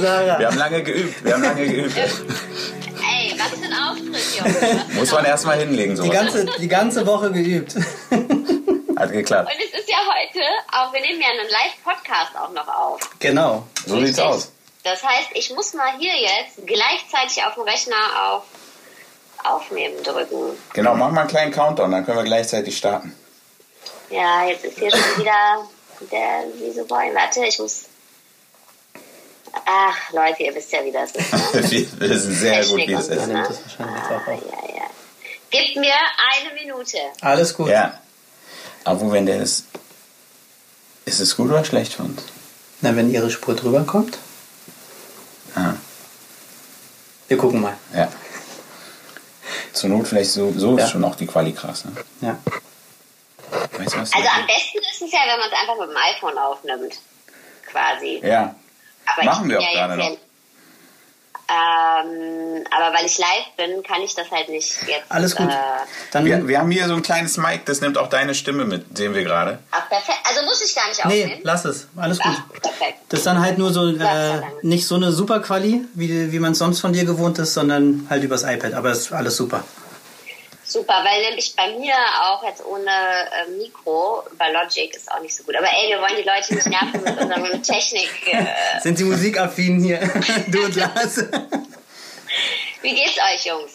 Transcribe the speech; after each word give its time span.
Sarah. 0.00 0.38
Wir 0.38 0.46
haben 0.46 0.56
lange 0.58 0.82
geübt. 0.82 1.24
Wir 1.24 1.34
haben 1.34 1.42
lange 1.42 1.66
geübt. 1.66 1.96
Ey, 1.96 3.34
was 3.38 3.48
für 3.58 3.64
ein 3.64 3.72
Auftritt, 3.72 4.60
Junge. 4.62 4.84
Muss 4.94 5.12
man 5.12 5.24
erstmal 5.24 5.58
hinlegen, 5.58 5.94
Die 5.94 6.02
sowas. 6.02 6.12
ganze, 6.12 6.46
die 6.46 6.68
ganze 6.68 7.06
Woche 7.06 7.30
geübt. 7.32 7.74
Hat 8.96 9.12
geklappt. 9.12 9.50
Und 9.50 9.60
es 9.64 9.80
ist 9.80 9.88
ja 9.88 9.96
heute, 9.98 10.40
auch 10.72 10.92
wir 10.92 11.00
nehmen 11.00 11.20
ja 11.20 11.28
einen 11.28 11.48
Live-Podcast 11.48 12.36
auch 12.36 12.52
noch 12.52 12.68
auf. 12.68 13.00
Genau. 13.18 13.66
So 13.86 13.96
sieht's 13.96 14.08
Richtig. 14.18 14.24
aus. 14.24 14.52
Das 14.84 15.02
heißt, 15.02 15.28
ich 15.34 15.50
muss 15.54 15.74
mal 15.74 15.92
hier 15.98 16.12
jetzt 16.20 16.66
gleichzeitig 16.66 17.42
auf 17.44 17.54
dem 17.54 17.62
Rechner 17.64 17.96
auf 18.28 18.44
Aufnehmen 19.42 20.02
drücken. 20.02 20.56
Genau, 20.74 20.94
mach 20.94 21.10
mal 21.10 21.22
einen 21.22 21.30
kleinen 21.30 21.52
Countdown, 21.52 21.90
dann 21.90 22.04
können 22.04 22.18
wir 22.18 22.24
gleichzeitig 22.24 22.76
starten. 22.76 23.14
Ja, 24.10 24.44
jetzt 24.44 24.64
ist 24.64 24.78
hier 24.78 24.90
schon 24.90 25.00
wieder 25.18 25.66
der 26.10 26.44
Wieso 26.58 26.84
Boy. 26.84 27.14
Warte, 27.14 27.44
ich 27.46 27.58
muss. 27.58 27.84
Ach, 29.66 30.12
Leute, 30.12 30.42
ihr 30.44 30.54
wisst 30.54 30.72
ja, 30.72 30.84
wie 30.84 30.92
das 30.92 31.10
ist. 31.12 31.32
Ne? 31.32 31.40
Wir 31.98 32.08
wissen 32.10 32.34
sehr 32.34 32.64
gut, 32.66 32.76
wie 32.78 32.92
es 32.92 33.08
Technik 33.08 33.28
und 33.28 33.50
ist. 33.50 33.78
ne? 33.78 33.78
das 33.78 33.86
ah, 33.86 34.22
ja, 34.28 34.76
ja. 34.76 34.90
Gib 35.50 35.76
mir 35.76 35.92
eine 35.94 36.54
Minute. 36.54 36.98
Alles 37.20 37.54
gut. 37.54 37.68
Ja. 37.68 37.98
Aber 38.84 39.10
wenn 39.12 39.26
der 39.26 39.40
ist. 39.42 39.64
Ist 41.04 41.20
es 41.20 41.36
gut 41.36 41.50
oder 41.50 41.64
schlecht 41.64 41.94
für 41.94 42.02
uns? 42.04 42.22
Na, 42.82 42.94
wenn 42.94 43.10
ihre 43.12 43.30
Spur 43.30 43.54
drüber 43.56 43.82
kommt, 43.84 44.18
Ah, 45.56 45.74
wir 47.28 47.36
gucken 47.36 47.60
mal. 47.60 47.76
ja. 47.94 48.08
Zur 49.72 49.90
Not 49.90 50.06
vielleicht 50.08 50.30
so, 50.30 50.52
so 50.56 50.76
Ja. 50.78 50.84
ist 50.84 50.90
schon 50.90 51.04
auch 51.04 51.16
die 51.16 51.26
Quali 51.26 51.52
krass. 51.52 51.84
Ne? 51.84 51.92
Ja. 52.20 52.38
Weißt 53.78 53.94
du 53.94 54.00
was? 54.00 54.12
Also 54.12 54.28
am 54.28 54.46
besten 54.46 54.78
ist 54.78 55.02
es 55.02 55.12
ja, 55.12 55.20
wenn 55.26 55.38
man 55.40 55.48
es 55.48 55.58
einfach 55.58 55.76
mit 55.80 55.90
dem 55.90 55.96
iPhone 55.96 56.38
aufnimmt. 56.38 56.98
Quasi. 57.66 58.20
ja. 58.24 58.54
Aber 59.16 59.24
Machen 59.26 59.48
wir 59.48 59.58
auch 59.58 59.62
ja 59.62 59.86
gerade 59.86 60.02
ja- 60.02 60.10
Ähm, 61.52 62.64
aber 62.70 62.96
weil 62.96 63.06
ich 63.06 63.18
live 63.18 63.46
bin, 63.56 63.82
kann 63.82 64.00
ich 64.02 64.14
das 64.14 64.30
halt 64.30 64.48
nicht 64.48 64.70
jetzt. 64.86 65.02
Alles 65.08 65.34
gut. 65.34 65.48
Äh, 65.50 65.54
Dann, 66.12 66.24
Wir, 66.24 66.46
wir 66.46 66.58
haben 66.60 66.70
hier 66.70 66.86
so 66.86 66.94
ein 66.94 67.02
kleines 67.02 67.38
Mic, 67.38 67.62
das 67.66 67.80
nimmt 67.80 67.98
auch 67.98 68.06
deine 68.08 68.36
Stimme 68.36 68.64
mit, 68.64 68.96
sehen 68.96 69.14
wir 69.14 69.24
gerade. 69.24 69.58
ach, 69.72 69.88
perfekt. 69.88 70.18
Also 70.28 70.42
muss 70.44 70.62
ich 70.62 70.72
gar 70.76 70.86
nicht 70.88 71.04
nee, 71.06 71.22
aufnehmen. 71.24 71.40
lass 71.42 71.64
es. 71.64 71.88
Alles 71.96 72.20
gut. 72.20 72.32
Ach, 72.36 72.60
perfekt. 72.62 72.98
Das 73.08 73.20
ist 73.20 73.26
dann 73.26 73.40
halt 73.40 73.58
nur 73.58 73.72
so, 73.72 73.88
äh, 73.88 74.40
nicht 74.62 74.86
so 74.86 74.94
eine 74.94 75.10
super 75.10 75.40
Quali, 75.40 75.84
wie, 75.94 76.30
wie 76.30 76.38
man 76.38 76.52
es 76.52 76.58
sonst 76.58 76.78
von 76.80 76.92
dir 76.92 77.04
gewohnt 77.04 77.38
ist, 77.40 77.54
sondern 77.54 78.06
halt 78.08 78.22
übers 78.22 78.44
iPad. 78.44 78.74
Aber 78.74 78.92
ist 78.92 79.12
alles 79.12 79.36
super. 79.36 79.64
Super, 80.70 81.02
weil 81.04 81.20
nämlich 81.22 81.56
bei 81.56 81.76
mir 81.76 81.94
auch 82.22 82.44
jetzt 82.44 82.64
ohne 82.64 82.88
äh, 82.88 83.50
Mikro, 83.58 84.22
bei 84.38 84.52
Logic 84.52 84.94
ist 84.94 85.10
auch 85.10 85.20
nicht 85.20 85.34
so 85.34 85.42
gut. 85.42 85.56
Aber 85.56 85.66
ey, 85.66 85.88
wir 85.88 85.98
wollen 86.00 86.14
die 86.16 86.22
Leute 86.22 86.54
nicht 86.54 86.66
nerven 86.68 87.02
mit 87.02 87.20
unserem 87.20 87.60
Technik. 87.64 88.08
Äh, 88.26 88.46
Sind 88.80 88.96
sie 88.96 89.02
musikaffin 89.02 89.82
hier? 89.82 89.98
du 90.46 90.64
und 90.64 90.76
Lars? 90.76 91.16
wie 92.82 92.94
geht's 92.94 93.18
euch, 93.18 93.46
Jungs? 93.46 93.72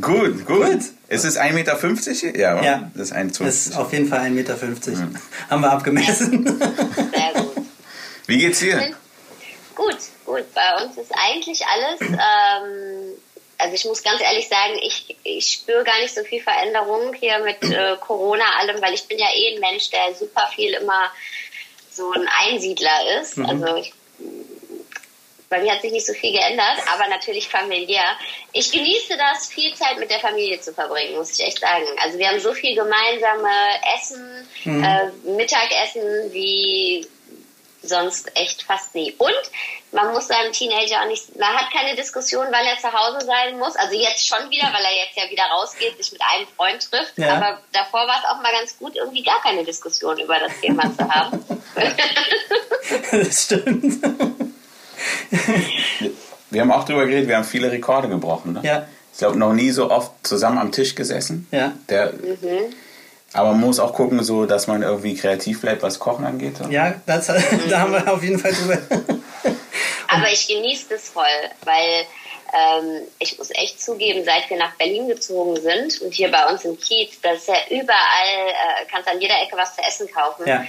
Gut, 0.00 0.44
gut. 0.44 0.80
Ist 1.06 1.24
es 1.24 1.38
1,50 1.38 1.52
Meter 1.52 1.78
hier? 1.78 2.36
Ja, 2.36 2.54
oder? 2.58 2.64
Ja. 2.64 2.90
Das 2.94 3.10
ist 3.10 3.16
1,50 3.16 3.44
Das 3.44 3.66
ist 3.66 3.76
auf 3.76 3.92
jeden 3.92 4.08
Fall 4.08 4.22
1,50 4.22 4.30
Meter. 4.30 4.56
Haben 5.48 5.62
wir 5.62 5.70
abgemessen. 5.70 6.58
Sehr 7.14 7.42
gut. 7.42 7.54
Wie 8.26 8.38
geht's 8.38 8.58
dir? 8.58 8.92
Gut, 9.76 9.98
gut. 10.24 10.52
Bei 10.52 10.82
uns 10.82 10.96
ist 10.96 11.12
eigentlich 11.14 11.64
alles. 11.64 12.00
Ähm, 12.00 13.12
also 13.64 13.74
ich 13.74 13.84
muss 13.86 14.02
ganz 14.02 14.20
ehrlich 14.20 14.46
sagen, 14.46 14.78
ich, 14.82 15.16
ich 15.22 15.46
spüre 15.46 15.84
gar 15.84 15.98
nicht 16.00 16.14
so 16.14 16.22
viel 16.22 16.42
Veränderung 16.42 17.14
hier 17.14 17.38
mit 17.38 17.62
äh, 17.62 17.96
Corona 17.98 18.44
allem, 18.58 18.80
weil 18.82 18.92
ich 18.92 19.08
bin 19.08 19.18
ja 19.18 19.28
eh 19.34 19.54
ein 19.54 19.60
Mensch, 19.60 19.88
der 19.88 20.14
super 20.14 20.50
viel 20.54 20.74
immer 20.74 21.10
so 21.90 22.12
ein 22.12 22.28
Einsiedler 22.42 23.20
ist. 23.20 23.38
Also 23.38 23.76
ich, 23.76 23.94
bei 25.48 25.62
mir 25.62 25.72
hat 25.72 25.80
sich 25.80 25.92
nicht 25.92 26.04
so 26.04 26.12
viel 26.12 26.32
geändert, 26.32 26.78
aber 26.92 27.08
natürlich 27.08 27.48
familiär. 27.48 28.04
Ich 28.52 28.70
genieße 28.70 29.16
das, 29.16 29.48
viel 29.48 29.72
Zeit 29.74 29.98
mit 29.98 30.10
der 30.10 30.20
Familie 30.20 30.60
zu 30.60 30.74
verbringen, 30.74 31.16
muss 31.16 31.32
ich 31.32 31.46
echt 31.46 31.60
sagen. 31.60 31.86
Also 32.02 32.18
wir 32.18 32.28
haben 32.28 32.40
so 32.40 32.52
viel 32.52 32.74
gemeinsame 32.74 33.48
Essen, 33.96 34.48
äh, 34.66 35.10
Mittagessen 35.30 36.32
wie 36.32 37.06
sonst 37.88 38.30
echt 38.36 38.62
fast 38.62 38.94
nie. 38.94 39.14
Und 39.18 39.30
man 39.92 40.12
muss 40.12 40.28
seinem 40.28 40.52
Teenager 40.52 41.02
auch 41.02 41.08
nicht, 41.08 41.38
man 41.38 41.50
hat 41.50 41.72
keine 41.72 41.96
Diskussion, 41.96 42.46
wann 42.50 42.66
er 42.66 42.78
zu 42.78 42.92
Hause 42.92 43.24
sein 43.24 43.58
muss. 43.58 43.76
Also 43.76 43.94
jetzt 43.94 44.26
schon 44.26 44.50
wieder, 44.50 44.66
weil 44.72 44.84
er 44.84 45.06
jetzt 45.06 45.16
ja 45.16 45.30
wieder 45.30 45.44
rausgeht, 45.44 45.96
sich 45.96 46.12
mit 46.12 46.20
einem 46.22 46.46
Freund 46.56 46.90
trifft. 46.90 47.16
Ja. 47.16 47.36
Aber 47.36 47.60
davor 47.72 48.06
war 48.06 48.16
es 48.22 48.28
auch 48.30 48.42
mal 48.42 48.52
ganz 48.52 48.76
gut, 48.78 48.96
irgendwie 48.96 49.22
gar 49.22 49.40
keine 49.42 49.64
Diskussion 49.64 50.18
über 50.18 50.38
das 50.38 50.52
Thema 50.60 50.82
zu 50.96 51.08
haben. 51.08 51.44
das 53.12 53.44
stimmt. 53.44 54.02
Wir 56.50 56.60
haben 56.60 56.72
auch 56.72 56.84
drüber 56.84 57.06
geredet, 57.06 57.28
wir 57.28 57.36
haben 57.36 57.44
viele 57.44 57.70
Rekorde 57.70 58.08
gebrochen. 58.08 58.54
Ne? 58.54 58.60
Ja. 58.64 58.86
Ich 59.12 59.18
glaube, 59.18 59.38
noch 59.38 59.52
nie 59.52 59.70
so 59.70 59.90
oft 59.90 60.10
zusammen 60.26 60.58
am 60.58 60.72
Tisch 60.72 60.96
gesessen. 60.96 61.46
Ja. 61.52 61.72
Der, 61.88 62.12
Aber 63.34 63.50
man 63.50 63.60
muss 63.60 63.80
auch 63.80 63.92
gucken, 63.92 64.22
so, 64.22 64.46
dass 64.46 64.68
man 64.68 64.82
irgendwie 64.82 65.14
kreativ 65.16 65.60
bleibt, 65.60 65.82
was 65.82 65.98
Kochen 65.98 66.24
angeht. 66.24 66.54
Ja, 66.70 66.94
das, 67.04 67.26
da 67.68 67.80
haben 67.80 67.92
wir 67.92 68.10
auf 68.10 68.22
jeden 68.22 68.38
Fall 68.38 68.52
drüber. 68.52 68.78
Aber 70.08 70.30
ich 70.30 70.46
genieße 70.46 70.86
das 70.90 71.08
voll, 71.08 71.24
weil 71.64 72.06
ähm, 72.54 73.02
ich 73.18 73.36
muss 73.36 73.50
echt 73.50 73.82
zugeben, 73.82 74.24
seit 74.24 74.48
wir 74.48 74.56
nach 74.56 74.76
Berlin 74.76 75.08
gezogen 75.08 75.60
sind 75.60 76.00
und 76.02 76.14
hier 76.14 76.30
bei 76.30 76.46
uns 76.46 76.64
im 76.64 76.78
Kiez, 76.78 77.20
das 77.20 77.38
ist 77.38 77.48
ja 77.48 77.56
überall, 77.70 78.48
äh, 78.48 78.86
kannst 78.88 79.08
an 79.08 79.20
jeder 79.20 79.34
Ecke 79.42 79.56
was 79.56 79.74
zu 79.74 79.82
essen 79.82 80.08
kaufen. 80.08 80.46
Ja. 80.46 80.64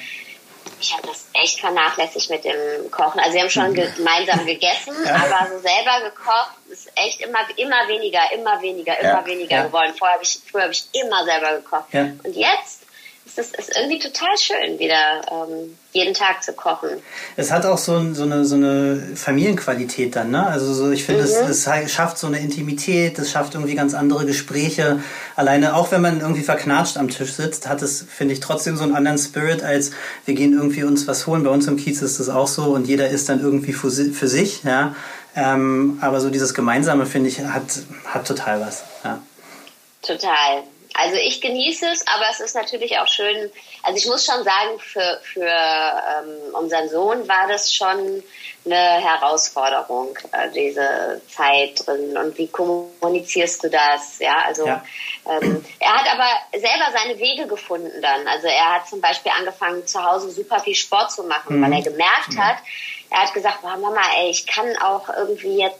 Ich 0.79 0.93
habe 0.93 1.07
das 1.07 1.25
echt 1.33 1.59
vernachlässigt 1.59 2.29
mit 2.29 2.43
dem 2.43 2.91
Kochen. 2.91 3.19
Also 3.19 3.33
wir 3.33 3.41
haben 3.41 3.49
schon 3.49 3.73
ge 3.73 3.89
gemeinsam 3.95 4.45
gegessen, 4.45 4.93
aber 5.07 5.47
so 5.49 5.59
selber 5.59 6.01
gekocht 6.09 6.51
ist 6.69 6.91
echt 6.95 7.21
immer, 7.21 7.39
immer 7.55 7.87
weniger, 7.87 8.31
immer 8.33 8.61
weniger, 8.61 8.97
immer 8.99 9.19
Ja. 9.21 9.25
weniger 9.25 9.57
Ja. 9.57 9.63
geworden. 9.63 9.93
Vorher 9.97 10.15
habe 10.15 10.23
ich, 10.23 10.39
früher 10.51 10.63
habe 10.63 10.73
ich 10.73 10.85
immer 10.93 11.23
selber 11.25 11.53
gekocht. 11.57 11.85
Ja. 11.93 12.01
Und 12.01 12.35
jetzt 12.35 12.81
es 13.25 13.51
ist 13.51 13.75
irgendwie 13.75 13.99
total 13.99 14.37
schön, 14.37 14.79
wieder 14.79 15.21
ähm, 15.31 15.75
jeden 15.91 16.13
Tag 16.13 16.43
zu 16.43 16.53
kochen. 16.53 16.89
Es 17.35 17.51
hat 17.51 17.65
auch 17.65 17.77
so, 17.77 18.13
so, 18.13 18.23
eine, 18.23 18.45
so 18.45 18.55
eine 18.55 19.01
Familienqualität 19.15 20.15
dann, 20.15 20.31
ne? 20.31 20.45
Also 20.45 20.73
so, 20.73 20.91
ich 20.91 21.03
finde, 21.03 21.23
es, 21.23 21.35
es 21.35 21.67
halt- 21.67 21.89
schafft 21.89 22.17
so 22.17 22.27
eine 22.27 22.39
Intimität, 22.39 23.17
es 23.19 23.31
schafft 23.31 23.55
irgendwie 23.55 23.75
ganz 23.75 23.93
andere 23.93 24.25
Gespräche. 24.25 25.01
Alleine, 25.35 25.75
auch 25.75 25.91
wenn 25.91 26.01
man 26.01 26.21
irgendwie 26.21 26.43
verknatscht 26.43 26.97
am 26.97 27.09
Tisch 27.09 27.33
sitzt, 27.33 27.67
hat 27.67 27.81
es, 27.81 28.05
finde 28.07 28.33
ich, 28.33 28.39
trotzdem 28.39 28.77
so 28.77 28.83
einen 28.83 28.95
anderen 28.95 29.17
Spirit, 29.17 29.63
als 29.63 29.91
wir 30.25 30.35
gehen 30.35 30.53
irgendwie 30.53 30.83
uns 30.83 31.07
was 31.07 31.27
holen. 31.27 31.43
Bei 31.43 31.49
uns 31.49 31.67
im 31.67 31.77
Kiez 31.77 32.01
ist 32.01 32.19
das 32.19 32.29
auch 32.29 32.47
so 32.47 32.73
und 32.73 32.87
jeder 32.87 33.09
ist 33.09 33.27
dann 33.29 33.41
irgendwie 33.41 33.73
für, 33.73 33.89
für 33.91 34.27
sich, 34.27 34.63
ja. 34.63 34.95
Ähm, 35.35 35.97
aber 35.99 36.21
so 36.21 36.29
dieses 36.29 36.53
Gemeinsame, 36.53 37.05
finde 37.05 37.27
ich, 37.29 37.39
hat, 37.39 37.63
hat 38.05 38.25
total 38.25 38.61
was. 38.61 38.83
Ja. 39.03 39.21
Total. 40.01 40.63
Also 40.97 41.17
ich 41.17 41.41
genieße 41.41 41.85
es, 41.91 42.07
aber 42.07 42.25
es 42.31 42.39
ist 42.39 42.55
natürlich 42.55 42.97
auch 42.99 43.07
schön. 43.07 43.51
Also 43.83 43.97
ich 43.97 44.07
muss 44.07 44.25
schon 44.25 44.43
sagen, 44.43 44.79
für, 44.79 45.19
für 45.23 45.43
ähm, 45.45 46.53
unseren 46.55 46.89
Sohn 46.89 47.27
war 47.27 47.47
das 47.47 47.73
schon 47.73 48.23
eine 48.65 48.75
Herausforderung, 48.75 50.17
äh, 50.31 50.49
diese 50.51 51.21
Zeit 51.29 51.85
drin. 51.85 52.17
Und 52.17 52.37
wie 52.37 52.47
kommunizierst 52.47 53.63
du 53.63 53.69
das? 53.69 54.19
Ja, 54.19 54.37
also 54.45 54.65
Ja. 54.67 54.83
ähm, 55.29 55.63
er 55.79 55.93
hat 55.93 56.11
aber 56.11 56.29
selber 56.59 56.97
seine 56.97 57.19
Wege 57.19 57.45
gefunden 57.47 58.01
dann. 58.01 58.27
Also 58.27 58.47
er 58.47 58.75
hat 58.75 58.87
zum 58.87 59.01
Beispiel 59.01 59.31
angefangen, 59.37 59.85
zu 59.85 60.03
Hause 60.03 60.31
super 60.31 60.59
viel 60.59 60.75
Sport 60.75 61.11
zu 61.11 61.23
machen, 61.23 61.61
weil 61.61 61.73
er 61.73 61.81
gemerkt 61.83 62.37
hat, 62.37 62.57
er 63.11 63.23
hat 63.23 63.33
gesagt, 63.33 63.61
boah, 63.61 63.77
Mama, 63.77 64.01
ey, 64.17 64.29
ich 64.29 64.47
kann 64.47 64.75
auch 64.77 65.09
irgendwie 65.09 65.59
jetzt 65.59 65.77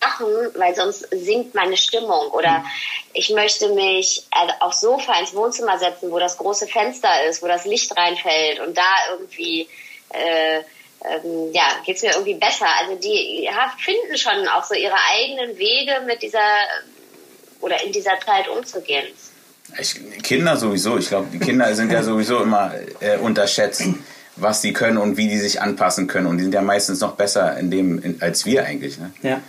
machen, 0.00 0.26
weil 0.56 0.74
sonst 0.74 1.06
sinkt 1.10 1.54
meine 1.54 1.76
Stimmung. 1.76 2.30
Oder 2.32 2.64
ich 3.12 3.30
möchte 3.30 3.68
mich 3.74 4.24
also 4.30 4.52
aufs 4.60 4.80
Sofa 4.80 5.18
ins 5.18 5.34
Wohnzimmer 5.34 5.78
setzen, 5.78 6.10
wo 6.10 6.18
das 6.18 6.36
große 6.36 6.66
Fenster 6.66 7.24
ist, 7.28 7.42
wo 7.42 7.46
das 7.46 7.64
Licht 7.64 7.96
reinfällt 7.96 8.60
und 8.60 8.76
da 8.76 8.94
irgendwie 9.12 9.68
äh, 10.10 10.60
ähm, 11.02 11.52
ja, 11.52 11.64
geht's 11.84 12.02
mir 12.02 12.12
irgendwie 12.12 12.34
besser. 12.34 12.66
Also 12.80 12.96
die 12.96 13.44
ja, 13.44 13.72
finden 13.78 14.16
schon 14.16 14.46
auch 14.48 14.64
so 14.64 14.74
ihre 14.74 14.96
eigenen 15.12 15.56
Wege 15.58 15.92
mit 16.06 16.22
dieser 16.22 16.38
oder 17.60 17.82
in 17.82 17.92
dieser 17.92 18.18
Zeit 18.24 18.48
umzugehen. 18.48 19.06
Ich, 19.78 19.94
Kinder 20.22 20.56
sowieso. 20.56 20.98
Ich 20.98 21.08
glaube, 21.08 21.28
die 21.32 21.38
Kinder 21.38 21.74
sind 21.74 21.92
ja 21.92 22.02
sowieso 22.02 22.42
immer 22.42 22.74
äh, 23.00 23.18
unterschätzt, 23.18 23.84
was 24.36 24.62
sie 24.62 24.72
können 24.72 24.98
und 24.98 25.16
wie 25.16 25.28
die 25.28 25.38
sich 25.38 25.60
anpassen 25.60 26.06
können. 26.06 26.26
Und 26.26 26.38
die 26.38 26.42
sind 26.42 26.54
ja 26.54 26.62
meistens 26.62 27.00
noch 27.00 27.14
besser 27.14 27.56
in 27.56 27.70
dem, 27.70 28.02
in, 28.02 28.20
als 28.20 28.44
wir 28.44 28.64
eigentlich. 28.64 28.98
Ne? 28.98 29.12
Ja. 29.22 29.40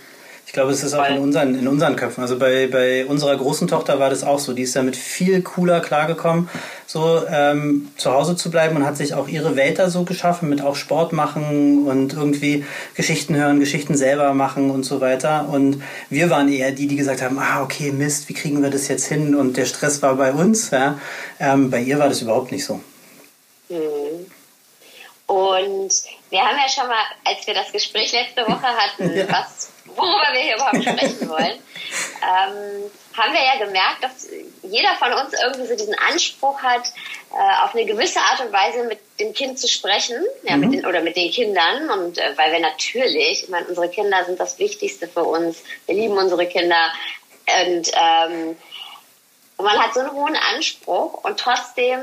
Ich 0.52 0.54
glaube, 0.54 0.70
es 0.70 0.82
ist 0.82 0.92
auch 0.92 1.08
in 1.08 1.16
unseren, 1.16 1.54
in 1.54 1.66
unseren 1.66 1.96
Köpfen. 1.96 2.20
Also 2.20 2.38
bei, 2.38 2.66
bei 2.66 3.06
unserer 3.06 3.34
großen 3.34 3.68
Tochter 3.68 3.98
war 3.98 4.10
das 4.10 4.22
auch 4.22 4.38
so. 4.38 4.52
Die 4.52 4.60
ist 4.60 4.76
damit 4.76 4.96
viel 4.96 5.40
cooler 5.40 5.80
klargekommen, 5.80 6.50
so 6.86 7.22
ähm, 7.26 7.90
zu 7.96 8.12
Hause 8.12 8.36
zu 8.36 8.50
bleiben 8.50 8.76
und 8.76 8.84
hat 8.84 8.98
sich 8.98 9.14
auch 9.14 9.28
ihre 9.28 9.56
Welt 9.56 9.78
da 9.78 9.88
so 9.88 10.02
geschaffen 10.04 10.50
mit 10.50 10.60
auch 10.60 10.76
Sport 10.76 11.14
machen 11.14 11.86
und 11.86 12.12
irgendwie 12.12 12.66
Geschichten 12.94 13.34
hören, 13.34 13.60
Geschichten 13.60 13.96
selber 13.96 14.34
machen 14.34 14.70
und 14.70 14.82
so 14.84 15.00
weiter. 15.00 15.48
Und 15.48 15.82
wir 16.10 16.28
waren 16.28 16.52
eher 16.52 16.70
die, 16.72 16.86
die 16.86 16.96
gesagt 16.96 17.22
haben, 17.22 17.38
ah, 17.38 17.62
okay, 17.62 17.90
Mist, 17.90 18.28
wie 18.28 18.34
kriegen 18.34 18.62
wir 18.62 18.68
das 18.68 18.88
jetzt 18.88 19.06
hin? 19.06 19.34
Und 19.34 19.56
der 19.56 19.64
Stress 19.64 20.02
war 20.02 20.16
bei 20.16 20.34
uns. 20.34 20.70
Ja? 20.70 20.98
Ähm, 21.40 21.70
bei 21.70 21.80
ihr 21.80 21.98
war 21.98 22.10
das 22.10 22.20
überhaupt 22.20 22.52
nicht 22.52 22.66
so. 22.66 22.78
Mhm. 23.70 24.26
Und 25.28 25.92
wir 26.28 26.40
haben 26.40 26.58
ja 26.58 26.68
schon 26.68 26.88
mal, 26.88 27.04
als 27.24 27.46
wir 27.46 27.54
das 27.54 27.72
Gespräch 27.72 28.12
letzte 28.12 28.42
Woche 28.42 28.66
hatten, 28.66 29.16
ja. 29.16 29.24
was 29.30 29.71
worüber 29.86 30.28
wir 30.32 30.40
hier 30.40 30.56
überhaupt 30.56 30.82
sprechen 30.82 31.28
wollen, 31.28 31.58
ähm, 32.22 32.90
haben 33.16 33.32
wir 33.32 33.44
ja 33.44 33.64
gemerkt, 33.64 34.02
dass 34.02 34.28
jeder 34.62 34.94
von 34.96 35.12
uns 35.12 35.34
irgendwie 35.34 35.66
so 35.66 35.76
diesen 35.76 35.94
Anspruch 35.98 36.62
hat, 36.62 36.86
äh, 37.32 37.64
auf 37.64 37.74
eine 37.74 37.84
gewisse 37.84 38.20
Art 38.20 38.40
und 38.40 38.52
Weise 38.52 38.84
mit 38.84 38.98
dem 39.20 39.32
Kind 39.34 39.58
zu 39.58 39.68
sprechen, 39.68 40.24
ja, 40.42 40.56
mhm. 40.56 40.60
mit 40.60 40.72
den, 40.74 40.86
oder 40.86 41.00
mit 41.02 41.16
den 41.16 41.30
Kindern. 41.30 41.90
Und 41.90 42.18
äh, 42.18 42.36
weil 42.36 42.52
wir 42.52 42.60
natürlich, 42.60 43.42
ich 43.44 43.48
meine, 43.48 43.66
unsere 43.66 43.88
Kinder 43.88 44.24
sind 44.24 44.40
das 44.40 44.58
Wichtigste 44.58 45.08
für 45.08 45.24
uns. 45.24 45.62
Wir 45.86 45.94
lieben 45.94 46.16
unsere 46.16 46.46
Kinder. 46.46 46.92
Und 47.46 47.90
ähm, 47.94 48.56
man 49.58 49.78
hat 49.78 49.94
so 49.94 50.00
einen 50.00 50.12
hohen 50.12 50.36
Anspruch 50.36 51.24
und 51.24 51.38
trotzdem 51.38 52.00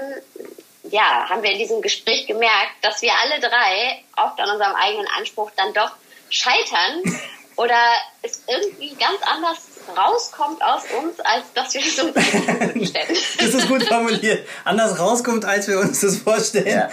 ja, 0.92 1.30
haben 1.30 1.44
wir 1.44 1.52
in 1.52 1.60
diesem 1.60 1.82
Gespräch 1.82 2.26
gemerkt, 2.28 2.72
dass 2.82 3.02
wir 3.02 3.12
alle 3.14 3.40
drei 3.40 4.04
oft 4.18 4.40
an 4.40 4.50
unserem 4.50 4.76
eigenen 4.76 5.08
Anspruch 5.18 5.52
dann 5.56 5.74
doch 5.74 5.92
scheitern 6.30 7.04
oder 7.60 7.76
es 8.22 8.42
irgendwie 8.48 8.96
ganz 8.96 9.20
anders 9.22 9.58
rauskommt 9.98 10.62
aus 10.64 10.84
uns, 11.02 11.20
als 11.20 11.44
dass 11.54 11.74
wir 11.74 11.82
es 11.82 12.00
uns 12.00 12.14
vorstellen. 12.14 13.08
das 13.38 13.54
ist 13.54 13.68
gut 13.68 13.84
formuliert. 13.84 14.48
Anders 14.64 14.98
rauskommt, 14.98 15.44
als 15.44 15.68
wir 15.68 15.80
uns 15.80 16.00
das 16.00 16.18
vorstellen. 16.18 16.68
Ja. 16.68 16.90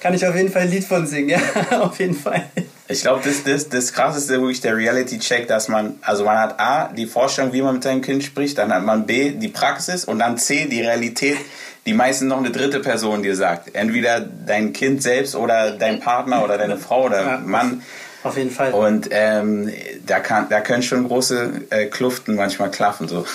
Kann 0.00 0.14
ich 0.14 0.24
auf 0.24 0.36
jeden 0.36 0.52
Fall 0.52 0.62
ein 0.62 0.70
Lied 0.70 0.84
von 0.84 1.06
singen, 1.06 1.30
ja, 1.30 1.80
auf 1.80 1.98
jeden 1.98 2.14
Fall. 2.14 2.44
Ich 2.86 3.02
glaube, 3.02 3.22
das, 3.24 3.42
das, 3.42 3.68
das 3.68 3.92
krasseste 3.92 4.40
wirklich 4.40 4.60
der 4.60 4.76
Reality-Check, 4.76 5.48
dass 5.48 5.66
man, 5.68 5.98
also 6.02 6.24
man 6.24 6.38
hat 6.38 6.60
A, 6.60 6.88
die 6.88 7.06
Vorstellung, 7.06 7.52
wie 7.52 7.60
man 7.60 7.74
mit 7.74 7.82
seinem 7.82 8.00
Kind 8.00 8.22
spricht, 8.22 8.58
dann 8.58 8.72
hat 8.72 8.84
man 8.84 9.06
B, 9.06 9.32
die 9.32 9.48
Praxis 9.48 10.04
und 10.04 10.20
dann 10.20 10.38
C, 10.38 10.66
die 10.66 10.82
Realität, 10.82 11.38
die 11.84 11.94
meistens 11.94 12.28
noch 12.28 12.38
eine 12.38 12.50
dritte 12.50 12.78
Person 12.78 13.22
dir 13.22 13.34
sagt. 13.34 13.74
Entweder 13.74 14.20
dein 14.20 14.72
Kind 14.72 15.02
selbst 15.02 15.34
oder 15.34 15.72
dein 15.72 15.98
Partner 16.00 16.44
oder 16.44 16.58
deine 16.58 16.76
Frau 16.76 17.06
oder 17.06 17.22
ja. 17.22 17.38
Mann 17.38 17.82
auf 18.28 18.36
jeden 18.36 18.50
Fall. 18.50 18.72
Und 18.72 19.08
ähm, 19.10 19.72
da, 20.06 20.20
kann, 20.20 20.48
da 20.48 20.60
können 20.60 20.82
schon 20.82 21.06
große 21.06 21.66
äh, 21.70 21.86
Kluften 21.86 22.36
manchmal 22.36 22.70
klaffen. 22.70 23.08
So. 23.08 23.26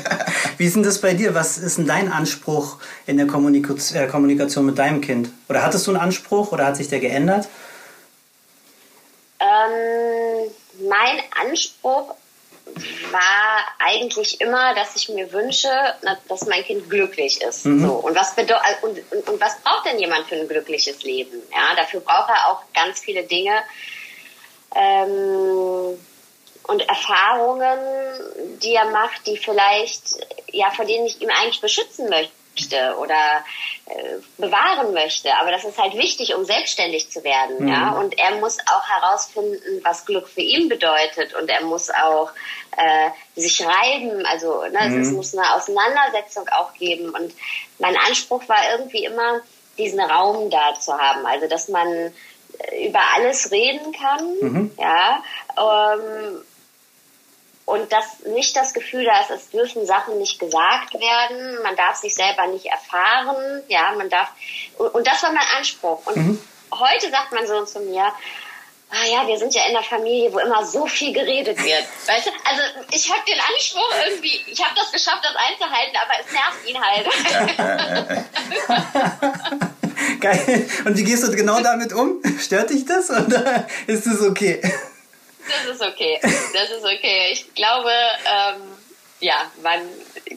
Wie 0.58 0.66
ist 0.66 0.76
denn 0.76 0.82
das 0.82 1.00
bei 1.00 1.14
dir? 1.14 1.34
Was 1.34 1.58
ist 1.58 1.78
denn 1.78 1.86
dein 1.86 2.10
Anspruch 2.10 2.78
in 3.06 3.16
der 3.16 3.26
Kommunikation, 3.26 4.02
äh, 4.02 4.06
Kommunikation 4.06 4.66
mit 4.66 4.78
deinem 4.78 5.00
Kind? 5.00 5.30
Oder 5.48 5.62
hattest 5.62 5.86
du 5.86 5.92
einen 5.92 6.00
Anspruch 6.00 6.52
oder 6.52 6.66
hat 6.66 6.76
sich 6.76 6.88
der 6.88 7.00
geändert? 7.00 7.48
Ähm, 9.40 10.50
mein 10.88 11.20
Anspruch 11.48 12.14
war 13.10 13.58
eigentlich 13.78 14.40
immer, 14.40 14.74
dass 14.74 14.96
ich 14.96 15.08
mir 15.08 15.32
wünsche, 15.32 15.68
dass 16.28 16.46
mein 16.46 16.64
Kind 16.64 16.88
glücklich 16.90 17.40
ist. 17.40 17.66
Mhm. 17.66 17.86
So. 17.86 17.92
Und, 17.94 18.14
was 18.14 18.34
bedeutet, 18.34 18.62
und, 18.82 18.98
und, 19.12 19.28
und 19.28 19.40
was 19.40 19.58
braucht 19.60 19.86
denn 19.86 19.98
jemand 19.98 20.26
für 20.26 20.36
ein 20.36 20.48
glückliches 20.48 21.02
Leben? 21.02 21.42
Ja, 21.52 21.74
dafür 21.76 22.00
braucht 22.00 22.28
er 22.28 22.50
auch 22.50 22.62
ganz 22.74 23.00
viele 23.00 23.24
Dinge, 23.24 23.52
ähm, 24.74 25.98
und 26.68 26.86
Erfahrungen, 26.86 27.78
die 28.62 28.74
er 28.74 28.90
macht, 28.90 29.26
die 29.26 29.38
vielleicht, 29.38 30.16
ja, 30.52 30.70
vor 30.70 30.84
denen 30.84 31.06
ich 31.06 31.20
ihm 31.22 31.30
eigentlich 31.30 31.62
beschützen 31.62 32.10
möchte 32.10 32.94
oder 32.98 33.44
äh, 33.86 34.16
bewahren 34.36 34.92
möchte. 34.92 35.34
Aber 35.40 35.50
das 35.50 35.64
ist 35.64 35.78
halt 35.78 35.94
wichtig, 35.96 36.34
um 36.34 36.44
selbstständig 36.44 37.10
zu 37.10 37.24
werden. 37.24 37.64
Mhm. 37.64 37.68
Ja? 37.68 37.92
Und 37.92 38.18
er 38.18 38.34
muss 38.36 38.58
auch 38.66 38.86
herausfinden, 38.86 39.80
was 39.82 40.04
Glück 40.04 40.28
für 40.28 40.42
ihn 40.42 40.68
bedeutet. 40.68 41.32
Und 41.34 41.48
er 41.48 41.62
muss 41.62 41.88
auch 41.88 42.30
äh, 42.76 43.10
sich 43.34 43.64
reiben. 43.64 44.26
Also 44.26 44.62
ne, 44.64 44.90
mhm. 44.90 45.00
es 45.00 45.10
muss 45.10 45.34
eine 45.34 45.54
Auseinandersetzung 45.54 46.48
auch 46.50 46.74
geben. 46.74 47.08
Und 47.10 47.32
mein 47.78 47.96
Anspruch 47.96 48.46
war 48.46 48.60
irgendwie 48.72 49.06
immer, 49.06 49.40
diesen 49.78 50.00
Raum 50.00 50.50
da 50.50 50.74
zu 50.78 50.92
haben. 50.98 51.24
Also 51.24 51.46
dass 51.46 51.68
man 51.68 52.12
über 52.84 53.00
alles 53.14 53.50
reden 53.50 53.92
kann, 53.92 54.34
mhm. 54.40 54.70
ja, 54.78 55.22
ähm, 55.56 56.42
und 57.68 57.92
dass 57.92 58.20
nicht 58.20 58.56
das 58.56 58.72
Gefühl 58.72 59.04
da 59.04 59.20
ist, 59.20 59.30
es 59.30 59.50
dürfen 59.50 59.84
Sachen 59.84 60.16
nicht 60.18 60.38
gesagt 60.38 60.94
werden, 60.94 61.62
man 61.62 61.76
darf 61.76 61.96
sich 61.96 62.14
selber 62.14 62.46
nicht 62.46 62.64
erfahren, 62.64 63.62
ja, 63.68 63.92
man 63.92 64.08
darf, 64.08 64.30
und, 64.78 64.94
und 64.94 65.06
das 65.06 65.22
war 65.22 65.32
mein 65.32 65.46
Anspruch. 65.54 66.06
Und 66.06 66.16
mhm. 66.16 66.42
heute 66.72 67.10
sagt 67.10 67.32
mein 67.32 67.46
Sohn 67.46 67.66
zu 67.66 67.80
mir, 67.80 68.10
ah 68.90 69.06
ja, 69.06 69.26
wir 69.26 69.36
sind 69.36 69.54
ja 69.54 69.66
in 69.66 69.76
einer 69.76 69.84
Familie, 69.84 70.32
wo 70.32 70.38
immer 70.38 70.64
so 70.64 70.86
viel 70.86 71.12
geredet 71.12 71.62
wird. 71.62 71.84
Weißt 72.06 72.28
du? 72.28 72.30
Also 72.44 72.62
ich 72.90 73.12
habe 73.12 73.20
den 73.26 73.38
Anspruch 73.38 73.94
irgendwie, 74.06 74.40
ich 74.46 74.64
habe 74.64 74.74
das 74.74 74.90
geschafft, 74.90 75.22
das 75.22 75.36
einzuhalten, 75.36 75.94
aber 75.94 76.14
es 76.24 76.32
nervt 76.32 76.66
ihn 76.66 76.80
halt. 76.80 77.06
Geil. 80.20 80.68
Und 80.84 80.96
wie 80.96 81.04
gehst 81.04 81.26
du 81.26 81.34
genau 81.34 81.60
damit 81.60 81.92
um? 81.92 82.22
Stört 82.40 82.70
dich 82.70 82.84
das 82.84 83.10
oder 83.10 83.66
ist 83.86 84.06
es 84.06 84.20
okay? 84.22 84.60
Das 84.62 85.74
ist 85.74 85.82
okay. 85.82 86.18
Das 86.22 86.70
ist 86.70 86.84
okay. 86.84 87.30
Ich 87.32 87.54
glaube, 87.54 87.90
ähm, 87.90 88.62
ja, 89.20 89.50
man, 89.62 89.80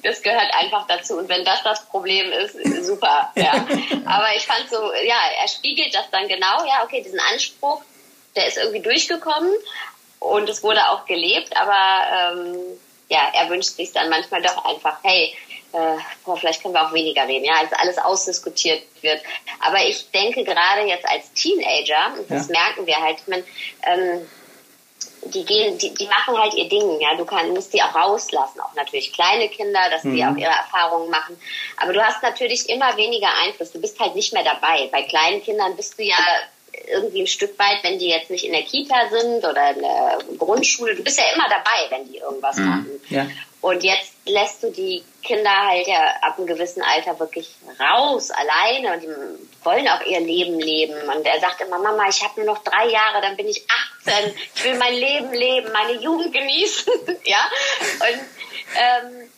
das 0.03 0.21
gehört 0.21 0.53
einfach 0.53 0.87
dazu. 0.87 1.17
Und 1.17 1.29
wenn 1.29 1.43
das 1.45 1.61
das 1.63 1.85
Problem 1.85 2.31
ist, 2.31 2.85
super. 2.85 3.31
Ja. 3.35 3.53
Aber 4.05 4.35
ich 4.35 4.45
fand 4.45 4.69
so, 4.69 4.77
ja, 5.05 5.19
er 5.41 5.47
spiegelt 5.47 5.93
das 5.93 6.09
dann 6.11 6.27
genau. 6.27 6.65
Ja, 6.65 6.83
okay, 6.83 7.01
diesen 7.03 7.19
Anspruch, 7.19 7.81
der 8.35 8.47
ist 8.47 8.57
irgendwie 8.57 8.81
durchgekommen 8.81 9.53
und 10.19 10.49
es 10.49 10.63
wurde 10.63 10.81
auch 10.89 11.05
gelebt. 11.05 11.55
Aber 11.57 12.33
ähm, 12.33 12.57
ja, 13.09 13.29
er 13.33 13.49
wünscht 13.49 13.75
sich 13.75 13.91
dann 13.91 14.09
manchmal 14.09 14.41
doch 14.41 14.63
einfach, 14.63 14.97
hey, 15.03 15.35
äh, 15.73 15.97
boah, 16.25 16.37
vielleicht 16.37 16.61
können 16.61 16.73
wir 16.73 16.85
auch 16.85 16.93
weniger 16.93 17.27
reden, 17.27 17.45
ja, 17.45 17.53
als 17.53 17.73
alles 17.73 17.97
ausdiskutiert 17.97 18.83
wird. 19.01 19.21
Aber 19.59 19.83
ich 19.85 20.09
denke 20.11 20.43
gerade 20.43 20.87
jetzt 20.87 21.07
als 21.07 21.31
Teenager, 21.33 22.13
und 22.17 22.29
das 22.29 22.47
ja. 22.47 22.53
merken 22.53 22.85
wir 22.85 22.97
halt, 22.97 23.27
meine, 23.27 23.43
ähm, 23.83 24.27
die 25.25 25.45
gehen, 25.45 25.77
die, 25.77 25.93
die 25.93 26.07
machen 26.07 26.37
halt 26.37 26.53
ihr 26.55 26.67
Ding, 26.67 26.99
ja. 26.99 27.15
Du 27.15 27.25
kannst 27.25 27.53
musst 27.53 27.73
die 27.73 27.81
auch 27.81 27.93
rauslassen, 27.93 28.59
auch 28.59 28.73
natürlich 28.75 29.13
kleine 29.13 29.49
Kinder, 29.49 29.79
dass 29.91 30.03
mhm. 30.03 30.15
die 30.15 30.25
auch 30.25 30.35
ihre 30.35 30.51
Erfahrungen 30.51 31.09
machen. 31.09 31.39
Aber 31.77 31.93
du 31.93 32.01
hast 32.03 32.23
natürlich 32.23 32.67
immer 32.69 32.97
weniger 32.97 33.29
Einfluss. 33.43 33.71
Du 33.71 33.79
bist 33.79 33.99
halt 33.99 34.15
nicht 34.15 34.33
mehr 34.33 34.43
dabei. 34.43 34.89
Bei 34.91 35.03
kleinen 35.03 35.43
Kindern 35.43 35.75
bist 35.75 35.97
du 35.99 36.03
ja 36.03 36.17
irgendwie 36.87 37.21
ein 37.21 37.27
Stück 37.27 37.57
weit, 37.59 37.83
wenn 37.83 37.99
die 37.99 38.09
jetzt 38.09 38.29
nicht 38.29 38.45
in 38.45 38.53
der 38.53 38.63
Kita 38.63 39.09
sind 39.09 39.45
oder 39.45 39.71
in 39.71 39.81
der 39.81 40.19
Grundschule, 40.37 40.95
du 40.95 41.03
bist 41.03 41.19
ja 41.19 41.25
immer 41.35 41.47
dabei, 41.49 41.89
wenn 41.89 42.11
die 42.11 42.17
irgendwas 42.17 42.57
mhm. 42.57 42.65
machen. 42.65 43.01
Ja. 43.09 43.27
Und 43.61 43.83
jetzt 43.83 44.13
lässt 44.25 44.63
du 44.63 44.71
die 44.71 45.03
Kinder 45.23 45.51
halt 45.51 45.87
ja 45.87 46.15
ab 46.21 46.37
einem 46.37 46.47
gewissen 46.47 46.81
Alter 46.81 47.19
wirklich 47.19 47.47
raus, 47.79 48.31
alleine 48.31 48.93
und 48.93 49.03
die 49.03 49.65
wollen 49.65 49.87
auch 49.87 50.01
ihr 50.01 50.19
Leben 50.19 50.59
leben. 50.59 50.95
Und 51.09 51.25
er 51.25 51.39
sagt 51.39 51.61
immer, 51.61 51.77
Mama, 51.77 52.09
ich 52.09 52.23
habe 52.23 52.43
nur 52.43 52.55
noch 52.55 52.63
drei 52.63 52.87
Jahre, 52.87 53.21
dann 53.21 53.37
bin 53.37 53.47
ich 53.47 53.63
18, 54.03 54.33
ich 54.55 54.63
will 54.63 54.77
mein 54.77 54.95
Leben 54.95 55.31
leben, 55.31 55.71
meine 55.71 55.93
Jugend 55.93 56.33
genießen. 56.33 56.91
ja. 57.25 57.49
Und 57.99 58.19
ähm, 58.75 59.29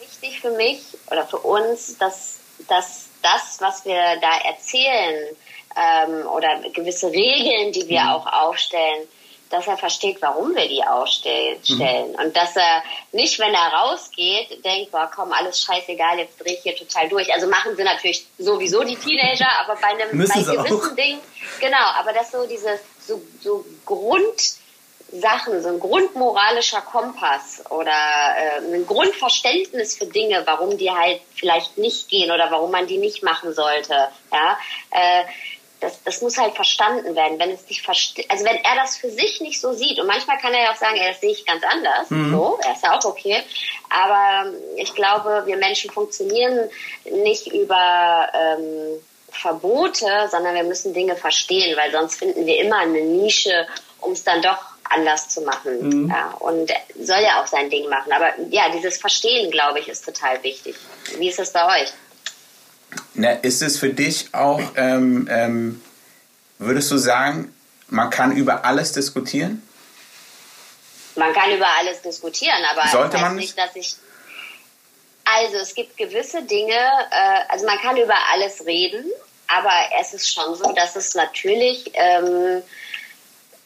wichtig 0.00 0.40
für 0.40 0.50
mich 0.50 0.80
oder 1.10 1.26
für 1.26 1.38
uns, 1.38 1.98
dass, 1.98 2.38
dass 2.68 3.08
das, 3.22 3.60
was 3.60 3.84
wir 3.84 4.16
da 4.20 4.38
erzählen 4.44 5.36
ähm, 5.76 6.26
oder 6.26 6.68
gewisse 6.70 7.10
Regeln, 7.10 7.72
die 7.72 7.88
wir 7.88 8.02
mhm. 8.02 8.10
auch 8.10 8.26
aufstellen, 8.26 9.08
dass 9.50 9.66
er 9.66 9.76
versteht, 9.76 10.20
warum 10.20 10.54
wir 10.54 10.68
die 10.68 10.82
ausstellen. 10.82 11.58
Mhm. 11.68 12.16
Und 12.24 12.36
dass 12.36 12.56
er 12.56 12.82
nicht, 13.12 13.38
wenn 13.38 13.54
er 13.54 13.72
rausgeht, 13.72 14.64
denkt, 14.64 14.90
boah, 14.90 15.10
komm, 15.14 15.32
alles 15.32 15.60
scheißegal, 15.62 16.18
jetzt 16.18 16.40
drehe 16.40 16.54
ich 16.54 16.62
hier 16.62 16.76
total 16.76 17.08
durch. 17.08 17.32
Also 17.32 17.46
machen 17.46 17.76
sie 17.76 17.84
natürlich 17.84 18.26
sowieso 18.38 18.82
die 18.82 18.96
Teenager, 18.96 19.48
aber 19.60 19.76
bei 19.76 19.88
einem 19.88 20.10
bei 20.10 20.24
gewissen 20.24 20.58
auch. 20.58 20.94
Ding, 20.96 21.18
genau, 21.60 21.86
aber 21.98 22.12
das 22.12 22.30
so 22.30 22.46
diese 22.46 22.78
so, 23.06 23.20
so 23.40 23.64
Grundsachen, 23.84 25.62
so 25.62 25.68
ein 25.68 25.80
grundmoralischer 25.80 26.80
Kompass 26.80 27.62
oder 27.70 27.90
äh, 27.90 28.74
ein 28.74 28.86
Grundverständnis 28.86 29.98
für 29.98 30.06
Dinge, 30.06 30.42
warum 30.46 30.76
die 30.78 30.90
halt 30.90 31.20
vielleicht 31.34 31.78
nicht 31.78 32.08
gehen 32.08 32.30
oder 32.30 32.50
warum 32.50 32.70
man 32.70 32.86
die 32.86 32.98
nicht 32.98 33.22
machen 33.22 33.52
sollte. 33.52 34.08
Ja, 34.32 34.58
äh, 34.90 35.24
das, 35.84 36.02
das 36.02 36.22
muss 36.22 36.38
halt 36.38 36.54
verstanden 36.54 37.14
werden. 37.14 37.38
Wenn 37.38 37.50
es 37.50 37.68
nicht 37.68 37.86
also 37.86 38.44
wenn 38.44 38.56
er 38.56 38.74
das 38.76 38.96
für 38.96 39.10
sich 39.10 39.40
nicht 39.40 39.60
so 39.60 39.72
sieht 39.72 40.00
und 40.00 40.06
manchmal 40.06 40.38
kann 40.38 40.54
er 40.54 40.64
ja 40.64 40.72
auch 40.72 40.76
sagen, 40.76 40.96
ey, 40.96 41.08
das 41.08 41.20
sehe 41.20 41.30
ich 41.30 41.44
ganz 41.44 41.62
anders, 41.62 42.10
mhm. 42.10 42.32
so, 42.32 42.58
er 42.64 42.72
ist 42.72 42.82
ja 42.82 42.98
auch 42.98 43.04
okay. 43.04 43.42
Aber 43.90 44.50
ich 44.76 44.94
glaube, 44.94 45.42
wir 45.46 45.56
Menschen 45.56 45.90
funktionieren 45.90 46.70
nicht 47.04 47.48
über 47.48 48.28
ähm, 48.34 49.00
Verbote, 49.30 50.28
sondern 50.30 50.54
wir 50.54 50.64
müssen 50.64 50.94
Dinge 50.94 51.16
verstehen, 51.16 51.76
weil 51.76 51.92
sonst 51.92 52.16
finden 52.16 52.46
wir 52.46 52.58
immer 52.60 52.78
eine 52.78 53.00
Nische, 53.02 53.66
um 54.00 54.12
es 54.12 54.24
dann 54.24 54.40
doch 54.40 54.58
anders 54.84 55.28
zu 55.28 55.42
machen. 55.42 56.04
Mhm. 56.04 56.10
Ja, 56.10 56.34
und 56.38 56.72
soll 57.00 57.20
ja 57.20 57.42
auch 57.42 57.46
sein 57.46 57.68
Ding 57.68 57.88
machen. 57.88 58.12
Aber 58.12 58.32
ja, 58.50 58.70
dieses 58.70 58.98
Verstehen, 58.98 59.50
glaube 59.50 59.80
ich, 59.80 59.88
ist 59.88 60.04
total 60.04 60.42
wichtig. 60.42 60.76
Wie 61.18 61.28
ist 61.28 61.38
es 61.38 61.52
bei 61.52 61.82
euch? 61.82 61.92
Na, 63.14 63.30
ist 63.30 63.62
es 63.62 63.78
für 63.78 63.90
dich 63.90 64.34
auch, 64.34 64.60
ähm, 64.76 65.28
ähm, 65.30 65.82
würdest 66.58 66.90
du 66.90 66.98
sagen, 66.98 67.54
man 67.88 68.10
kann 68.10 68.36
über 68.36 68.64
alles 68.64 68.92
diskutieren? 68.92 69.62
Man 71.16 71.32
kann 71.32 71.50
über 71.52 71.68
alles 71.78 72.02
diskutieren, 72.02 72.64
aber 72.72 72.88
Sollte 72.88 73.18
man 73.18 73.36
nicht, 73.36 73.56
dass 73.56 73.74
ich. 73.76 73.94
Also 75.24 75.56
es 75.56 75.74
gibt 75.74 75.96
gewisse 75.96 76.42
Dinge, 76.42 76.74
äh, 76.74 77.40
also 77.48 77.64
man 77.66 77.78
kann 77.78 77.96
über 77.96 78.16
alles 78.32 78.66
reden, 78.66 79.04
aber 79.46 79.72
es 80.00 80.12
ist 80.12 80.32
schon 80.32 80.54
so, 80.54 80.72
dass 80.72 80.96
es 80.96 81.14
natürlich 81.14 81.90
ähm, 81.94 82.62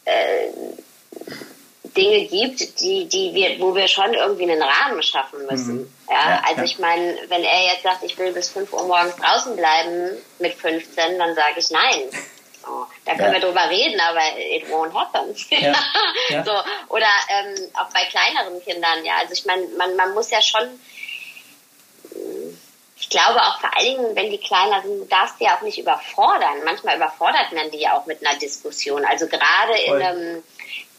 äh, 0.04 0.48
Dinge 1.96 2.26
gibt, 2.26 2.80
die, 2.80 3.06
die 3.06 3.34
wir, 3.34 3.60
wo 3.60 3.74
wir 3.74 3.88
schon 3.88 4.12
irgendwie 4.14 4.50
einen 4.50 4.62
Rahmen 4.62 5.02
schaffen 5.02 5.46
müssen. 5.50 5.78
Mhm. 5.78 5.92
Ja, 6.08 6.14
ja, 6.14 6.42
also 6.46 6.60
ja. 6.60 6.64
ich 6.64 6.78
meine, 6.78 7.18
wenn 7.28 7.42
er 7.42 7.72
jetzt 7.72 7.82
sagt, 7.82 8.02
ich 8.02 8.16
will 8.18 8.32
bis 8.32 8.48
5 8.50 8.72
Uhr 8.72 8.86
morgens 8.86 9.16
draußen 9.16 9.56
bleiben 9.56 10.16
mit 10.38 10.54
15, 10.54 11.18
dann 11.18 11.34
sage 11.34 11.54
ich 11.58 11.70
nein. 11.70 12.02
So, 12.64 12.86
da 13.04 13.14
können 13.14 13.34
ja. 13.34 13.40
wir 13.40 13.48
drüber 13.48 13.70
reden, 13.70 14.00
aber 14.00 14.20
it 14.38 14.64
won't 14.70 14.92
happen. 14.94 15.34
so, 16.44 16.52
oder 16.88 17.06
ähm, 17.30 17.54
auch 17.74 17.90
bei 17.92 18.04
kleineren 18.06 18.62
Kindern, 18.62 19.04
ja. 19.04 19.14
Also 19.20 19.32
ich 19.32 19.44
meine, 19.46 19.66
man, 19.76 19.96
man 19.96 20.14
muss 20.14 20.30
ja 20.30 20.42
schon 20.42 20.68
ich 23.08 23.16
glaube 23.16 23.40
auch 23.40 23.58
vor 23.58 23.74
allen 23.74 23.86
Dingen, 23.86 24.16
wenn 24.16 24.30
die 24.30 24.36
kleiner 24.36 24.82
sind, 24.82 25.00
du 25.00 25.06
darfst 25.06 25.40
die 25.40 25.44
ja 25.44 25.56
auch 25.56 25.62
nicht 25.62 25.78
überfordern. 25.78 26.62
Manchmal 26.66 26.96
überfordert 26.96 27.52
man 27.54 27.70
die 27.70 27.78
ja 27.78 27.96
auch 27.96 28.04
mit 28.04 28.24
einer 28.24 28.38
Diskussion. 28.38 29.02
Also 29.06 29.26
gerade 29.28 29.78
in 29.86 29.94
einem, 29.94 30.42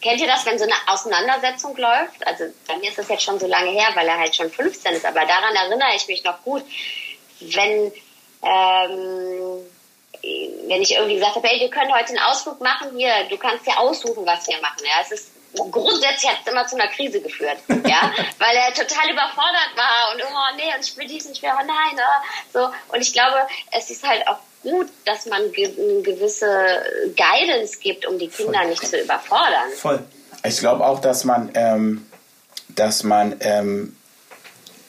kennt 0.02 0.20
ihr 0.20 0.26
das, 0.26 0.44
wenn 0.44 0.58
so 0.58 0.64
eine 0.64 0.74
Auseinandersetzung 0.88 1.76
läuft? 1.76 2.26
Also 2.26 2.46
bei 2.66 2.78
mir 2.78 2.88
ist 2.88 2.98
das 2.98 3.08
jetzt 3.08 3.22
schon 3.22 3.38
so 3.38 3.46
lange 3.46 3.70
her, 3.70 3.90
weil 3.94 4.08
er 4.08 4.18
halt 4.18 4.34
schon 4.34 4.50
15 4.50 4.94
ist, 4.94 5.06
aber 5.06 5.20
daran 5.24 5.54
erinnere 5.54 5.94
ich 5.94 6.08
mich 6.08 6.24
noch 6.24 6.42
gut, 6.42 6.64
wenn, 7.38 7.92
ähm, 8.42 9.64
wenn 10.66 10.82
ich 10.82 10.90
irgendwie 10.90 11.14
gesagt 11.14 11.36
habe, 11.36 11.46
hey, 11.46 11.60
wir 11.60 11.70
können 11.70 11.94
heute 11.94 12.08
einen 12.08 12.18
Ausflug 12.18 12.60
machen, 12.60 12.96
hier, 12.96 13.28
du 13.28 13.38
kannst 13.38 13.68
dir 13.68 13.78
aussuchen, 13.78 14.26
was 14.26 14.48
wir 14.48 14.60
machen. 14.60 14.82
Ja, 14.84 15.00
es 15.00 15.12
ist 15.12 15.30
grundsätzlich 15.54 16.30
hat 16.30 16.38
es 16.44 16.52
immer 16.52 16.66
zu 16.66 16.76
einer 16.76 16.88
Krise 16.88 17.20
geführt, 17.20 17.58
ja, 17.68 18.12
weil 18.38 18.56
er 18.56 18.72
total 18.74 19.10
überfordert 19.10 19.72
war 19.76 20.14
und 20.14 20.22
oh 20.22 20.56
nee 20.56 20.72
und 20.76 20.84
ich 20.84 20.96
will 20.96 21.06
dies 21.06 21.26
und 21.26 21.32
ich 21.32 21.42
will 21.42 21.50
oh 21.52 21.66
nein, 21.66 21.96
oh, 21.96 22.52
so 22.52 22.94
und 22.94 23.00
ich 23.00 23.12
glaube, 23.12 23.46
es 23.72 23.90
ist 23.90 24.06
halt 24.06 24.26
auch 24.28 24.38
gut, 24.62 24.88
dass 25.04 25.26
man 25.26 25.42
eine 25.42 26.02
gewisse 26.02 26.82
Guidance 27.16 27.78
gibt, 27.80 28.06
um 28.06 28.18
die 28.18 28.28
Kinder 28.28 28.60
Voll. 28.60 28.68
nicht 28.68 28.86
zu 28.86 29.00
überfordern. 29.00 29.70
Voll. 29.76 30.04
Ich 30.44 30.58
glaube 30.58 30.86
auch, 30.86 31.00
dass 31.00 31.24
man, 31.24 31.50
ähm, 31.54 32.06
dass 32.68 33.02
man 33.02 33.36
ähm, 33.40 33.96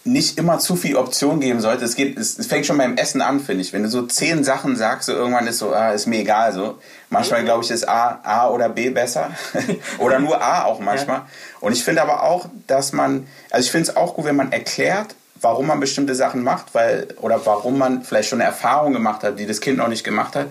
nicht 0.04 0.40
immer 0.40 0.58
zu 0.58 0.76
viel 0.76 0.96
Option 0.96 1.40
geben 1.40 1.62
sollte. 1.62 1.86
Es, 1.86 1.96
geht, 1.96 2.18
es, 2.18 2.40
es 2.40 2.48
fängt 2.48 2.66
schon 2.66 2.78
beim 2.78 2.98
Essen 2.98 3.22
an, 3.22 3.40
finde 3.40 3.62
ich. 3.62 3.72
Wenn 3.72 3.84
du 3.84 3.90
so 3.90 4.04
zehn 4.04 4.44
Sachen 4.44 4.76
sagst, 4.76 5.06
so 5.06 5.14
irgendwann 5.14 5.46
ist 5.46 5.60
so, 5.60 5.74
ah, 5.74 5.92
ist 5.92 6.08
mir 6.08 6.20
egal. 6.22 6.54
So. 6.54 6.80
Manchmal, 7.10 7.44
glaube 7.44 7.64
ich, 7.64 7.70
ist 7.70 7.88
A, 7.88 8.20
A 8.24 8.50
oder 8.50 8.70
B 8.70 8.90
besser. 8.90 9.32
oder 10.00 10.20
nur 10.20 10.42
A 10.42 10.64
auch 10.64 10.80
manchmal. 10.80 11.18
Ja. 11.18 11.28
Und 11.60 11.74
ich 11.74 11.84
finde 11.84 12.02
aber 12.02 12.24
auch, 12.24 12.48
dass 12.66 12.94
man, 12.94 13.28
also 13.52 13.64
ich 13.64 13.72
finde 13.72 13.92
es 13.92 13.96
auch 13.96 14.16
gut, 14.16 14.26
wenn 14.26 14.36
man 14.36 14.52
erklärt, 14.52 15.16
warum 15.40 15.68
man 15.68 15.80
bestimmte 15.80 16.16
Sachen 16.16 16.44
macht, 16.44 16.74
weil, 16.74 17.08
oder 17.22 17.46
warum 17.46 17.78
man 17.78 18.04
vielleicht 18.04 18.30
schon 18.30 18.42
eine 18.42 18.50
Erfahrung 18.50 18.94
gemacht 18.94 19.24
hat, 19.24 19.38
die 19.38 19.46
das 19.46 19.62
Kind 19.62 19.78
noch 19.78 19.88
nicht 19.88 20.04
gemacht 20.04 20.36
hat. 20.36 20.48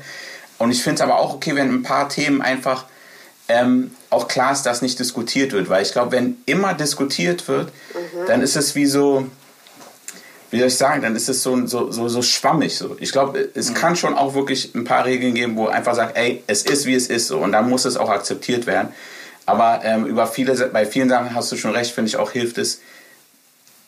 Und 0.58 0.70
ich 0.70 0.82
finde 0.82 0.96
es 0.96 1.00
aber 1.00 1.18
auch 1.18 1.34
okay, 1.34 1.56
wenn 1.56 1.70
ein 1.70 1.82
paar 1.82 2.08
Themen 2.08 2.40
einfach 2.42 2.84
ähm, 3.48 3.90
auch 4.10 4.28
klar 4.28 4.52
ist, 4.52 4.62
dass 4.62 4.82
nicht 4.82 4.98
diskutiert 4.98 5.52
wird. 5.52 5.68
Weil 5.68 5.82
ich 5.82 5.92
glaube, 5.92 6.12
wenn 6.12 6.36
immer 6.46 6.74
diskutiert 6.74 7.48
wird, 7.48 7.72
mhm. 7.94 8.26
dann 8.26 8.42
ist 8.42 8.56
es 8.56 8.74
wie 8.74 8.86
so, 8.86 9.26
wie 10.50 10.58
soll 10.58 10.68
ich 10.68 10.76
sagen, 10.76 11.02
dann 11.02 11.14
ist 11.14 11.28
es 11.28 11.42
so, 11.42 11.66
so, 11.66 11.92
so, 11.92 12.08
so 12.08 12.22
schwammig. 12.22 12.76
So. 12.76 12.96
Ich 13.00 13.12
glaube, 13.12 13.48
es 13.54 13.70
mhm. 13.70 13.74
kann 13.74 13.96
schon 13.96 14.14
auch 14.14 14.34
wirklich 14.34 14.74
ein 14.74 14.84
paar 14.84 15.04
Regeln 15.04 15.34
geben, 15.34 15.56
wo 15.56 15.68
einfach 15.68 15.94
sagt, 15.94 16.16
ey, 16.16 16.42
es 16.46 16.62
ist 16.62 16.86
wie 16.86 16.94
es 16.94 17.06
ist 17.06 17.28
so 17.28 17.38
und 17.38 17.52
dann 17.52 17.68
muss 17.68 17.84
es 17.84 17.96
auch 17.96 18.10
akzeptiert 18.10 18.66
werden. 18.66 18.88
Aber 19.46 19.80
ähm, 19.84 20.06
über 20.06 20.26
viele, 20.26 20.54
bei 20.68 20.86
vielen 20.86 21.08
Sachen 21.08 21.34
hast 21.34 21.50
du 21.52 21.56
schon 21.56 21.72
recht, 21.72 21.92
finde 21.92 22.08
ich 22.08 22.16
auch 22.16 22.30
hilft 22.30 22.58
es 22.58 22.80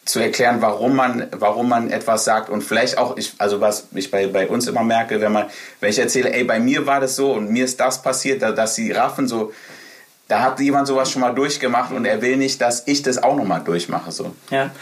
zu 0.04 0.18
erklären, 0.18 0.60
warum 0.60 0.96
man, 0.96 1.28
warum 1.30 1.68
man 1.68 1.90
etwas 1.90 2.24
sagt 2.24 2.50
und 2.50 2.62
vielleicht 2.62 2.98
auch, 2.98 3.16
ich, 3.16 3.34
also 3.38 3.60
was 3.60 3.86
ich 3.92 4.10
bei, 4.10 4.26
bei 4.26 4.48
uns 4.48 4.66
immer 4.66 4.82
merke, 4.82 5.20
wenn 5.20 5.30
man, 5.30 5.46
wenn 5.78 5.90
ich 5.90 5.98
erzähle, 5.98 6.32
ey, 6.32 6.42
bei 6.42 6.58
mir 6.58 6.86
war 6.86 7.00
das 7.00 7.14
so 7.14 7.32
und 7.32 7.50
mir 7.50 7.64
ist 7.64 7.78
das 7.78 8.02
passiert, 8.02 8.42
dass 8.42 8.74
die 8.74 8.90
Raffen 8.90 9.28
so, 9.28 9.52
da 10.26 10.40
hat 10.42 10.58
jemand 10.58 10.88
sowas 10.88 11.10
schon 11.10 11.20
mal 11.20 11.34
durchgemacht 11.34 11.92
und 11.92 12.04
er 12.04 12.20
will 12.20 12.36
nicht, 12.36 12.60
dass 12.60 12.82
ich 12.86 13.02
das 13.02 13.22
auch 13.22 13.36
nochmal 13.36 13.62
durchmache. 13.62 14.10
So. 14.10 14.34
Ja, 14.50 14.72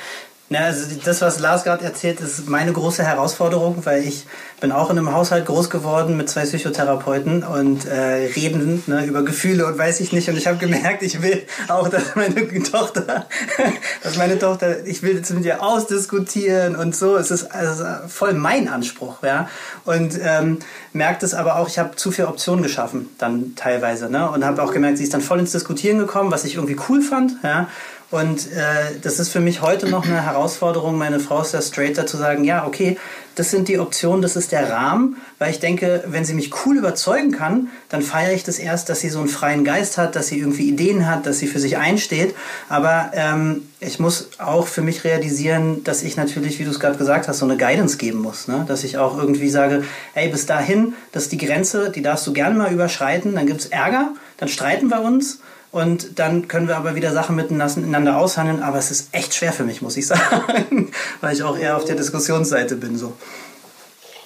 ja, 0.52 0.62
also 0.64 0.96
das, 1.04 1.20
was 1.20 1.38
Lars 1.38 1.62
gerade 1.62 1.84
erzählt, 1.84 2.18
ist 2.18 2.48
meine 2.48 2.72
große 2.72 3.04
Herausforderung, 3.04 3.86
weil 3.86 4.02
ich 4.02 4.26
bin 4.60 4.72
auch 4.72 4.90
in 4.90 4.98
einem 4.98 5.12
Haushalt 5.14 5.46
groß 5.46 5.70
geworden 5.70 6.16
mit 6.16 6.28
zwei 6.28 6.42
Psychotherapeuten 6.42 7.44
und 7.44 7.86
äh, 7.86 8.28
reden 8.34 8.82
ne, 8.88 9.06
über 9.06 9.22
Gefühle 9.22 9.64
und 9.64 9.78
weiß 9.78 10.00
ich 10.00 10.12
nicht. 10.12 10.28
Und 10.28 10.36
ich 10.36 10.48
habe 10.48 10.58
gemerkt, 10.58 11.04
ich 11.04 11.22
will 11.22 11.44
auch, 11.68 11.88
dass 11.88 12.16
meine 12.16 12.34
Tochter, 12.64 13.26
dass 14.02 14.16
meine 14.16 14.40
Tochter, 14.40 14.84
ich 14.86 15.04
will 15.04 15.14
jetzt 15.14 15.30
mit 15.30 15.44
ihr 15.44 15.62
ausdiskutieren 15.62 16.74
und 16.74 16.96
so. 16.96 17.16
Es 17.16 17.30
ist 17.30 17.54
also 17.54 17.84
voll 18.08 18.34
mein 18.34 18.66
Anspruch, 18.66 19.22
ja. 19.22 19.48
Und 19.84 20.18
ähm, 20.20 20.58
merkt 20.92 21.22
es 21.22 21.32
aber 21.32 21.60
auch, 21.60 21.68
ich 21.68 21.78
habe 21.78 21.94
zu 21.94 22.10
viele 22.10 22.26
Optionen 22.26 22.64
geschaffen, 22.64 23.08
dann 23.18 23.54
teilweise, 23.54 24.10
ne? 24.10 24.28
Und 24.28 24.44
habe 24.44 24.60
auch 24.64 24.72
gemerkt, 24.72 24.98
sie 24.98 25.04
ist 25.04 25.14
dann 25.14 25.20
voll 25.20 25.38
ins 25.38 25.52
Diskutieren 25.52 25.98
gekommen, 25.98 26.32
was 26.32 26.44
ich 26.44 26.56
irgendwie 26.56 26.76
cool 26.88 27.02
fand, 27.02 27.34
ja. 27.44 27.68
Und 28.10 28.50
äh, 28.50 28.98
das 29.00 29.20
ist 29.20 29.28
für 29.28 29.38
mich 29.38 29.62
heute 29.62 29.88
noch 29.88 30.04
eine 30.04 30.24
Herausforderung. 30.24 30.98
Meine 30.98 31.20
Frau 31.20 31.42
ist 31.42 31.54
ja 31.54 31.62
straighter 31.62 32.06
zu 32.06 32.16
sagen, 32.16 32.42
ja, 32.42 32.66
okay, 32.66 32.98
das 33.36 33.52
sind 33.52 33.68
die 33.68 33.78
Optionen, 33.78 34.20
das 34.20 34.34
ist 34.34 34.50
der 34.50 34.68
Rahmen, 34.68 35.16
weil 35.38 35.52
ich 35.52 35.60
denke, 35.60 36.02
wenn 36.06 36.24
sie 36.24 36.34
mich 36.34 36.52
cool 36.66 36.76
überzeugen 36.76 37.30
kann, 37.30 37.68
dann 37.88 38.02
feiere 38.02 38.32
ich 38.32 38.42
das 38.42 38.58
erst, 38.58 38.88
dass 38.88 39.00
sie 39.00 39.08
so 39.08 39.20
einen 39.20 39.28
freien 39.28 39.64
Geist 39.64 39.96
hat, 39.96 40.16
dass 40.16 40.26
sie 40.26 40.40
irgendwie 40.40 40.68
Ideen 40.68 41.06
hat, 41.06 41.24
dass 41.24 41.38
sie 41.38 41.46
für 41.46 41.60
sich 41.60 41.76
einsteht. 41.78 42.34
Aber 42.68 43.12
ähm, 43.14 43.62
ich 43.78 44.00
muss 44.00 44.30
auch 44.38 44.66
für 44.66 44.82
mich 44.82 45.04
realisieren, 45.04 45.84
dass 45.84 46.02
ich 46.02 46.16
natürlich, 46.16 46.58
wie 46.58 46.64
du 46.64 46.70
es 46.70 46.80
gerade 46.80 46.98
gesagt 46.98 47.28
hast, 47.28 47.38
so 47.38 47.46
eine 47.46 47.56
Guidance 47.56 47.96
geben 47.96 48.18
muss. 48.18 48.48
Ne? 48.48 48.64
Dass 48.66 48.82
ich 48.82 48.98
auch 48.98 49.16
irgendwie 49.16 49.50
sage, 49.50 49.84
ey, 50.14 50.28
bis 50.28 50.46
dahin, 50.46 50.94
das 51.12 51.24
ist 51.24 51.32
die 51.32 51.38
Grenze, 51.38 51.90
die 51.90 52.02
darfst 52.02 52.26
du 52.26 52.32
gerne 52.32 52.58
mal 52.58 52.72
überschreiten, 52.72 53.36
dann 53.36 53.46
gibt 53.46 53.60
es 53.60 53.66
Ärger, 53.66 54.14
dann 54.38 54.48
streiten 54.48 54.88
wir 54.88 55.00
uns 55.00 55.38
und 55.72 56.18
dann 56.18 56.48
können 56.48 56.66
wir 56.66 56.76
aber 56.76 56.94
wieder 56.94 57.12
Sachen 57.12 57.36
miteinander 57.36 58.16
aushandeln. 58.16 58.62
Aber 58.62 58.78
es 58.78 58.90
ist 58.90 59.14
echt 59.14 59.34
schwer 59.34 59.52
für 59.52 59.64
mich, 59.64 59.82
muss 59.82 59.96
ich 59.96 60.06
sagen, 60.08 60.92
weil 61.20 61.34
ich 61.34 61.42
auch 61.42 61.56
eher 61.56 61.76
auf 61.76 61.84
der 61.84 61.96
Diskussionsseite 61.96 62.76
bin. 62.76 62.98
So. 62.98 63.16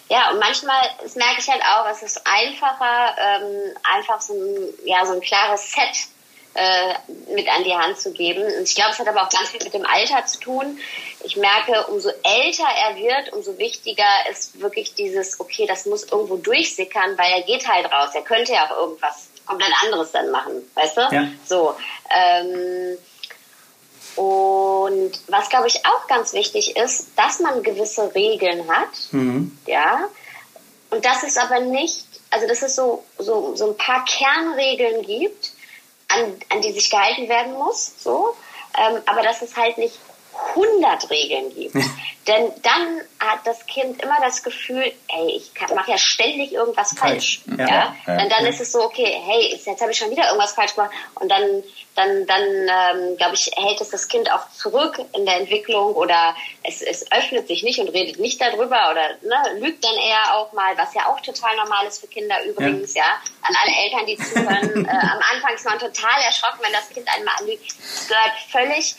Ja, 0.08 0.30
und 0.30 0.38
manchmal, 0.38 0.80
das 1.02 1.16
merke 1.16 1.40
ich 1.40 1.48
halt 1.48 1.62
auch, 1.62 1.90
es 1.90 2.02
ist 2.02 2.22
einfacher, 2.24 3.16
ähm, 3.18 3.76
einfach 3.82 4.20
so 4.20 4.34
ein, 4.34 4.74
ja, 4.84 5.04
so 5.04 5.12
ein 5.12 5.20
klares 5.20 5.72
Set 5.72 6.08
äh, 6.54 6.94
mit 7.34 7.48
an 7.48 7.64
die 7.64 7.74
Hand 7.74 7.98
zu 7.98 8.12
geben. 8.12 8.42
Und 8.42 8.62
ich 8.62 8.74
glaube, 8.74 8.92
es 8.92 8.98
hat 8.98 9.08
aber 9.08 9.22
auch 9.22 9.30
ganz 9.30 9.50
viel 9.50 9.62
mit 9.62 9.74
dem 9.74 9.84
Alter 9.84 10.24
zu 10.26 10.40
tun. 10.40 10.78
Ich 11.24 11.36
merke, 11.36 11.86
umso 11.88 12.10
älter 12.22 12.68
er 12.76 12.96
wird, 12.96 13.32
umso 13.32 13.58
wichtiger 13.58 14.04
ist 14.30 14.60
wirklich 14.60 14.94
dieses, 14.94 15.40
okay, 15.40 15.66
das 15.66 15.84
muss 15.86 16.04
irgendwo 16.04 16.36
durchsickern, 16.36 17.18
weil 17.18 17.32
er 17.32 17.42
geht 17.42 17.66
halt 17.68 17.90
raus. 17.92 18.10
Er 18.14 18.22
könnte 18.22 18.52
ja 18.52 18.66
auch 18.66 18.78
irgendwas 18.78 19.28
komplett 19.46 19.72
anderes 19.82 20.12
dann 20.12 20.30
machen, 20.30 20.62
weißt 20.74 20.96
du? 20.96 21.00
Ja. 21.12 21.28
So. 21.44 21.74
Ähm, 22.10 22.98
und 24.16 25.12
was, 25.28 25.48
glaube 25.48 25.66
ich, 25.66 25.84
auch 25.86 26.06
ganz 26.06 26.32
wichtig 26.32 26.76
ist, 26.76 27.08
dass 27.16 27.40
man 27.40 27.62
gewisse 27.62 28.14
Regeln 28.14 28.68
hat, 28.70 28.90
mhm. 29.10 29.56
ja, 29.66 30.08
und 30.90 31.04
dass 31.04 31.24
es 31.24 31.36
aber 31.36 31.60
nicht, 31.60 32.06
also 32.30 32.46
dass 32.46 32.62
es 32.62 32.76
so, 32.76 33.04
so, 33.18 33.56
so 33.56 33.70
ein 33.70 33.76
paar 33.76 34.04
Kernregeln 34.04 35.02
gibt, 35.02 35.52
an, 36.08 36.36
an 36.50 36.60
die 36.60 36.72
sich 36.72 36.90
gehalten 36.90 37.28
werden 37.28 37.54
muss, 37.54 37.92
so, 37.98 38.36
ähm, 38.78 39.02
aber 39.06 39.22
dass 39.22 39.42
es 39.42 39.56
halt 39.56 39.78
nicht 39.78 39.98
100 40.50 41.10
Regeln 41.10 41.54
gibt. 41.54 41.74
Denn 42.26 42.52
dann 42.62 43.00
hat 43.20 43.40
das 43.44 43.66
Kind 43.66 44.02
immer 44.02 44.16
das 44.20 44.42
Gefühl, 44.42 44.82
ey, 44.82 45.30
ich 45.36 45.52
mache 45.74 45.90
ja 45.90 45.98
ständig 45.98 46.52
irgendwas 46.52 46.94
falsch. 46.96 47.42
falsch. 47.44 47.58
Ja. 47.58 47.66
ja? 47.66 47.96
ja. 48.06 48.22
Und 48.22 48.32
dann 48.32 48.46
ist 48.46 48.60
es 48.60 48.72
so, 48.72 48.82
okay, 48.82 49.20
hey, 49.24 49.60
jetzt 49.64 49.80
habe 49.80 49.92
ich 49.92 49.98
schon 49.98 50.10
wieder 50.10 50.26
irgendwas 50.26 50.52
falsch 50.52 50.74
gemacht. 50.74 50.92
Und 51.14 51.28
dann 51.28 51.62
dann, 51.94 52.26
dann 52.26 52.42
ähm, 52.42 53.16
glaube 53.16 53.34
ich, 53.34 53.50
hält 53.56 53.80
es 53.80 53.90
das 53.90 54.08
Kind 54.08 54.30
auch 54.32 54.50
zurück 54.50 54.98
in 55.12 55.24
der 55.24 55.36
Entwicklung 55.36 55.94
oder 55.94 56.34
es, 56.62 56.82
es 56.82 57.10
öffnet 57.12 57.46
sich 57.46 57.62
nicht 57.62 57.78
und 57.78 57.88
redet 57.88 58.18
nicht 58.18 58.40
darüber 58.40 58.90
oder 58.90 59.10
ne, 59.22 59.60
lügt 59.60 59.84
dann 59.84 59.94
eher 59.94 60.34
auch 60.34 60.52
mal, 60.52 60.76
was 60.76 60.94
ja 60.94 61.06
auch 61.06 61.20
total 61.20 61.56
normal 61.56 61.86
ist 61.86 62.00
für 62.00 62.08
Kinder 62.08 62.44
übrigens, 62.44 62.94
ja. 62.94 63.02
ja. 63.02 63.20
An 63.42 63.54
alle 63.62 63.76
Eltern, 63.84 64.06
die 64.06 64.16
zuhören, 64.16 64.86
äh, 64.86 64.90
am 64.90 65.20
Anfang 65.32 65.54
ist 65.54 65.64
man 65.64 65.78
total 65.78 66.20
erschrocken, 66.22 66.60
wenn 66.62 66.72
das 66.72 66.88
Kind 66.88 67.06
einmal 67.08 67.34
anlügt. 67.38 67.64
Das 67.80 68.08
gehört 68.08 68.32
völlig 68.50 68.96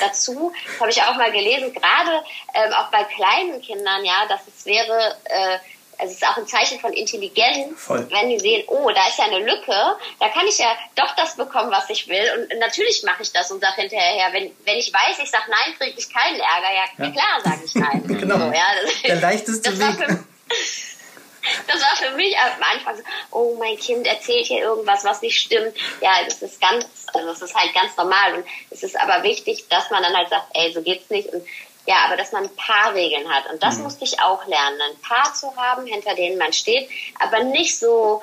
dazu. 0.00 0.52
Das 0.66 0.80
habe 0.80 0.90
ich 0.90 1.02
auch 1.02 1.16
mal 1.16 1.32
gelesen, 1.32 1.72
gerade 1.72 2.22
ähm, 2.66 2.72
auch 2.74 2.90
bei 2.90 3.04
kleinen 3.04 3.60
Kindern, 3.62 4.04
ja, 4.04 4.26
dass 4.28 4.40
es 4.46 4.64
wäre, 4.66 5.16
äh, 5.24 5.58
also 5.98 6.12
es 6.12 6.20
ist 6.20 6.26
auch 6.28 6.36
ein 6.36 6.46
Zeichen 6.46 6.78
von 6.78 6.92
Intelligenz, 6.92 7.80
Voll. 7.80 8.06
wenn 8.10 8.28
die 8.28 8.38
sehen, 8.38 8.64
oh, 8.68 8.90
da 8.90 9.06
ist 9.08 9.18
ja 9.18 9.24
eine 9.24 9.38
Lücke, 9.38 9.96
da 10.20 10.28
kann 10.28 10.46
ich 10.46 10.58
ja 10.58 10.76
doch 10.94 11.14
das 11.16 11.36
bekommen, 11.36 11.70
was 11.70 11.88
ich 11.88 12.06
will. 12.08 12.48
Und 12.50 12.58
natürlich 12.58 13.02
mache 13.02 13.22
ich 13.22 13.32
das 13.32 13.50
und 13.50 13.60
sage 13.60 13.80
hinterher, 13.80 14.32
wenn, 14.32 14.54
wenn 14.64 14.76
ich 14.76 14.92
weiß, 14.92 15.18
ich 15.22 15.30
sage 15.30 15.44
nein, 15.48 15.74
kriege 15.78 15.98
ich 15.98 16.12
keinen 16.12 16.38
Ärger. 16.38 16.74
Ja, 16.74 17.04
Ja. 17.06 17.10
klar 17.12 17.40
sage 17.42 17.62
ich 17.64 17.74
nein. 17.74 18.02
Genau. 18.20 18.36
So, 18.38 18.44
ja, 18.52 18.66
das, 18.82 19.02
Der 19.06 19.16
leichteste 19.16 19.70
das 19.70 19.80
war 19.80 19.98
Weg. 19.98 20.04
für, 20.06 20.24
das 21.72 21.80
war 21.80 21.96
für 21.96 22.10
mich 22.16 22.36
am 22.38 22.62
Anfang 22.62 22.96
so, 22.96 23.02
oh, 23.30 23.56
mein 23.58 23.78
Kind 23.78 24.06
erzählt 24.06 24.46
hier 24.46 24.62
irgendwas, 24.64 25.02
was 25.04 25.22
nicht 25.22 25.38
stimmt. 25.40 25.74
Ja, 26.02 26.22
das 26.24 26.42
ist 26.42 26.60
ganz, 26.60 26.84
also 27.14 27.26
das 27.28 27.40
ist 27.40 27.54
halt 27.54 27.72
ganz 27.72 27.96
normal. 27.96 28.34
Und 28.34 28.44
es 28.70 28.82
ist 28.82 29.00
aber 29.00 29.22
wichtig, 29.22 29.66
dass 29.70 29.88
man 29.90 30.02
dann 30.02 30.14
halt 30.14 30.28
sagt, 30.28 30.46
ey, 30.54 30.72
so 30.74 30.82
geht's 30.82 31.08
nicht. 31.08 31.28
Und 31.28 31.46
ja, 31.86 31.96
aber 32.06 32.16
dass 32.16 32.32
man 32.32 32.44
ein 32.44 32.56
paar 32.56 32.94
Regeln 32.94 33.28
hat. 33.28 33.50
Und 33.50 33.62
das 33.62 33.78
musste 33.78 34.04
ich 34.04 34.20
auch 34.20 34.46
lernen, 34.46 34.78
ein 34.90 35.00
paar 35.02 35.32
zu 35.34 35.54
haben, 35.56 35.86
hinter 35.86 36.14
denen 36.14 36.38
man 36.38 36.52
steht, 36.52 36.88
aber 37.20 37.44
nicht 37.44 37.78
so 37.78 38.22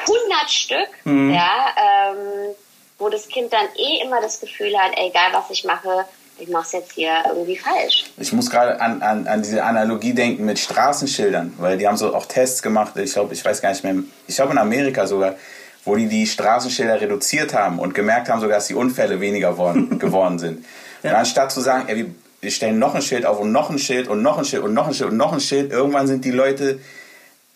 100 0.00 0.50
Stück, 0.50 0.88
ja, 1.04 1.68
ähm, 1.76 2.54
wo 2.98 3.08
das 3.08 3.28
Kind 3.28 3.52
dann 3.52 3.66
eh 3.76 4.02
immer 4.02 4.20
das 4.20 4.40
Gefühl 4.40 4.76
hat, 4.78 4.92
ey, 4.96 5.08
egal 5.08 5.32
was 5.32 5.50
ich 5.50 5.64
mache, 5.64 6.04
ich 6.38 6.48
mache 6.48 6.64
es 6.64 6.72
jetzt 6.72 6.92
hier 6.92 7.12
irgendwie 7.26 7.56
falsch. 7.56 8.04
Ich 8.18 8.32
muss 8.32 8.50
gerade 8.50 8.80
an, 8.80 9.00
an, 9.02 9.26
an 9.26 9.42
diese 9.42 9.64
Analogie 9.64 10.12
denken 10.12 10.44
mit 10.44 10.58
Straßenschildern, 10.58 11.54
weil 11.58 11.78
die 11.78 11.86
haben 11.86 11.96
so 11.96 12.14
auch 12.14 12.26
Tests 12.26 12.62
gemacht, 12.62 12.96
ich 12.96 13.12
glaube, 13.12 13.32
ich 13.32 13.44
weiß 13.44 13.62
gar 13.62 13.70
nicht 13.70 13.84
mehr, 13.84 13.94
ich 14.26 14.36
glaube 14.36 14.52
in 14.52 14.58
Amerika 14.58 15.06
sogar, 15.06 15.36
wo 15.84 15.96
die 15.96 16.08
die 16.08 16.26
Straßenschilder 16.26 17.00
reduziert 17.00 17.54
haben 17.54 17.78
und 17.78 17.94
gemerkt 17.94 18.28
haben 18.28 18.40
sogar, 18.40 18.58
dass 18.58 18.66
die 18.66 18.74
Unfälle 18.74 19.20
weniger 19.20 19.56
worden, 19.56 19.98
geworden 19.98 20.38
sind. 20.38 20.64
Ja. 21.02 21.10
Und 21.10 21.16
anstatt 21.16 21.52
zu 21.52 21.60
sagen, 21.60 21.88
ey, 21.88 21.96
wir, 21.96 22.14
wir 22.46 22.52
stellen 22.52 22.78
noch 22.78 22.94
ein 22.94 23.02
Schild 23.02 23.26
auf 23.26 23.40
und 23.40 23.50
noch 23.50 23.70
ein 23.70 23.78
Schild 23.80 24.06
und 24.06 24.22
noch 24.22 24.38
ein 24.38 24.44
Schild 24.44 24.62
und 24.62 24.72
noch 24.72 24.86
ein 24.86 24.94
Schild 24.94 25.10
und 25.10 25.16
noch 25.16 25.32
ein 25.32 25.40
Schild, 25.40 25.72
irgendwann 25.72 26.06
sind 26.06 26.24
die 26.24 26.30
Leute, 26.30 26.78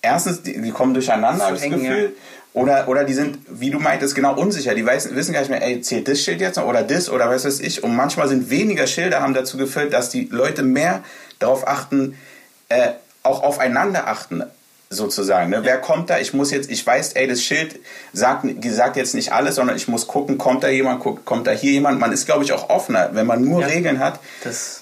erstens, 0.03 0.43
die, 0.43 0.61
die 0.61 0.73
kommen 0.73 0.95
durcheinander, 0.95 1.47
habe 1.47 1.55
ich 1.55 1.63
das 1.63 1.71
Gefühl, 1.71 2.17
oder, 2.55 2.89
oder 2.89 3.05
die 3.05 3.13
sind, 3.13 3.39
wie 3.49 3.71
du 3.71 3.79
meintest, 3.79 4.17
genau 4.17 4.35
unsicher. 4.35 4.75
Die 4.75 4.85
weiß, 4.85 5.15
wissen 5.15 5.33
gar 5.33 5.39
nicht 5.43 5.51
mehr, 5.51 5.63
ey, 5.63 5.81
zählt 5.81 6.09
das 6.09 6.21
Schild 6.21 6.41
jetzt 6.41 6.57
noch 6.57 6.67
oder 6.67 6.83
das 6.83 7.09
oder 7.09 7.31
was 7.31 7.45
weiß 7.45 7.61
ich. 7.61 7.85
Und 7.85 7.95
manchmal 7.95 8.27
sind 8.27 8.51
weniger 8.51 8.89
Schilder, 8.89 9.21
haben 9.21 9.33
dazu 9.33 9.57
geführt, 9.57 9.93
dass 9.93 10.11
die 10.11 10.25
Leute 10.25 10.65
mehr 10.65 11.05
darauf 11.39 11.69
achten, 11.69 12.19
äh, 12.69 12.89
auch 13.23 13.45
aufeinander 13.45 14.09
achten, 14.09 14.43
sozusagen. 14.93 15.51
Ne? 15.51 15.61
Wer 15.63 15.79
kommt 15.79 16.11
da? 16.11 16.19
Ich 16.19 16.35
muss 16.35 16.51
jetzt, 16.51 16.69
ich 16.69 16.85
weiß, 16.85 17.13
ey, 17.13 17.29
das 17.29 17.43
Schild 17.43 17.79
sagt, 18.13 18.45
sagt 18.71 18.97
jetzt 18.97 19.15
nicht 19.15 19.33
alles, 19.33 19.55
sondern 19.55 19.77
ich 19.77 19.87
muss 19.87 20.09
gucken, 20.09 20.37
kommt 20.37 20.65
da 20.65 20.69
jemand, 20.69 20.99
guckt, 21.01 21.25
kommt 21.25 21.47
da 21.47 21.53
hier 21.53 21.71
jemand. 21.71 22.01
Man 22.01 22.11
ist, 22.13 22.27
glaube 22.27 22.43
ich, 22.43 22.53
auch 22.53 22.69
offener. 22.71 23.11
Wenn 23.13 23.27
man 23.27 23.43
nur 23.45 23.61
Ja. 23.61 23.69
Regeln 23.69 24.01
hat, 24.01 24.19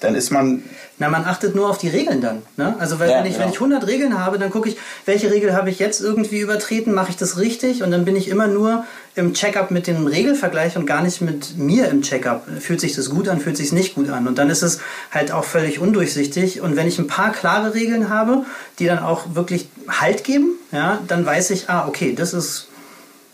dann 0.01 0.15
ist 0.15 0.31
man 0.31 0.63
Na, 0.99 1.07
man 1.07 1.23
achtet 1.23 1.55
nur 1.55 1.69
auf 1.69 1.77
die 1.77 1.87
Regeln 1.87 2.19
dann. 2.19 2.41
Ne? 2.57 2.75
Also 2.77 2.99
weil 2.99 3.09
Ja, 3.09 3.19
wenn, 3.19 3.25
ich, 3.25 3.33
genau. 3.33 3.45
wenn 3.45 3.53
ich 3.53 3.55
100 3.55 3.87
Regeln 3.87 4.19
habe, 4.19 4.37
dann 4.37 4.49
gucke 4.49 4.67
ich, 4.67 4.77
welche 5.05 5.31
Regel 5.31 5.53
habe 5.53 5.69
ich 5.69 5.79
jetzt 5.79 6.01
irgendwie 6.01 6.39
übertreten, 6.39 6.93
mache 6.93 7.09
ich 7.09 7.15
das 7.15 7.37
richtig 7.37 7.83
und 7.83 7.91
dann 7.91 8.03
bin 8.03 8.17
ich 8.17 8.27
immer 8.27 8.47
nur 8.47 8.85
im 9.15 9.33
Checkup 9.33 9.71
mit 9.71 9.87
dem 9.87 10.07
Regelvergleich 10.07 10.75
und 10.75 10.85
gar 10.85 11.01
nicht 11.01 11.21
mit 11.21 11.57
mir 11.57 11.87
im 11.87 12.01
Checkup. 12.01 12.45
Fühlt 12.59 12.81
sich 12.81 12.95
das 12.95 13.09
gut 13.09 13.29
an, 13.29 13.39
fühlt 13.39 13.55
sich 13.55 13.71
nicht 13.71 13.95
gut 13.95 14.09
an 14.09 14.27
und 14.27 14.37
dann 14.37 14.49
ist 14.49 14.61
es 14.61 14.81
halt 15.11 15.31
auch 15.31 15.45
völlig 15.45 15.79
undurchsichtig 15.79 16.59
und 16.59 16.75
wenn 16.75 16.87
ich 16.87 16.99
ein 16.99 17.07
paar 17.07 17.31
klare 17.31 17.73
Regeln 17.73 18.09
habe, 18.09 18.43
die 18.77 18.85
dann 18.85 18.99
auch 18.99 19.35
wirklich 19.35 19.69
Halt 19.87 20.23
geben, 20.23 20.51
ja, 20.71 20.99
dann 21.07 21.25
weiß 21.25 21.49
ich, 21.49 21.69
ah, 21.69 21.87
okay, 21.87 22.13
das 22.13 22.33
ist 22.33 22.67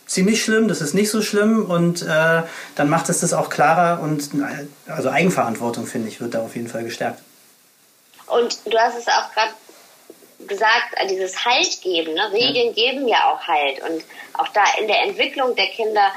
ziemlich 0.05 0.43
schlimm, 0.43 0.67
das 0.67 0.81
ist 0.81 0.93
nicht 0.93 1.09
so 1.09 1.21
schlimm 1.21 1.65
und 1.65 2.03
äh, 2.03 2.43
dann 2.75 2.89
macht 2.89 3.09
es 3.09 3.19
das 3.19 3.33
auch 3.33 3.49
klarer 3.49 4.01
und 4.01 4.29
äh, 4.35 4.91
also 4.91 5.09
Eigenverantwortung, 5.09 5.85
finde 5.85 6.07
ich, 6.07 6.21
wird 6.21 6.33
da 6.35 6.41
auf 6.41 6.55
jeden 6.55 6.67
Fall 6.67 6.83
gestärkt. 6.83 7.21
Und 8.35 8.57
du 8.65 8.77
hast 8.77 8.97
es 8.97 9.07
auch 9.07 9.31
gerade 9.33 9.53
gesagt, 10.45 10.93
äh, 10.97 11.07
dieses 11.07 11.45
Halt 11.45 11.81
geben, 11.81 12.13
ne? 12.13 12.31
Regeln 12.33 12.73
geben 12.73 13.07
ja 13.07 13.31
auch 13.31 13.47
Halt. 13.47 13.81
Und 13.81 14.03
auch 14.33 14.49
da 14.49 14.63
in 14.79 14.87
der 14.87 15.03
Entwicklung 15.03 15.55
der 15.55 15.67
Kinder, 15.67 16.11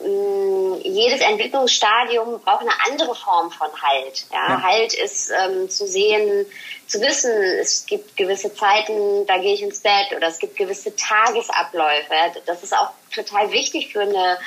mh, 0.00 0.78
jedes 0.82 1.20
Entwicklungsstadium 1.20 2.40
braucht 2.40 2.62
eine 2.62 2.72
andere 2.88 3.14
Form 3.14 3.52
von 3.52 3.68
Halt. 3.80 4.26
Ja? 4.32 4.48
Ja. 4.48 4.62
Halt 4.62 4.92
ist 4.94 5.30
ähm, 5.30 5.70
zu 5.70 5.86
sehen, 5.86 6.46
zu 6.90 7.00
wissen, 7.00 7.30
es 7.60 7.86
gibt 7.86 8.16
gewisse 8.16 8.52
Zeiten, 8.52 9.24
da 9.26 9.38
gehe 9.38 9.54
ich 9.54 9.62
ins 9.62 9.78
Bett 9.78 10.08
oder 10.16 10.26
es 10.26 10.40
gibt 10.40 10.56
gewisse 10.56 10.94
Tagesabläufe. 10.96 12.12
Ja? 12.12 12.32
Das 12.46 12.64
ist 12.64 12.76
auch 12.76 12.90
total 13.14 13.52
wichtig 13.52 13.92
für 13.92 14.00
eine 14.00 14.38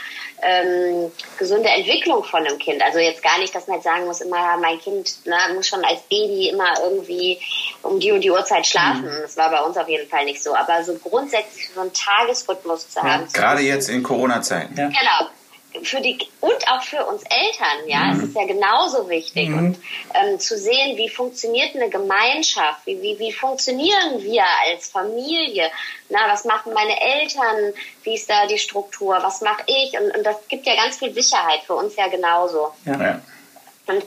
ähm, 0.42 1.12
gesunde 1.38 1.70
Entwicklung 1.70 2.22
von 2.26 2.46
einem 2.46 2.58
Kind. 2.58 2.84
Also 2.84 3.00
jetzt 3.00 3.24
gar 3.24 3.40
nicht, 3.40 3.56
dass 3.56 3.68
man 3.68 3.78
jetzt 3.78 3.86
sagen 3.86 4.06
muss, 4.06 4.20
immer 4.20 4.36
ja, 4.36 4.58
mein 4.58 4.78
Kind 4.80 5.26
ne, 5.26 5.38
muss 5.56 5.68
schon 5.68 5.86
als 5.86 6.02
Baby 6.10 6.50
immer 6.50 6.74
irgendwie 6.84 7.40
um 7.82 8.02
die 8.02 8.12
und 8.12 8.20
die 8.20 8.32
Uhrzeit 8.32 8.68
schlafen. 8.68 9.08
Das 9.22 9.38
war 9.38 9.50
bei 9.50 9.62
uns 9.62 9.78
auf 9.78 9.88
jeden 9.88 10.10
Fall 10.10 10.26
nicht 10.26 10.44
so. 10.44 10.54
Aber 10.54 10.84
so 10.84 10.96
grundsätzlich 10.96 11.70
so 11.74 11.80
einen 11.80 11.94
Tagesrhythmus 11.94 12.90
zu 12.90 13.02
haben. 13.02 13.28
zu 13.30 13.40
gerade 13.40 13.62
jetzt 13.62 13.88
in 13.88 14.04
Corona-Zeiten. 14.04 14.78
Ja. 14.78 14.88
Genau. 14.88 15.30
Für 15.82 16.02
die, 16.02 16.18
und 16.40 16.68
auch 16.72 16.84
für 16.84 17.04
uns 17.06 17.24
Eltern, 17.24 17.88
ja, 17.88 18.14
es 18.14 18.24
ist 18.24 18.36
ja 18.36 18.46
genauso 18.46 19.10
wichtig. 19.10 19.50
Und 19.50 19.78
ähm, 20.14 20.40
zu 20.40 20.58
sehen, 20.58 20.98
wie 20.98 21.10
funktioniert 21.10 21.76
eine 21.76 21.90
Gemeinschaft, 21.90 22.86
wie, 22.86 23.02
wie, 23.02 23.18
wie 23.18 23.32
funktionieren 23.32 24.22
wir 24.22 24.44
als 24.70 24.90
Familie, 24.90 25.72
na, 26.10 26.20
was 26.28 26.46
machen 26.46 26.74
meine 26.74 27.00
Eltern, 27.02 27.74
wie 28.04 28.14
ist 28.14 28.30
da 28.30 28.46
die 28.46 28.60
Struktur, 28.60 29.18
was 29.22 29.42
mache 29.42 29.64
ich? 29.66 30.00
Und, 30.00 30.16
und 30.16 30.24
das 30.24 30.48
gibt 30.48 30.68
ja 30.68 30.76
ganz 30.76 30.98
viel 30.98 31.14
Sicherheit 31.14 31.62
für 31.66 31.74
uns 31.74 31.96
ja 31.96 32.08
genauso. 32.08 32.72
Ja. 32.86 33.02
Ja. 33.02 33.22
Und 33.88 34.04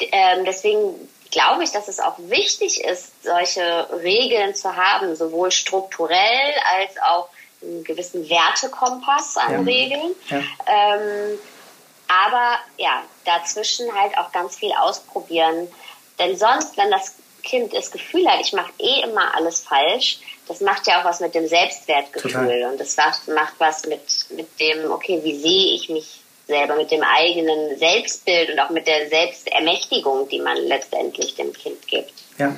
ähm, 0.00 0.44
deswegen 0.44 1.08
glaube 1.30 1.64
ich, 1.64 1.72
dass 1.72 1.88
es 1.88 1.98
auch 2.00 2.16
wichtig 2.18 2.84
ist, 2.84 3.24
solche 3.24 3.88
Regeln 4.02 4.54
zu 4.54 4.76
haben, 4.76 5.16
sowohl 5.16 5.50
strukturell 5.50 6.52
als 6.78 6.96
auch 7.02 7.28
einen 7.62 7.84
gewissen 7.84 8.28
Wertekompass 8.28 9.36
an 9.36 9.52
Ja. 9.52 9.60
Regeln. 9.60 10.12
Ja. 10.28 10.38
Ähm, 10.38 11.38
aber 12.08 12.58
ja, 12.76 13.02
dazwischen 13.24 13.92
halt 13.94 14.16
auch 14.18 14.30
ganz 14.32 14.56
viel 14.56 14.72
ausprobieren. 14.72 15.68
Denn 16.18 16.36
sonst, 16.36 16.76
wenn 16.76 16.90
das 16.90 17.14
Kind 17.42 17.74
das 17.74 17.90
Gefühl 17.90 18.28
hat, 18.28 18.40
ich 18.40 18.52
mache 18.52 18.72
eh 18.78 19.02
immer 19.02 19.34
alles 19.34 19.60
falsch, 19.62 20.18
das 20.48 20.60
macht 20.60 20.86
ja 20.86 21.00
auch 21.00 21.04
was 21.04 21.20
mit 21.20 21.34
dem 21.34 21.48
Selbstwertgefühl. 21.48 22.30
Total. 22.32 22.70
Und 22.70 22.80
das 22.80 22.96
macht, 22.96 23.28
macht 23.28 23.54
was 23.58 23.86
mit, 23.86 24.00
mit 24.30 24.48
dem, 24.60 24.90
okay, 24.90 25.20
wie 25.22 25.36
sehe 25.36 25.74
ich 25.74 25.88
mich 25.88 26.20
selber, 26.46 26.76
mit 26.76 26.90
dem 26.90 27.02
eigenen 27.02 27.76
Selbstbild 27.78 28.50
und 28.50 28.60
auch 28.60 28.70
mit 28.70 28.86
der 28.86 29.08
Selbstermächtigung, 29.08 30.28
die 30.28 30.40
man 30.40 30.56
letztendlich 30.56 31.34
dem 31.34 31.52
Kind 31.52 31.86
gibt. 31.88 32.12
Ja. 32.38 32.54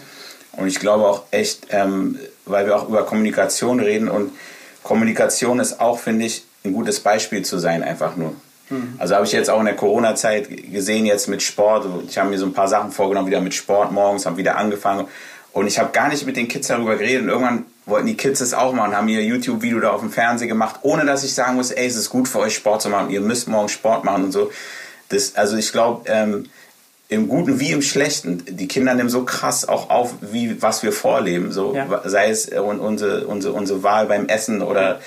Und 0.52 0.66
ich 0.66 0.80
glaube 0.80 1.06
auch 1.06 1.22
echt, 1.30 1.66
ähm, 1.70 2.18
weil 2.44 2.66
wir 2.66 2.76
auch 2.76 2.88
über 2.88 3.06
Kommunikation 3.06 3.80
reden 3.80 4.08
und 4.08 4.36
Kommunikation 4.82 5.60
ist 5.60 5.80
auch, 5.80 5.98
finde 5.98 6.26
ich, 6.26 6.44
ein 6.64 6.72
gutes 6.72 7.00
Beispiel 7.00 7.44
zu 7.44 7.58
sein, 7.58 7.82
einfach 7.82 8.16
nur. 8.16 8.34
Also 8.98 9.14
habe 9.14 9.24
ich 9.24 9.32
jetzt 9.32 9.48
auch 9.48 9.60
in 9.60 9.66
der 9.66 9.76
Corona-Zeit 9.76 10.48
gesehen, 10.70 11.06
jetzt 11.06 11.28
mit 11.28 11.42
Sport. 11.42 11.86
Ich 12.08 12.18
habe 12.18 12.28
mir 12.28 12.38
so 12.38 12.46
ein 12.46 12.52
paar 12.52 12.68
Sachen 12.68 12.92
vorgenommen, 12.92 13.26
wieder 13.26 13.40
mit 13.40 13.54
Sport 13.54 13.92
morgens, 13.92 14.26
habe 14.26 14.36
wieder 14.36 14.56
angefangen. 14.56 15.06
Und 15.52 15.66
ich 15.66 15.78
habe 15.78 15.90
gar 15.92 16.08
nicht 16.08 16.26
mit 16.26 16.36
den 16.36 16.48
Kids 16.48 16.68
darüber 16.68 16.96
geredet. 16.96 17.22
Und 17.22 17.28
irgendwann 17.30 17.64
wollten 17.86 18.06
die 18.06 18.16
Kids 18.16 18.40
es 18.40 18.52
auch 18.52 18.74
machen, 18.74 18.94
haben 18.94 19.08
ihr 19.08 19.24
YouTube-Video 19.24 19.80
da 19.80 19.90
auf 19.90 20.00
dem 20.00 20.10
Fernseher 20.10 20.48
gemacht, 20.48 20.80
ohne 20.82 21.06
dass 21.06 21.24
ich 21.24 21.34
sagen 21.34 21.56
muss, 21.56 21.70
ey, 21.70 21.86
es 21.86 21.96
ist 21.96 22.10
gut 22.10 22.28
für 22.28 22.40
euch 22.40 22.54
Sport 22.54 22.82
zu 22.82 22.90
machen. 22.90 23.10
Ihr 23.10 23.22
müsst 23.22 23.48
morgen 23.48 23.70
Sport 23.70 24.04
machen 24.04 24.24
und 24.24 24.32
so. 24.32 24.50
Das, 25.08 25.34
also 25.36 25.56
ich 25.56 25.72
glaube, 25.72 26.02
ähm, 26.10 26.50
im 27.08 27.28
Guten 27.28 27.58
wie 27.58 27.72
im 27.72 27.80
Schlechten. 27.82 28.42
Die 28.48 28.68
Kinder 28.68 28.94
nehmen 28.94 29.08
so 29.08 29.24
krass 29.24 29.66
auch 29.66 29.88
auf, 29.90 30.14
wie 30.20 30.60
was 30.60 30.82
wir 30.82 30.92
vorleben. 30.92 31.52
So 31.52 31.74
Ja. 31.74 32.02
sei 32.04 32.28
es 32.30 32.50
äh, 32.52 32.58
un- 32.58 32.80
unsere, 32.80 33.26
unsere, 33.26 33.54
unsere 33.54 33.82
Wahl 33.82 34.06
beim 34.06 34.26
Essen 34.26 34.60
oder 34.62 35.00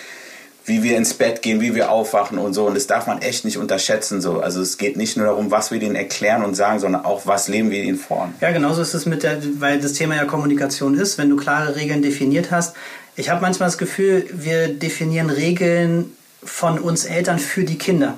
wie 0.65 0.83
wir 0.83 0.95
ins 0.97 1.13
Bett 1.15 1.41
gehen, 1.41 1.59
wie 1.61 1.73
wir 1.75 1.89
aufwachen 1.91 2.37
und 2.37 2.53
so. 2.53 2.65
Und 2.65 2.75
das 2.75 2.85
darf 2.87 3.07
man 3.07 3.21
echt 3.21 3.45
nicht 3.45 3.57
unterschätzen. 3.57 4.21
So. 4.21 4.39
Also 4.41 4.61
es 4.61 4.77
geht 4.77 4.95
nicht 4.97 5.17
nur 5.17 5.25
darum, 5.27 5.51
was 5.51 5.71
wir 5.71 5.79
denen 5.79 5.95
erklären 5.95 6.43
und 6.43 6.55
sagen, 6.55 6.79
sondern 6.79 7.03
auch, 7.05 7.25
was 7.25 7.47
leben 7.47 7.71
wir 7.71 7.83
ihnen 7.83 7.97
vor. 7.97 8.29
Ja, 8.41 8.51
genauso 8.51 8.81
ist 8.81 8.93
es 8.93 9.05
mit 9.05 9.23
der, 9.23 9.37
weil 9.59 9.79
das 9.79 9.93
Thema 9.93 10.15
ja 10.15 10.25
Kommunikation 10.25 10.95
ist, 10.97 11.17
wenn 11.17 11.29
du 11.29 11.35
klare 11.35 11.75
Regeln 11.75 12.01
definiert 12.01 12.51
hast. 12.51 12.75
Ich 13.15 13.29
habe 13.29 13.41
manchmal 13.41 13.67
das 13.69 13.77
Gefühl, 13.77 14.27
wir 14.31 14.69
definieren 14.69 15.29
Regeln 15.29 16.15
von 16.43 16.79
uns 16.79 17.05
Eltern 17.05 17.37
für 17.39 17.63
die 17.63 17.77
Kinder. 17.77 18.17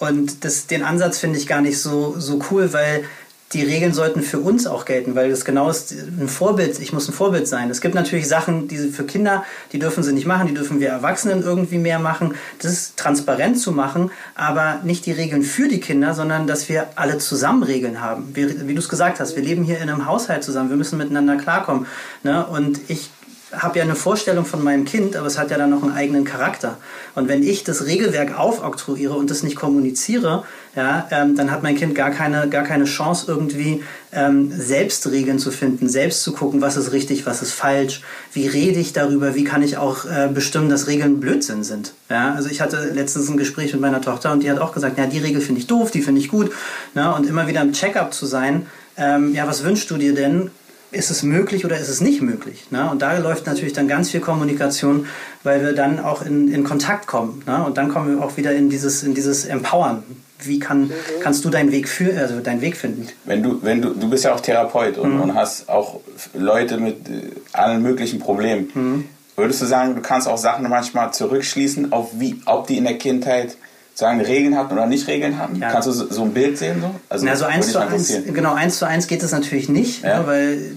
Und 0.00 0.44
das, 0.44 0.66
den 0.66 0.82
Ansatz 0.82 1.18
finde 1.18 1.38
ich 1.38 1.46
gar 1.46 1.60
nicht 1.60 1.80
so, 1.80 2.16
so 2.18 2.40
cool, 2.50 2.72
weil 2.72 3.04
die 3.52 3.62
Regeln 3.62 3.92
sollten 3.92 4.22
für 4.22 4.38
uns 4.38 4.66
auch 4.66 4.84
gelten, 4.84 5.16
weil 5.16 5.28
das 5.28 5.44
genau 5.44 5.68
ist 5.68 5.92
ein 5.92 6.28
Vorbild. 6.28 6.78
Ich 6.78 6.92
muss 6.92 7.08
ein 7.08 7.12
Vorbild 7.12 7.48
sein. 7.48 7.68
Es 7.68 7.80
gibt 7.80 7.96
natürlich 7.96 8.28
Sachen, 8.28 8.68
die 8.68 8.76
für 8.76 9.04
Kinder, 9.04 9.44
die 9.72 9.80
dürfen 9.80 10.04
sie 10.04 10.12
nicht 10.12 10.26
machen, 10.26 10.46
die 10.46 10.54
dürfen 10.54 10.78
wir 10.78 10.88
Erwachsenen 10.88 11.42
irgendwie 11.42 11.78
mehr 11.78 11.98
machen. 11.98 12.34
Das 12.62 12.70
ist 12.70 12.96
transparent 12.96 13.58
zu 13.58 13.72
machen, 13.72 14.12
aber 14.36 14.80
nicht 14.84 15.04
die 15.04 15.12
Regeln 15.12 15.42
für 15.42 15.66
die 15.66 15.80
Kinder, 15.80 16.14
sondern 16.14 16.46
dass 16.46 16.68
wir 16.68 16.90
alle 16.94 17.18
zusammen 17.18 17.64
Regeln 17.64 18.00
haben. 18.00 18.30
Wir, 18.34 18.68
wie 18.68 18.74
du 18.74 18.78
es 18.78 18.88
gesagt 18.88 19.18
hast, 19.18 19.34
wir 19.34 19.42
leben 19.42 19.64
hier 19.64 19.78
in 19.78 19.90
einem 19.90 20.06
Haushalt 20.06 20.44
zusammen, 20.44 20.70
wir 20.70 20.76
müssen 20.76 20.96
miteinander 20.96 21.36
klarkommen. 21.36 21.86
Ne? 22.22 22.46
Und 22.46 22.78
ich 22.86 23.10
habe 23.52 23.78
ja 23.78 23.84
eine 23.84 23.96
Vorstellung 23.96 24.44
von 24.44 24.62
meinem 24.62 24.84
Kind, 24.84 25.16
aber 25.16 25.26
es 25.26 25.38
hat 25.38 25.50
ja 25.50 25.58
dann 25.58 25.70
noch 25.70 25.82
einen 25.82 25.92
eigenen 25.92 26.24
Charakter. 26.24 26.78
Und 27.14 27.28
wenn 27.28 27.42
ich 27.42 27.64
das 27.64 27.86
Regelwerk 27.86 28.38
aufoktroyiere 28.38 29.14
und 29.14 29.30
das 29.30 29.42
nicht 29.42 29.56
kommuniziere, 29.56 30.44
ja, 30.76 31.08
ähm, 31.10 31.34
dann 31.34 31.50
hat 31.50 31.64
mein 31.64 31.74
Kind 31.74 31.96
gar 31.96 32.10
keine, 32.10 32.48
gar 32.48 32.62
keine 32.62 32.84
Chance, 32.84 33.24
irgendwie 33.26 33.82
ähm, 34.12 34.52
selbst 34.56 35.10
Regeln 35.10 35.40
zu 35.40 35.50
finden, 35.50 35.88
selbst 35.88 36.22
zu 36.22 36.32
gucken, 36.32 36.60
was 36.60 36.76
ist 36.76 36.92
richtig, 36.92 37.26
was 37.26 37.42
ist 37.42 37.52
falsch, 37.52 38.02
wie 38.32 38.46
rede 38.46 38.78
ich 38.78 38.92
darüber, 38.92 39.34
wie 39.34 39.44
kann 39.44 39.62
ich 39.62 39.76
auch 39.78 40.04
äh, 40.04 40.28
bestimmen, 40.32 40.68
dass 40.68 40.86
Regeln 40.86 41.18
Blödsinn 41.18 41.64
sind. 41.64 41.92
Ja, 42.08 42.34
also 42.34 42.48
ich 42.48 42.60
hatte 42.60 42.90
letztens 42.94 43.28
ein 43.28 43.36
Gespräch 43.36 43.72
mit 43.72 43.82
meiner 43.82 44.00
Tochter 44.00 44.30
und 44.30 44.44
die 44.44 44.50
hat 44.50 44.60
auch 44.60 44.72
gesagt, 44.72 44.96
ja, 44.96 45.06
die 45.06 45.18
Regel 45.18 45.40
finde 45.40 45.60
ich 45.60 45.66
doof, 45.66 45.90
die 45.90 46.02
finde 46.02 46.20
ich 46.20 46.28
gut. 46.28 46.52
Ne? 46.94 47.12
Und 47.14 47.26
immer 47.26 47.48
wieder 47.48 47.62
im 47.62 47.72
Check-up 47.72 48.14
zu 48.14 48.26
sein, 48.26 48.66
ähm, 48.96 49.34
ja, 49.34 49.46
was 49.46 49.64
wünschst 49.64 49.90
du 49.90 49.96
dir 49.96 50.14
denn? 50.14 50.50
Ist 50.92 51.10
es 51.10 51.22
möglich 51.22 51.64
oder 51.64 51.78
ist 51.78 51.88
es 51.88 52.00
nicht 52.00 52.22
möglich? 52.22 52.70
Ne? 52.70 52.90
Und 52.90 53.02
da 53.02 53.16
läuft 53.18 53.46
natürlich 53.46 53.72
dann 53.72 53.88
ganz 53.88 54.10
viel 54.10 54.20
Kommunikation, 54.20 55.06
weil 55.42 55.62
wir 55.62 55.72
dann 55.72 56.00
auch 56.00 56.22
in, 56.22 56.52
in 56.52 56.64
Kontakt 56.64 57.06
kommen. 57.06 57.42
Ne? 57.46 57.62
Und 57.64 57.76
dann 57.76 57.88
kommen 57.88 58.16
wir 58.16 58.24
auch 58.24 58.36
wieder 58.36 58.52
in 58.52 58.70
dieses, 58.70 59.02
in 59.02 59.14
dieses 59.14 59.44
Empowern. 59.44 60.02
Wie 60.42 60.58
kann, 60.58 60.84
mhm. 60.84 60.92
kannst 61.22 61.44
du 61.44 61.50
deinen 61.50 61.70
Weg, 61.70 61.88
für, 61.88 62.16
also 62.18 62.40
deinen 62.40 62.60
Weg 62.60 62.76
finden? 62.76 63.08
Wenn 63.24 63.42
du, 63.42 63.62
wenn 63.62 63.82
du, 63.82 63.90
du 63.90 64.08
bist 64.08 64.24
ja 64.24 64.34
auch 64.34 64.40
Therapeut 64.40 64.98
und, 64.98 65.14
mhm. 65.14 65.20
und 65.20 65.34
hast 65.34 65.68
auch 65.68 66.00
Leute 66.34 66.78
mit 66.78 67.08
äh, 67.08 67.30
allen 67.52 67.82
möglichen 67.82 68.18
Problemen. 68.18 68.70
Mhm. 68.74 69.04
Würdest 69.36 69.62
du 69.62 69.66
sagen, 69.66 69.94
du 69.94 70.02
kannst 70.02 70.28
auch 70.28 70.38
Sachen 70.38 70.68
manchmal 70.68 71.12
zurückschließen, 71.12 71.92
auf 71.92 72.10
wie, 72.14 72.40
ob 72.46 72.66
die 72.66 72.78
in 72.78 72.84
der 72.84 72.98
Kindheit 72.98 73.56
sagen, 73.94 74.20
Regeln 74.20 74.56
hatten 74.56 74.72
oder 74.72 74.86
nicht 74.86 75.06
Regeln 75.06 75.38
hatten? 75.38 75.56
Ja. 75.56 75.70
Kannst 75.70 75.88
du 75.88 75.92
so 75.92 76.22
ein 76.22 76.32
Bild 76.32 76.58
sehen? 76.58 76.80
So? 76.80 76.94
Also, 77.08 77.26
Na, 77.26 77.36
so 77.36 77.44
eins 77.44 77.72
zu 77.72 77.78
eins, 77.78 78.12
genau, 78.32 78.54
eins 78.54 78.78
zu 78.78 78.86
eins 78.86 79.06
geht 79.06 79.22
es 79.22 79.32
natürlich 79.32 79.68
nicht, 79.68 80.02
ja. 80.02 80.20
ne, 80.20 80.26
weil 80.26 80.72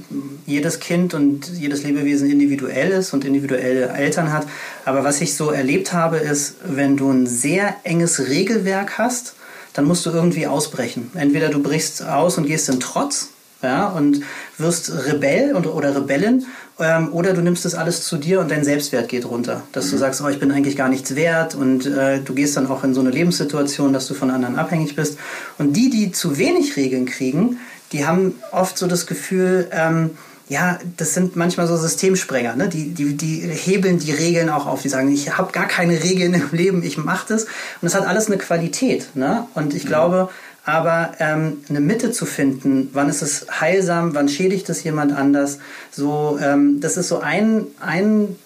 jedes 0.45 0.79
Kind 0.79 1.13
und 1.13 1.49
jedes 1.49 1.83
Lebewesen 1.83 2.29
individuell 2.29 2.91
ist 2.91 3.13
und 3.13 3.25
individuelle 3.25 3.89
Eltern 3.89 4.33
hat. 4.33 4.45
Aber 4.85 5.03
was 5.03 5.21
ich 5.21 5.35
so 5.35 5.51
erlebt 5.51 5.93
habe, 5.93 6.17
ist, 6.17 6.55
wenn 6.65 6.97
du 6.97 7.09
ein 7.11 7.27
sehr 7.27 7.75
enges 7.83 8.27
Regelwerk 8.27 8.97
hast, 8.97 9.35
dann 9.73 9.85
musst 9.85 10.05
du 10.05 10.11
irgendwie 10.11 10.47
ausbrechen. 10.47 11.11
Entweder 11.15 11.49
du 11.49 11.61
brichst 11.61 12.05
aus 12.05 12.37
und 12.37 12.45
gehst 12.45 12.69
in 12.69 12.79
Trotz 12.79 13.29
ja, 13.63 13.87
und 13.87 14.21
wirst 14.57 14.91
Rebell 15.07 15.55
und, 15.55 15.65
oder 15.65 15.95
Rebellin 15.95 16.45
ähm, 16.79 17.13
oder 17.13 17.33
du 17.33 17.41
nimmst 17.41 17.65
das 17.65 17.75
alles 17.75 18.03
zu 18.03 18.17
dir 18.17 18.39
und 18.39 18.51
dein 18.51 18.63
Selbstwert 18.63 19.07
geht 19.07 19.25
runter. 19.25 19.63
Dass 19.71 19.87
mhm. 19.87 19.91
du 19.91 19.97
sagst, 19.97 20.21
oh, 20.21 20.27
ich 20.27 20.39
bin 20.39 20.51
eigentlich 20.51 20.75
gar 20.75 20.89
nichts 20.89 21.15
wert 21.15 21.55
und 21.55 21.85
äh, 21.85 22.19
du 22.19 22.33
gehst 22.33 22.57
dann 22.57 22.67
auch 22.67 22.83
in 22.83 22.93
so 22.93 23.01
eine 23.01 23.09
Lebenssituation, 23.09 23.93
dass 23.93 24.07
du 24.07 24.13
von 24.13 24.29
anderen 24.29 24.57
abhängig 24.57 24.95
bist. 24.95 25.17
Und 25.57 25.73
die, 25.73 25.89
die 25.89 26.11
zu 26.11 26.37
wenig 26.37 26.75
Regeln 26.75 27.05
kriegen, 27.05 27.59
die 27.91 28.05
haben 28.05 28.35
oft 28.51 28.77
so 28.77 28.87
das 28.87 29.05
Gefühl, 29.05 29.67
ähm, 29.71 30.11
ja, 30.49 30.77
das 30.97 31.13
sind 31.13 31.35
manchmal 31.35 31.67
so 31.67 31.77
Systemsprenger, 31.77 32.55
ne? 32.55 32.67
die, 32.67 32.89
die, 32.89 33.15
die 33.15 33.39
hebeln 33.39 33.99
die 33.99 34.11
Regeln 34.11 34.49
auch 34.49 34.65
auf. 34.65 34.81
Die 34.81 34.89
sagen, 34.89 35.11
ich 35.11 35.37
habe 35.37 35.51
gar 35.51 35.67
keine 35.67 36.03
Regeln 36.03 36.33
im 36.33 36.49
Leben, 36.51 36.83
ich 36.83 36.97
mache 36.97 37.27
das. 37.29 37.43
Und 37.43 37.83
das 37.83 37.95
hat 37.95 38.05
alles 38.05 38.27
eine 38.27 38.37
Qualität. 38.37 39.15
Ne? 39.15 39.47
Und 39.53 39.73
ich 39.73 39.85
mhm. 39.85 39.87
glaube, 39.87 40.29
aber 40.65 41.11
ähm, 41.19 41.63
eine 41.69 41.81
Mitte 41.81 42.11
zu 42.11 42.25
finden, 42.25 42.89
wann 42.93 43.09
ist 43.09 43.21
es 43.21 43.47
heilsam, 43.59 44.15
wann 44.15 44.29
schädigt 44.29 44.69
es 44.69 44.83
jemand 44.83 45.11
anders, 45.13 45.59
so, 45.91 46.39
ähm, 46.41 46.79
das 46.79 46.97
ist 46.97 47.09
so 47.09 47.19
ein, 47.19 47.67
ein 47.81 48.37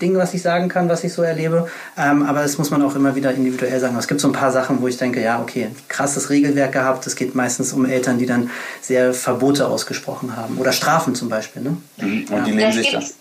Ding, 0.00 0.16
was 0.16 0.32
ich 0.32 0.42
sagen 0.42 0.68
kann, 0.68 0.88
was 0.88 1.02
ich 1.02 1.12
so 1.12 1.22
erlebe. 1.22 1.68
Ähm, 1.98 2.22
aber 2.22 2.42
das 2.42 2.56
muss 2.58 2.70
man 2.70 2.82
auch 2.82 2.94
immer 2.94 3.16
wieder 3.16 3.32
individuell 3.32 3.80
sagen. 3.80 3.96
Es 3.98 4.06
gibt 4.06 4.20
so 4.20 4.28
ein 4.28 4.32
paar 4.32 4.52
Sachen, 4.52 4.80
wo 4.80 4.86
ich 4.86 4.96
denke, 4.96 5.20
ja, 5.20 5.40
okay, 5.40 5.70
krasses 5.88 6.30
Regelwerk 6.30 6.72
gehabt. 6.72 7.06
Es 7.08 7.16
geht 7.16 7.34
meistens 7.34 7.72
um 7.72 7.84
Eltern, 7.84 8.18
die 8.18 8.26
dann 8.26 8.50
sehr 8.80 9.12
Verbote 9.12 9.66
ausgesprochen 9.66 10.36
haben. 10.36 10.56
Oder 10.58 10.70
Strafen 10.70 11.16
zum 11.16 11.28
Beispiel. 11.28 11.62
Ne? 11.62 11.76
Mhm. 11.96 12.26
Und 12.30 12.30
ja. 12.30 12.44
die 12.44 12.52
leben 12.52 12.72
sich 12.72 12.92
das. 12.92 13.14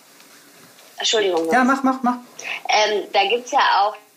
Entschuldigung. 0.97 1.51
Ja, 1.51 1.63
mach, 1.63 1.81
mach, 1.81 2.03
mach. 2.03 2.17
Ähm, 2.69 3.05
da 3.11 3.21
gibt 3.27 3.45
es 3.45 3.51
ja 3.51 3.59
auch 3.81 3.95
Ne, 3.95 4.08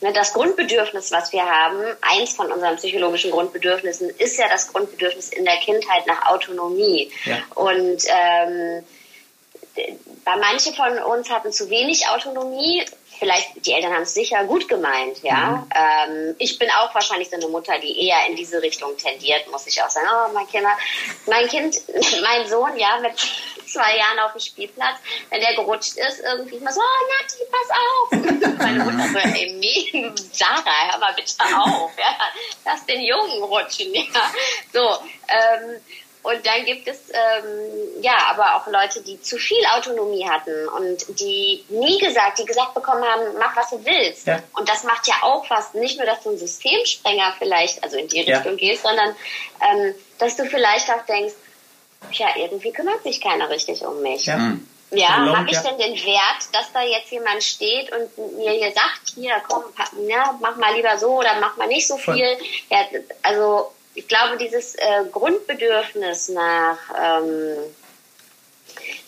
das 0.00 0.34
Grundbedürfnis, 0.34 1.10
was 1.10 1.32
wir 1.32 1.44
haben, 1.44 1.82
eins 2.02 2.34
von 2.34 2.52
unseren 2.52 2.76
psychologischen 2.76 3.30
Grundbedürfnissen, 3.30 4.10
ist 4.10 4.38
ja 4.38 4.48
das 4.48 4.72
Grundbedürfnis 4.72 5.30
in 5.30 5.44
der 5.44 5.56
Kindheit 5.56 6.06
nach 6.06 6.26
Autonomie. 6.26 7.10
Ja. 7.24 7.38
Und 7.54 8.04
ähm, 8.06 8.84
bei 10.24 10.36
manche 10.36 10.72
von 10.72 10.98
uns 10.98 11.30
hatten 11.30 11.52
zu 11.52 11.70
wenig 11.70 12.08
Autonomie. 12.08 12.84
Vielleicht, 13.18 13.64
die 13.64 13.72
Eltern 13.72 13.94
haben 13.94 14.02
es 14.02 14.12
sicher 14.12 14.44
gut 14.44 14.68
gemeint, 14.68 15.22
ja. 15.22 15.64
Mhm. 15.64 15.70
Ähm, 15.74 16.34
ich 16.38 16.58
bin 16.58 16.68
auch 16.70 16.94
wahrscheinlich 16.94 17.30
so 17.30 17.36
eine 17.36 17.48
Mutter, 17.48 17.78
die 17.78 18.06
eher 18.06 18.26
in 18.28 18.36
diese 18.36 18.60
Richtung 18.60 18.96
tendiert, 18.98 19.50
muss 19.50 19.66
ich 19.66 19.82
auch 19.82 19.88
sagen. 19.88 20.06
Oh, 20.10 20.32
mein 20.34 20.46
Kind, 20.48 20.66
mein 21.26 21.48
Kind, 21.48 21.76
mein 22.22 22.46
Sohn, 22.46 22.76
ja, 22.76 22.98
mit 23.00 23.12
zwei 23.66 23.96
Jahren 23.96 24.18
auf 24.20 24.32
dem 24.32 24.40
Spielplatz, 24.40 24.96
wenn 25.30 25.40
der 25.40 25.54
gerutscht 25.54 25.96
ist, 25.96 26.20
irgendwie 26.20 26.56
immer 26.56 26.72
so, 26.72 26.80
oh, 26.80 27.06
Nati, 27.20 27.44
pass 27.50 27.70
auf. 27.70 28.58
Meine 28.58 28.84
Mutter 28.84 29.08
so, 29.08 29.18
ey, 29.18 29.52
nee, 29.52 30.12
Sarah, 30.32 30.92
hör 30.92 30.98
mal 30.98 31.14
bitte 31.14 31.34
auf, 31.44 31.92
ja. 31.98 32.16
Lass 32.64 32.86
den 32.86 33.02
Jungen 33.02 33.42
rutschen, 33.42 33.94
ja. 33.94 34.04
So, 34.72 34.98
ähm, 35.28 35.80
und 36.26 36.44
dann 36.44 36.64
gibt 36.64 36.88
es 36.88 37.08
ähm, 37.10 38.02
ja 38.02 38.18
aber 38.30 38.56
auch 38.56 38.66
Leute, 38.66 39.00
die 39.00 39.20
zu 39.20 39.38
viel 39.38 39.64
Autonomie 39.76 40.28
hatten 40.28 40.68
und 40.70 41.20
die 41.20 41.64
nie 41.68 41.98
gesagt, 41.98 42.40
die 42.40 42.44
gesagt 42.44 42.74
bekommen 42.74 43.04
haben, 43.04 43.38
mach 43.38 43.54
was 43.54 43.70
du 43.70 43.84
willst. 43.84 44.26
Ja. 44.26 44.42
Und 44.54 44.68
das 44.68 44.82
macht 44.82 45.06
ja 45.06 45.14
auch 45.22 45.48
was, 45.48 45.72
nicht 45.74 45.98
nur, 45.98 46.04
dass 46.04 46.24
du 46.24 46.30
ein 46.30 46.38
Systemsprenger 46.38 47.36
vielleicht, 47.38 47.80
also 47.84 47.96
in 47.96 48.08
die 48.08 48.22
Richtung 48.22 48.58
ja. 48.58 48.70
gehst, 48.70 48.82
sondern 48.82 49.14
ähm, 49.60 49.94
dass 50.18 50.34
du 50.34 50.46
vielleicht 50.46 50.90
auch 50.90 51.06
denkst, 51.06 51.34
ja, 52.12 52.28
irgendwie 52.36 52.72
kümmert 52.72 53.02
sich 53.02 53.20
keiner 53.20 53.50
richtig 53.50 53.84
um 53.84 54.02
mich. 54.02 54.26
Ja. 54.26 54.36
Mhm. 54.36 54.68
Ja, 54.92 55.08
habe 55.08 55.50
ich 55.50 55.58
denn 55.58 55.78
den 55.78 55.94
Wert, 56.04 56.48
dass 56.52 56.72
da 56.72 56.80
jetzt 56.82 57.10
jemand 57.10 57.42
steht 57.42 57.90
und 57.92 58.36
mir 58.38 58.52
hier 58.52 58.70
sagt, 58.70 59.14
hier, 59.16 59.42
komm, 59.48 59.64
ja, 60.08 60.38
mach 60.40 60.56
mal 60.56 60.74
lieber 60.76 60.96
so 60.96 61.18
oder 61.18 61.40
mach 61.40 61.56
mal 61.56 61.66
nicht 61.66 61.88
so 61.88 61.96
viel. 61.96 62.38
Ja, 62.70 62.86
also 63.22 63.72
ich 63.94 64.06
glaube, 64.06 64.36
dieses 64.36 64.76
äh, 64.76 65.04
Grundbedürfnis 65.10 66.28
nach, 66.28 66.78
ähm, 67.02 67.56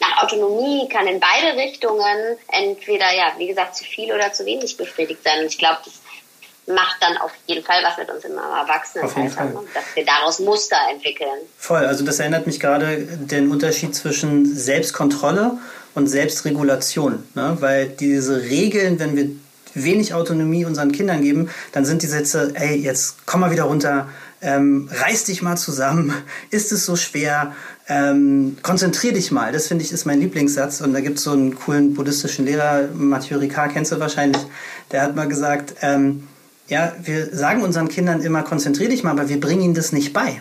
nach 0.00 0.24
Autonomie 0.24 0.88
kann 0.88 1.06
in 1.06 1.20
beide 1.20 1.56
Richtungen 1.56 2.38
entweder, 2.48 3.14
ja, 3.14 3.34
wie 3.36 3.46
gesagt, 3.46 3.76
zu 3.76 3.84
viel 3.84 4.12
oder 4.12 4.32
zu 4.32 4.44
wenig 4.46 4.76
befriedigt 4.76 5.22
sein. 5.22 5.40
Und 5.40 5.46
ich 5.46 5.58
glaube, 5.58 5.78
das 5.84 6.00
macht 6.68 6.96
dann 7.00 7.16
auf 7.18 7.32
jeden 7.46 7.64
Fall 7.64 7.82
was 7.82 7.96
mit 7.96 8.10
uns 8.10 8.24
im 8.24 8.36
Erwachsenenalter, 8.36 9.44
ne? 9.44 9.60
dass 9.74 9.84
wir 9.94 10.04
daraus 10.04 10.38
Muster 10.38 10.76
entwickeln. 10.92 11.40
Voll, 11.58 11.84
also 11.84 12.04
das 12.04 12.18
erinnert 12.18 12.46
mich 12.46 12.60
gerade 12.60 12.98
den 12.98 13.50
Unterschied 13.50 13.94
zwischen 13.94 14.44
Selbstkontrolle 14.44 15.58
und 15.94 16.06
Selbstregulation, 16.06 17.24
ne? 17.34 17.56
weil 17.60 17.88
diese 17.88 18.42
Regeln, 18.42 18.98
wenn 18.98 19.16
wir 19.16 19.30
wenig 19.74 20.14
Autonomie 20.14 20.64
unseren 20.64 20.92
Kindern 20.92 21.22
geben, 21.22 21.50
dann 21.72 21.84
sind 21.84 22.02
die 22.02 22.06
Sätze, 22.06 22.52
ey, 22.54 22.76
jetzt 22.76 23.26
komm 23.26 23.40
mal 23.40 23.50
wieder 23.50 23.64
runter, 23.64 24.08
ähm, 24.40 24.88
reiß 24.92 25.24
dich 25.24 25.42
mal 25.42 25.56
zusammen, 25.56 26.14
ist 26.50 26.72
es 26.72 26.86
so 26.86 26.96
schwer, 26.96 27.54
ähm, 27.88 28.58
konzentrier 28.62 29.12
dich 29.12 29.30
mal. 29.30 29.52
Das 29.52 29.68
finde 29.68 29.84
ich 29.84 29.92
ist 29.92 30.04
mein 30.04 30.20
Lieblingssatz. 30.20 30.80
Und 30.80 30.92
da 30.92 31.00
gibt 31.00 31.18
es 31.18 31.24
so 31.24 31.32
einen 31.32 31.58
coolen 31.58 31.94
buddhistischen 31.94 32.44
Lehrer, 32.44 32.88
Mathieu 32.94 33.38
Ricard, 33.38 33.72
kennst 33.72 33.92
du 33.92 33.98
wahrscheinlich, 33.98 34.42
der 34.92 35.02
hat 35.02 35.16
mal 35.16 35.26
gesagt, 35.26 35.74
ähm, 35.80 36.28
ja, 36.68 36.94
wir 37.02 37.34
sagen 37.34 37.62
unseren 37.62 37.88
Kindern 37.88 38.20
immer, 38.20 38.42
konzentrier 38.42 38.88
dich 38.88 39.02
mal, 39.02 39.10
aber 39.10 39.28
wir 39.28 39.40
bringen 39.40 39.62
ihnen 39.62 39.74
das 39.74 39.92
nicht 39.92 40.12
bei. 40.12 40.40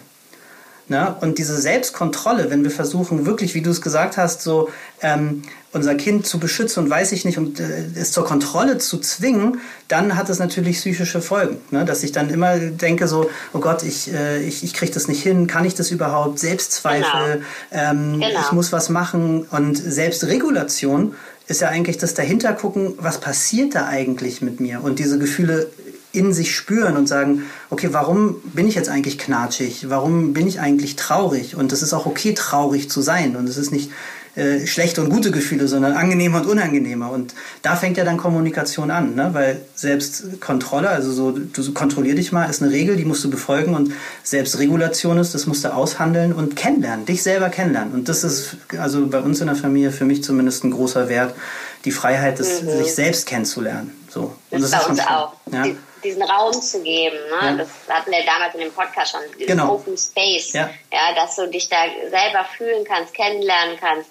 Na? 0.90 1.10
Und 1.20 1.38
diese 1.38 1.60
Selbstkontrolle, 1.60 2.50
wenn 2.50 2.64
wir 2.64 2.72
versuchen, 2.72 3.26
wirklich, 3.26 3.54
wie 3.56 3.62
du 3.62 3.70
es 3.72 3.82
gesagt 3.82 4.16
hast, 4.16 4.42
so 4.42 4.70
ähm, 5.02 5.42
unser 5.74 5.96
Kind 5.96 6.26
zu 6.26 6.40
beschützen 6.40 6.84
und 6.84 6.90
weiß 6.90 7.12
ich 7.12 7.26
nicht, 7.26 7.38
und 7.38 7.60
äh, 7.60 7.84
es 7.96 8.14
zur 8.14 8.24
Kontrolle 8.24 8.78
zu 8.78 8.98
zwingen, 9.00 9.60
dann 9.90 10.16
hat 10.16 10.30
es 10.30 10.40
natürlich 10.40 10.78
psychische 10.78 11.22
Folgen. 11.22 11.58
Ne? 11.72 11.84
Dass 11.84 12.04
ich 12.04 12.14
dann 12.14 12.30
immer 12.30 12.58
denke, 12.58 13.10
so, 13.10 13.30
oh 13.52 13.60
Gott, 13.60 13.84
ich, 13.84 14.14
äh, 14.14 14.42
ich, 14.42 14.64
ich 14.64 14.74
kriege 14.74 14.94
das 14.94 15.10
nicht 15.10 15.22
hin, 15.22 15.48
kann 15.48 15.66
ich 15.66 15.76
das 15.76 15.92
überhaupt? 15.92 16.40
Selbstzweifel, 16.40 17.44
genau. 17.72 17.92
Ähm, 17.92 18.22
genau. 18.22 18.40
ich 18.40 18.52
muss 18.54 18.72
was 18.72 18.88
machen. 18.88 19.46
Und 19.52 19.76
Selbstregulation 19.76 21.16
ist 21.48 21.60
ja 21.60 21.68
eigentlich 21.68 21.98
das 21.98 22.14
Dahintergucken, 22.14 22.94
was 22.98 23.20
passiert 23.20 23.76
da 23.76 23.88
eigentlich 23.88 24.42
mit 24.42 24.62
mir? 24.62 24.82
Und 24.84 25.00
diese 25.00 25.20
Gefühle 25.20 25.68
in 26.12 26.34
sich 26.34 26.56
spüren 26.56 26.98
und 26.98 27.08
sagen, 27.08 27.44
okay, 27.70 27.90
warum 27.92 28.42
bin 28.54 28.68
ich 28.68 28.76
jetzt 28.76 28.90
eigentlich 28.90 29.18
knatschig? 29.18 29.90
Warum 29.90 30.34
bin 30.34 30.48
ich 30.48 30.60
eigentlich 30.60 30.96
traurig? 30.96 31.56
Und 31.56 31.72
es 31.74 31.82
ist 31.82 31.94
auch 31.94 32.06
okay, 32.06 32.34
traurig 32.34 32.90
zu 32.90 33.02
sein. 33.02 33.36
Und 33.36 33.48
es 33.48 33.58
ist 33.58 33.72
nicht 33.72 33.92
äh, 34.38 34.68
schlechte 34.68 35.02
und 35.02 35.10
gute 35.10 35.32
Gefühle, 35.32 35.68
sondern 35.68 35.94
angenehmer 35.94 36.42
und 36.42 36.48
unangenehmer. 36.48 37.12
Und 37.12 37.34
da 37.64 37.76
fängt 37.76 37.98
ja 37.98 38.06
dann 38.06 38.18
Kommunikation 38.18 38.92
an, 38.92 39.16
ne? 39.16 39.30
weil 39.34 39.62
Selbstkontrolle, 39.74 40.90
also 40.90 41.12
so, 41.12 41.32
du 41.32 41.74
kontrollier 41.74 42.14
dich 42.14 42.32
mal, 42.32 42.46
ist 42.46 42.62
eine 42.62 42.72
Regel, 42.72 42.98
die 42.98 43.06
musst 43.06 43.24
du 43.24 43.32
befolgen 43.32 43.74
und 43.74 43.94
Selbstregulation 44.22 45.18
ist, 45.18 45.34
das 45.34 45.48
musst 45.48 45.66
du 45.66 45.74
aushandeln 45.74 46.34
und 46.34 46.56
kennenlernen, 46.56 47.08
dich 47.08 47.24
selber 47.24 47.50
kennenlernen. 47.50 47.94
Und 47.96 48.10
das 48.10 48.24
ist 48.24 48.58
also 48.78 49.08
bei 49.08 49.22
uns 49.22 49.42
in 49.42 49.48
der 49.48 49.56
Familie 49.56 49.92
für 49.92 50.06
mich 50.06 50.24
zumindest 50.24 50.64
ein 50.64 50.70
großer 50.70 51.10
Wert, 51.10 51.34
die 51.84 51.92
Freiheit, 51.92 52.38
des, 52.38 52.62
mhm. 52.62 52.84
sich 52.84 52.94
selbst 52.94 53.26
kennenzulernen. 53.26 53.90
So. 54.08 54.36
Und 54.52 54.62
das, 54.62 54.70
das 54.70 54.84
ist 54.84 54.90
uns 54.90 55.00
auch. 55.00 55.34
Ja? 55.52 55.66
Diesen 56.04 56.24
Raum 56.24 56.54
zu 56.54 56.82
geben. 56.82 57.18
Ne? 57.30 57.48
Ja. 57.48 57.54
Das 57.56 57.70
hatten 57.90 58.12
wir 58.12 58.26
damals 58.26 58.54
in 58.56 58.62
dem 58.62 58.74
Podcast 58.74 59.12
schon, 59.12 59.22
diesen 59.34 59.48
genau. 59.48 59.76
Open 59.76 59.98
Space, 59.98 60.54
ja. 60.54 60.70
ja, 60.92 61.14
dass 61.16 61.36
du 61.36 61.48
dich 61.48 61.70
da 61.70 61.78
selber 62.10 62.46
fühlen 62.58 62.84
kannst, 62.86 63.14
kennenlernen 63.14 63.78
kannst. 63.80 64.10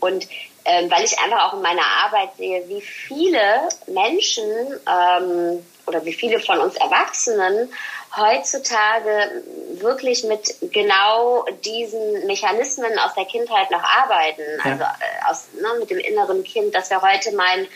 Und 0.00 0.26
ähm, 0.66 0.90
weil 0.90 1.04
ich 1.04 1.18
einfach 1.18 1.48
auch 1.48 1.54
in 1.54 1.62
meiner 1.62 1.84
Arbeit 2.04 2.36
sehe, 2.38 2.66
wie 2.68 2.80
viele 2.80 3.68
Menschen 3.86 4.44
ähm, 4.88 5.64
oder 5.86 6.04
wie 6.04 6.12
viele 6.12 6.40
von 6.40 6.58
uns 6.58 6.76
Erwachsenen 6.76 7.70
heutzutage 8.16 9.42
wirklich 9.80 10.22
mit 10.24 10.54
genau 10.72 11.44
diesen 11.64 12.26
Mechanismen 12.26 12.98
aus 12.98 13.14
der 13.14 13.24
Kindheit 13.24 13.70
noch 13.70 13.82
arbeiten. 13.82 14.42
Ja. 14.64 14.70
Also 14.70 14.84
äh, 14.84 15.30
aus, 15.30 15.46
ne, 15.60 15.80
mit 15.80 15.90
dem 15.90 15.98
inneren 15.98 16.44
Kind, 16.44 16.74
dass 16.74 16.90
wir 16.90 17.02
heute 17.02 17.32
meinen, 17.32 17.66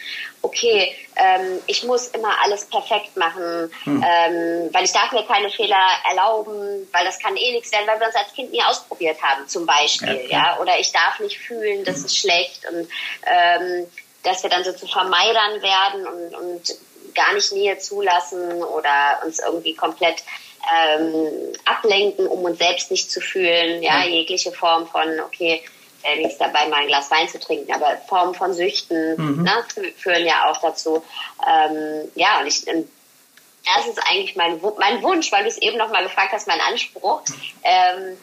okay, 0.43 0.95
ähm, 1.17 1.61
ich 1.67 1.83
muss 1.85 2.09
immer 2.09 2.33
alles 2.45 2.67
perfekt 2.67 3.17
machen, 3.17 3.71
hm. 3.85 4.05
ähm, 4.07 4.69
weil 4.73 4.85
ich 4.85 4.93
darf 4.93 5.11
mir 5.13 5.27
keine 5.27 5.51
Fehler 5.51 5.87
erlauben, 6.09 6.89
weil 6.93 7.05
das 7.05 7.19
kann 7.19 7.37
eh 7.37 7.53
nichts 7.53 7.73
werden, 7.73 7.87
weil 7.87 7.99
wir 7.99 8.07
uns 8.07 8.17
als 8.17 8.33
Kind 8.33 8.53
nie 8.53 8.63
ausprobiert 8.63 9.21
haben, 9.23 9.49
zum 9.49 9.67
Beispiel. 9.67 10.29
Ja, 10.29 10.55
ja? 10.55 10.59
Oder 10.61 10.79
ich 10.79 10.93
darf 10.93 11.19
nicht 11.19 11.39
fühlen, 11.39 11.85
das 11.85 11.99
ist 11.99 12.17
schlecht 12.17 12.65
und 12.71 12.89
ähm, 13.27 13.87
dass 14.23 14.43
wir 14.43 14.51
dann 14.51 14.65
so 14.65 14.73
zu 14.73 14.87
Vermeidern 14.87 15.63
werden 15.63 16.07
und, 16.07 16.35
und 16.35 16.79
gar 17.19 17.35
nicht 17.35 17.53
Nähe 17.53 17.79
zulassen 17.79 18.63
oder 18.63 19.21
uns 19.25 19.39
irgendwie 19.39 19.75
komplett 19.75 20.23
ähm, 20.73 21.53
ablenken, 21.65 22.27
um 22.27 22.45
uns 22.45 22.59
selbst 22.59 22.91
nicht 22.91 23.11
zu 23.11 23.21
fühlen. 23.21 23.83
Ja, 23.83 24.05
mhm. 24.05 24.13
jegliche 24.13 24.53
Form 24.53 24.87
von, 24.87 25.21
okay, 25.21 25.63
äh, 26.03 26.17
nichts 26.17 26.39
dabei, 26.39 26.67
mal 26.69 26.83
ein 26.83 26.87
Glas 26.87 27.11
Wein 27.11 27.29
zu 27.29 27.41
trinken, 27.41 27.73
aber 27.73 27.97
Formen 28.09 28.35
von 28.35 28.53
Süchten 28.55 29.17
mhm. 29.17 29.43
ne, 29.43 29.65
führen 29.97 30.25
ja 30.25 30.51
auch 30.51 30.61
dazu. 30.61 31.03
Ähm, 31.47 32.11
ja, 32.15 32.41
und 32.41 32.47
ich, 32.47 32.67
und 32.69 32.89
das 33.65 33.87
ist 33.87 34.01
eigentlich 34.09 34.37
mein, 34.37 34.61
mein 34.79 35.03
Wunsch, 35.03 35.31
weil 35.33 35.43
du 35.43 35.49
es 35.49 35.59
eben 35.59 35.77
noch 35.77 35.91
mal 35.91 36.03
gefragt 36.03 36.33
hast, 36.33 36.47
mein 36.47 36.61
Anspruch. 36.61 37.23
Ähm, 37.65 38.17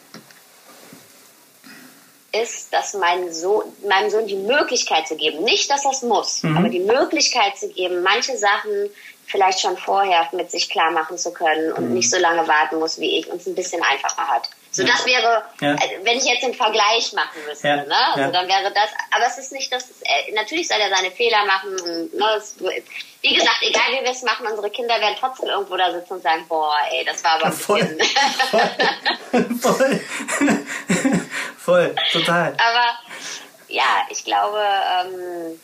ist, 2.32 2.72
dass 2.72 2.94
mein 2.94 3.32
Sohn, 3.32 3.64
meinem 3.86 4.10
Sohn 4.10 4.26
die 4.26 4.36
Möglichkeit 4.36 5.08
zu 5.08 5.16
geben, 5.16 5.44
nicht, 5.44 5.70
dass 5.70 5.84
er 5.84 5.92
es 5.92 6.02
muss, 6.02 6.42
mhm. 6.42 6.56
aber 6.56 6.68
die 6.68 6.80
Möglichkeit 6.80 7.56
zu 7.56 7.68
geben, 7.68 8.02
manche 8.02 8.36
Sachen 8.36 8.90
vielleicht 9.26 9.60
schon 9.60 9.76
vorher 9.76 10.28
mit 10.32 10.50
sich 10.50 10.68
klar 10.68 10.90
machen 10.90 11.18
zu 11.18 11.32
können 11.32 11.72
und 11.72 11.88
mhm. 11.88 11.94
nicht 11.94 12.10
so 12.10 12.18
lange 12.18 12.46
warten 12.46 12.78
muss 12.78 12.98
wie 12.98 13.18
ich 13.18 13.28
und 13.28 13.40
es 13.40 13.46
ein 13.46 13.54
bisschen 13.54 13.82
einfacher 13.82 14.28
hat. 14.28 14.48
So 14.76 14.84
das 14.84 15.06
wäre, 15.06 15.42
ja. 15.60 15.70
also, 15.70 15.94
wenn 16.02 16.18
ich 16.18 16.24
jetzt 16.24 16.42
den 16.42 16.52
Vergleich 16.52 17.12
machen 17.14 17.40
müsste, 17.48 17.68
ja. 17.68 17.76
ne? 17.76 17.96
Also 18.08 18.20
ja. 18.20 18.30
dann 18.30 18.46
wäre 18.46 18.70
das, 18.72 18.90
aber 19.10 19.26
es 19.26 19.38
ist 19.38 19.52
nicht, 19.52 19.72
dass 19.72 19.84
es, 19.84 20.02
äh, 20.02 20.32
natürlich 20.34 20.68
soll 20.68 20.78
er 20.78 20.94
seine 20.94 21.10
Fehler 21.10 21.46
machen 21.46 21.70
und 21.70 22.14
ne, 22.14 22.26
es, 22.36 22.56
wie 23.22 23.34
gesagt, 23.34 23.62
egal 23.62 23.84
wie 23.92 24.04
wir 24.04 24.10
es 24.10 24.22
machen, 24.22 24.46
unsere 24.46 24.70
Kinder 24.70 25.00
werden 25.00 25.16
trotzdem 25.18 25.48
irgendwo 25.48 25.78
da 25.78 25.92
sitzen 25.92 26.14
und 26.14 26.22
sagen, 26.22 26.44
boah, 26.46 26.76
ey, 26.92 27.06
das 27.06 27.24
war 27.24 27.36
aber 27.36 27.46
ein 27.46 27.52
voll, 27.52 27.82
bisschen. 27.84 29.60
voll, 29.60 30.00
voll, 30.38 30.65
voll, 31.66 31.94
total. 32.12 32.52
Aber 32.52 32.86
ja, 33.68 34.06
ich 34.10 34.24
glaube, 34.24 34.58
ähm, 34.58 35.60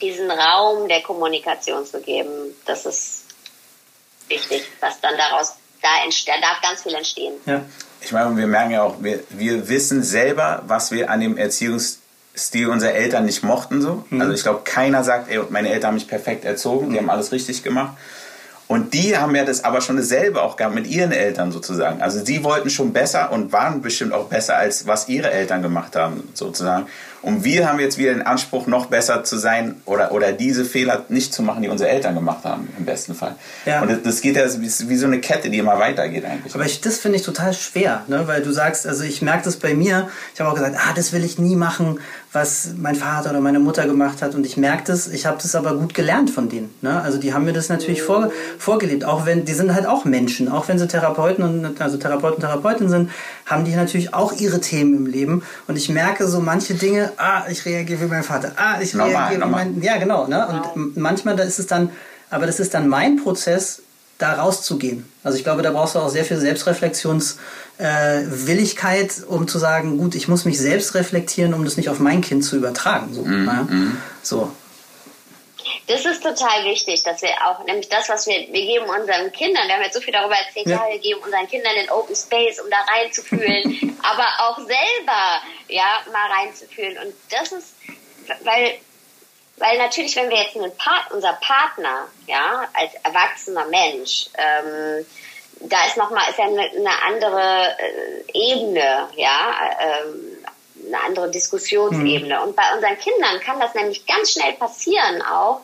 diesen 0.00 0.30
Raum 0.30 0.88
der 0.88 1.02
Kommunikation 1.02 1.86
zu 1.86 2.00
geben, 2.00 2.54
das 2.66 2.86
ist 2.86 3.24
wichtig, 4.28 4.64
was 4.80 5.00
dann 5.00 5.16
daraus 5.16 5.54
da 5.82 6.04
entsteht, 6.04 6.34
da 6.34 6.40
darf 6.40 6.60
ganz 6.62 6.82
viel 6.82 6.94
entstehen. 6.94 7.34
Ja. 7.46 7.62
Ich 8.00 8.12
meine, 8.12 8.36
wir 8.36 8.46
merken 8.46 8.72
ja 8.72 8.82
auch, 8.82 8.96
wir, 9.00 9.22
wir 9.30 9.68
wissen 9.68 10.02
selber, 10.02 10.62
was 10.66 10.90
wir 10.90 11.10
an 11.10 11.20
dem 11.20 11.36
Erziehungsstil 11.36 12.68
unserer 12.68 12.92
Eltern 12.92 13.26
nicht 13.26 13.42
mochten. 13.42 13.82
So. 13.82 14.04
Mhm. 14.10 14.20
Also 14.20 14.32
ich 14.32 14.42
glaube, 14.42 14.60
keiner 14.64 15.04
sagt, 15.04 15.30
ey, 15.30 15.40
meine 15.50 15.70
Eltern 15.70 15.88
haben 15.88 15.94
mich 15.96 16.08
perfekt 16.08 16.44
erzogen, 16.44 16.90
die 16.90 16.98
haben 16.98 17.10
alles 17.10 17.32
richtig 17.32 17.62
gemacht. 17.62 17.96
Und 18.68 18.92
die 18.92 19.16
haben 19.16 19.34
ja 19.34 19.44
das 19.44 19.64
aber 19.64 19.80
schon 19.80 19.96
dasselbe 19.96 20.42
auch 20.42 20.56
gehabt 20.56 20.74
mit 20.74 20.86
ihren 20.86 21.10
Eltern 21.10 21.52
sozusagen. 21.52 22.02
Also 22.02 22.22
sie 22.22 22.44
wollten 22.44 22.68
schon 22.68 22.92
besser 22.92 23.32
und 23.32 23.50
waren 23.50 23.80
bestimmt 23.80 24.12
auch 24.12 24.26
besser, 24.26 24.56
als 24.56 24.86
was 24.86 25.08
ihre 25.08 25.30
Eltern 25.30 25.62
gemacht 25.62 25.96
haben 25.96 26.28
sozusagen. 26.34 26.86
Und 27.20 27.44
wir 27.44 27.68
haben 27.68 27.80
jetzt 27.80 27.98
wieder 27.98 28.12
den 28.12 28.22
Anspruch, 28.22 28.66
noch 28.66 28.86
besser 28.86 29.24
zu 29.24 29.38
sein 29.38 29.80
oder, 29.86 30.12
oder 30.12 30.32
diese 30.32 30.64
Fehler 30.64 31.04
nicht 31.08 31.34
zu 31.34 31.42
machen, 31.42 31.62
die 31.62 31.68
unsere 31.68 31.90
Eltern 31.90 32.14
gemacht 32.14 32.44
haben, 32.44 32.68
im 32.78 32.84
besten 32.84 33.14
Fall. 33.14 33.34
Ja. 33.66 33.82
Und 33.82 34.06
das 34.06 34.20
geht 34.20 34.36
ja 34.36 34.44
wie 34.44 34.96
so 34.96 35.06
eine 35.06 35.20
Kette, 35.20 35.50
die 35.50 35.58
immer 35.58 35.78
weitergeht 35.78 36.24
eigentlich. 36.24 36.54
Aber 36.54 36.64
ich, 36.64 36.80
das 36.80 36.98
finde 36.98 37.16
ich 37.16 37.24
total 37.24 37.54
schwer, 37.54 38.04
ne? 38.06 38.28
weil 38.28 38.42
du 38.42 38.52
sagst, 38.52 38.86
also 38.86 39.02
ich 39.02 39.20
merke 39.20 39.44
das 39.44 39.56
bei 39.56 39.74
mir, 39.74 40.08
ich 40.34 40.40
habe 40.40 40.50
auch 40.50 40.54
gesagt, 40.54 40.76
ah, 40.78 40.92
das 40.94 41.12
will 41.12 41.24
ich 41.24 41.38
nie 41.38 41.56
machen, 41.56 41.98
was 42.32 42.70
mein 42.76 42.94
Vater 42.94 43.30
oder 43.30 43.40
meine 43.40 43.58
Mutter 43.58 43.86
gemacht 43.86 44.20
hat. 44.20 44.34
Und 44.34 44.44
ich 44.44 44.56
merke 44.56 44.84
das, 44.86 45.08
ich 45.08 45.24
habe 45.24 45.38
das 45.40 45.54
aber 45.54 45.74
gut 45.76 45.94
gelernt 45.94 46.30
von 46.30 46.48
denen. 46.48 46.74
Ne? 46.82 47.00
Also 47.00 47.18
die 47.18 47.32
haben 47.32 47.44
mir 47.44 47.52
das 47.52 47.68
natürlich 47.68 48.02
vor, 48.02 48.30
vorgelebt, 48.58 49.04
auch 49.04 49.24
wenn, 49.24 49.44
die 49.44 49.54
sind 49.54 49.74
halt 49.74 49.86
auch 49.86 50.04
Menschen, 50.04 50.48
auch 50.48 50.68
wenn 50.68 50.78
sie 50.78 50.86
Therapeuten 50.86 51.42
und 51.42 51.80
also 51.80 51.96
Therapeuten, 51.96 52.40
Therapeutinnen 52.40 52.90
sind, 52.90 53.10
haben 53.46 53.64
die 53.64 53.74
natürlich 53.74 54.12
auch 54.12 54.32
ihre 54.32 54.60
Themen 54.60 54.94
im 54.94 55.06
Leben. 55.06 55.42
Und 55.66 55.76
ich 55.76 55.88
merke 55.88 56.26
so 56.26 56.40
manche 56.40 56.74
Dinge, 56.74 57.12
ah, 57.16 57.44
ich 57.48 57.64
reagiere 57.64 58.02
wie 58.02 58.06
mein 58.06 58.22
Vater, 58.22 58.52
ah, 58.56 58.80
ich 58.80 58.92
normal, 58.92 59.14
reagiere 59.14 59.40
normal. 59.40 59.64
wie 59.66 59.70
mein, 59.70 59.82
ja 59.82 59.96
genau, 59.96 60.26
ne? 60.26 60.62
Und 60.74 60.96
manchmal 60.96 61.36
da 61.36 61.44
ist 61.44 61.58
es 61.58 61.66
dann, 61.66 61.90
aber 62.30 62.46
das 62.46 62.60
ist 62.60 62.74
dann 62.74 62.88
mein 62.88 63.16
Prozess, 63.16 63.82
da 64.18 64.34
rauszugehen. 64.34 65.08
Also 65.22 65.38
ich 65.38 65.44
glaube, 65.44 65.62
da 65.62 65.70
brauchst 65.70 65.94
du 65.94 66.00
auch 66.00 66.08
sehr 66.08 66.24
viel 66.24 66.38
Selbstreflexionswilligkeit, 66.38 67.38
äh, 67.78 68.24
um 69.28 69.48
zu 69.48 69.58
sagen, 69.58 69.98
gut, 69.98 70.14
ich 70.14 70.28
muss 70.28 70.44
mich 70.44 70.58
selbst 70.58 70.94
reflektieren, 70.94 71.54
um 71.54 71.64
das 71.64 71.76
nicht 71.76 71.88
auf 71.88 72.00
mein 72.00 72.20
Kind 72.20 72.44
zu 72.44 72.56
übertragen. 72.56 73.14
So, 73.14 73.22
mm, 73.22 73.46
ja? 73.46 73.62
mm. 73.62 74.02
so. 74.22 74.52
Das 75.86 76.04
ist 76.04 76.22
total 76.22 76.64
wichtig, 76.64 77.02
dass 77.02 77.22
wir 77.22 77.30
auch, 77.46 77.64
nämlich 77.64 77.88
das, 77.88 78.08
was 78.08 78.26
wir, 78.26 78.34
wir 78.34 78.66
geben 78.66 78.84
unseren 78.86 79.32
Kindern, 79.32 79.66
wir 79.68 79.74
haben 79.74 79.82
jetzt 79.82 79.94
so 79.94 80.00
viel 80.00 80.12
darüber 80.12 80.36
erzählt, 80.36 80.66
ja, 80.66 80.84
ja 80.84 80.92
wir 80.92 80.98
geben 80.98 81.20
unseren 81.22 81.48
Kindern 81.48 81.74
den 81.74 81.90
Open 81.90 82.14
Space, 82.14 82.60
um 82.60 82.70
da 82.70 82.78
reinzufühlen, 82.92 83.96
aber 84.02 84.26
auch 84.38 84.58
selber, 84.58 85.42
ja, 85.68 86.00
mal 86.12 86.30
reinzufühlen. 86.30 86.98
Und 86.98 87.14
das 87.30 87.52
ist, 87.52 87.74
weil, 88.44 88.74
weil 89.56 89.78
natürlich, 89.78 90.14
wenn 90.16 90.28
wir 90.28 90.42
jetzt 90.42 90.56
einen 90.56 90.76
Part, 90.76 91.10
unser 91.12 91.34
Partner, 91.34 92.08
ja, 92.26 92.68
als 92.74 92.92
erwachsener 93.02 93.64
Mensch, 93.66 94.26
ähm, 94.36 95.06
da 95.60 95.86
ist 95.86 95.96
nochmal, 95.96 96.28
ist 96.30 96.38
ja 96.38 96.46
eine, 96.46 96.62
eine 96.62 97.02
andere 97.06 97.76
äh, 97.78 98.32
Ebene, 98.32 99.08
ja, 99.16 99.54
ähm, 99.80 100.38
eine 100.86 101.00
andere 101.04 101.30
Diskussionsebene. 101.30 102.36
Mhm. 102.36 102.42
Und 102.42 102.56
bei 102.56 102.74
unseren 102.74 102.98
Kindern 102.98 103.40
kann 103.40 103.60
das 103.60 103.74
nämlich 103.74 104.06
ganz 104.06 104.32
schnell 104.32 104.54
passieren 104.54 105.22
auch, 105.22 105.60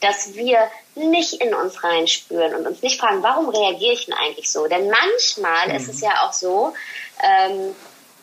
dass 0.00 0.34
wir 0.34 0.70
nicht 0.94 1.34
in 1.34 1.54
uns 1.54 1.82
reinspüren 1.82 2.54
und 2.54 2.66
uns 2.66 2.82
nicht 2.82 3.00
fragen, 3.00 3.22
warum 3.22 3.48
reagiere 3.48 3.94
ich 3.94 4.06
denn 4.06 4.14
eigentlich 4.14 4.50
so? 4.50 4.66
Denn 4.66 4.90
manchmal 4.90 5.68
mhm. 5.68 5.76
ist 5.76 5.88
es 5.88 6.00
ja 6.00 6.24
auch 6.24 6.32
so, 6.32 6.74
ähm, 7.22 7.74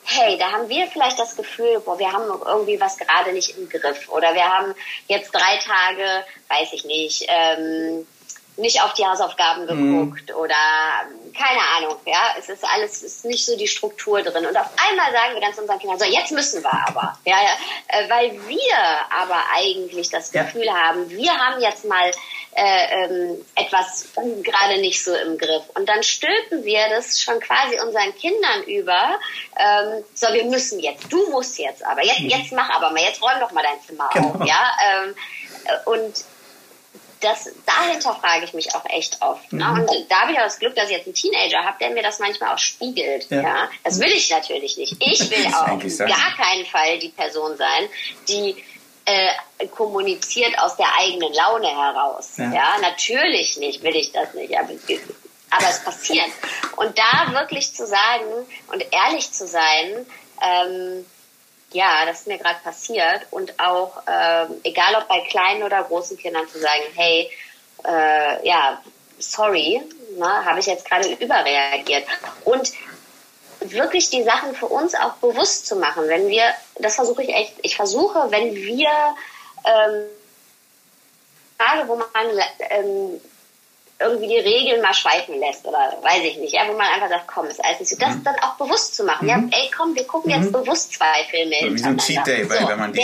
hey, 0.06 0.38
da 0.38 0.52
haben 0.52 0.70
wir 0.70 0.88
vielleicht 0.88 1.20
das 1.20 1.36
Gefühl, 1.36 1.82
boah, 1.84 1.98
wir 1.98 2.12
haben 2.12 2.26
irgendwie 2.46 2.80
was 2.80 2.98
gerade 2.98 3.34
nicht 3.34 3.58
im 3.58 3.68
Griff 3.68 4.10
oder 4.10 4.34
wir 4.34 4.46
haben 4.46 4.76
jetzt 5.08 5.34
drei 5.34 5.58
Tage, 5.58 6.26
weiß 6.50 6.74
ich 6.74 6.86
nicht, 6.86 7.26
ähm, 7.28 8.06
nicht 8.58 8.82
auf 8.82 8.94
die 8.94 9.06
Hausaufgaben 9.06 9.64
mhm. 9.64 9.68
geguckt 9.68 10.30
mhm. 10.30 10.36
oder 10.36 10.56
keine 11.38 11.60
Ahnung, 11.78 12.00
ja, 12.06 12.36
es 12.40 12.48
ist 12.48 12.64
alles, 12.64 13.04
es 13.04 13.18
ist 13.18 13.26
nicht 13.26 13.46
so 13.46 13.58
die 13.58 13.68
Struktur 13.68 14.22
drin. 14.22 14.46
Und 14.46 14.58
auf 14.58 14.70
einmal 14.78 15.12
sagen 15.12 15.34
wir 15.34 15.42
dann 15.42 15.54
zu 15.54 15.62
unseren 15.62 15.80
Kindern, 15.80 16.00
so 16.00 16.06
jetzt 16.06 16.32
müssen 16.32 16.64
wir 16.64 16.88
aber, 16.88 17.18
ja, 17.26 17.36
ja 17.42 17.50
äh, 17.88 18.10
weil 18.10 18.48
wir 18.48 18.78
aber 19.10 19.44
eigentlich 19.54 20.10
das 20.10 20.32
Gefühl 20.32 20.66
ja. 20.66 20.76
haben, 20.76 21.10
wir 21.10 21.32
haben 21.32 21.62
jetzt 21.62 21.86
mal 21.86 22.10
äh, 22.56 23.04
ähm, 23.04 23.46
etwas 23.56 24.08
gerade 24.44 24.80
nicht 24.80 25.04
so 25.04 25.14
im 25.14 25.38
Griff. 25.38 25.64
Und 25.76 25.90
dann 25.90 26.04
stülpen 26.04 26.64
wir 26.64 26.88
das 26.90 27.22
schon 27.22 27.40
quasi 27.42 27.80
unseren 27.82 28.16
Kindern 28.16 28.64
über, 28.64 29.20
ähm, 29.58 30.04
so 30.14 30.28
wir 30.34 30.46
müssen 30.46 30.80
jetzt, 30.80 31.12
du 31.12 31.30
musst 31.32 31.60
jetzt 31.60 31.86
aber, 31.86 32.04
jetzt, 32.04 32.22
mhm. 32.22 32.30
jetzt 32.30 32.54
mach 32.54 32.70
aber 32.70 32.92
mal, 32.92 33.04
jetzt 33.04 33.22
räum 33.22 33.40
doch 33.42 33.52
mal 33.52 33.64
dein 33.64 33.82
Zimmer 33.86 34.10
genau. 34.14 34.30
auf, 34.30 34.48
ja. 34.48 34.72
Ähm, 34.86 35.16
äh, 35.66 35.90
und 35.90 36.14
das, 37.26 37.50
dahinter 37.66 38.16
frage 38.16 38.46
ich 38.46 38.54
mich 38.54 38.74
auch 38.76 38.86
echt 38.86 39.22
oft. 39.22 39.52
Ne? 39.52 39.66
Mhm. 39.66 39.80
Und 39.82 40.12
da 40.12 40.22
habe 40.22 40.32
ich 40.32 40.38
auch 40.38 40.44
das 40.44 40.60
Glück, 40.60 40.76
dass 40.76 40.86
ich 40.86 40.98
jetzt 40.98 41.08
einen 41.08 41.16
Teenager 41.16 41.64
habe, 41.64 41.78
der 41.80 41.90
mir 41.90 42.04
das 42.04 42.20
manchmal 42.20 42.54
auch 42.54 42.60
spiegelt. 42.60 43.30
Ja. 43.30 43.42
ja? 43.42 43.70
Das 43.84 44.00
will 44.00 44.12
ich 44.12 44.30
natürlich 44.30 44.78
nicht. 44.78 44.96
Ich 45.00 45.20
will 45.32 45.48
auch 45.48 46.08
gar 46.08 46.36
keinen 46.38 46.66
Fall 46.66 47.00
die 47.00 47.10
Person 47.10 47.58
sein, 47.58 47.90
die 48.28 48.64
äh, 49.06 49.68
kommuniziert 49.68 50.58
aus 50.60 50.78
der 50.78 50.88
eigenen 51.00 51.34
Laune 51.34 51.68
heraus. 51.68 52.34
Ja. 52.38 52.54
ja, 52.54 52.78
natürlich 52.82 53.58
nicht, 53.58 53.84
will 53.84 53.96
ich 53.96 54.12
das 54.12 54.34
nicht. 54.34 54.58
Aber, 54.58 54.70
aber 55.52 55.70
es 55.70 55.84
passiert. 55.84 56.30
Und 56.76 56.98
da 56.98 57.34
wirklich 57.34 57.74
zu 57.74 57.86
sagen 57.86 58.48
und 58.72 58.86
ehrlich 58.92 59.32
zu 59.32 59.48
sein, 59.48 60.06
ähm, 60.42 61.06
ja, 61.76 62.06
das 62.06 62.22
ist 62.22 62.28
mir 62.28 62.38
gerade 62.38 62.60
passiert 62.64 63.28
und 63.32 63.60
auch, 63.60 64.02
ähm, 64.08 64.62
egal 64.64 64.96
ob 64.96 65.08
bei 65.10 65.20
kleinen 65.30 65.64
oder 65.64 65.84
großen 65.84 66.18
Kindern, 66.18 66.48
zu 66.48 66.58
sagen, 66.58 66.84
hey, 66.96 67.30
äh, 67.86 68.48
ja, 68.48 68.82
sorry, 69.20 69.82
ne, 70.18 70.46
habe 70.46 70.60
ich 70.60 70.66
jetzt 70.66 70.86
gerade 70.90 71.12
überreagiert. 71.14 72.08
Und 72.46 72.72
wirklich 73.60 74.10
die 74.10 74.24
Sachen 74.24 74.56
für 74.56 74.68
uns 74.68 74.96
auch 74.96 75.14
bewusst 75.16 75.68
zu 75.68 75.76
machen, 75.76 76.08
wenn 76.08 76.28
wir, 76.30 76.46
das 76.76 76.96
versuche 76.96 77.24
ich 77.24 77.30
echt, 77.30 77.54
ich 77.62 77.76
versuche, 77.76 78.28
wenn 78.30 78.56
wir 78.56 78.90
ähm, 79.66 80.06
Frage, 81.58 81.88
wo 81.88 81.96
man 81.96 82.08
ähm, 82.70 83.22
irgendwie 84.00 84.28
die 84.28 84.40
Regeln 84.40 84.82
mal 84.82 84.94
schweifen 84.94 85.40
lässt 85.40 85.66
oder 85.66 85.98
weiß 86.02 86.24
ich 86.24 86.38
nicht, 86.38 86.54
ja, 86.54 86.68
wo 86.68 86.74
man 86.74 86.88
einfach 86.88 87.10
sagt, 87.10 87.28
komm, 87.28 87.48
ist 87.48 87.64
alles 87.64 87.80
nicht 87.80 87.90
so. 87.90 87.98
Das 87.98 88.16
mhm. 88.16 88.24
dann 88.24 88.36
auch 88.40 88.56
bewusst 88.56 88.96
zu 88.96 89.04
machen. 89.04 89.26
Mhm. 89.26 89.30
Ja, 89.30 89.58
ey, 89.58 89.72
komm, 89.76 89.96
wir 89.96 90.06
gucken 90.06 90.32
jetzt 90.32 90.48
mhm. 90.48 90.52
bewusst 90.52 90.94
zwei 90.94 91.24
Filme 91.30 91.56
so, 91.62 91.74
Wie 91.74 91.78
so 91.78 91.88
ein 91.88 91.98
Cheat 91.98 92.28
Day, 92.28 92.50
weil, 92.50 92.60
so, 92.60 92.68
wenn 92.68 92.80
man 92.80 92.94
die 92.94 93.02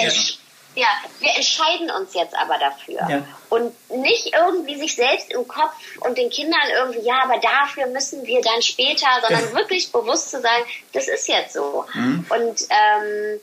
ja, 0.73 0.87
wir 1.19 1.35
entscheiden 1.35 1.91
uns 1.91 2.13
jetzt 2.13 2.33
aber 2.33 2.57
dafür. 2.57 3.01
Ja. 3.09 3.23
Und 3.49 3.73
nicht 3.89 4.33
irgendwie 4.33 4.77
sich 4.77 4.95
selbst 4.95 5.29
im 5.31 5.45
Kopf 5.45 5.73
und 5.99 6.17
den 6.17 6.29
Kindern 6.29 6.61
irgendwie, 6.77 7.05
ja, 7.05 7.23
aber 7.23 7.39
dafür 7.39 7.87
müssen 7.87 8.25
wir 8.25 8.41
dann 8.41 8.61
später, 8.61 9.07
sondern 9.21 9.49
ja. 9.49 9.53
wirklich 9.53 9.91
bewusst 9.91 10.31
zu 10.31 10.39
sagen, 10.39 10.63
das 10.93 11.09
ist 11.09 11.27
jetzt 11.27 11.53
so. 11.53 11.85
Mhm. 11.93 12.25
Und 12.29 12.61
ähm, 12.69 13.41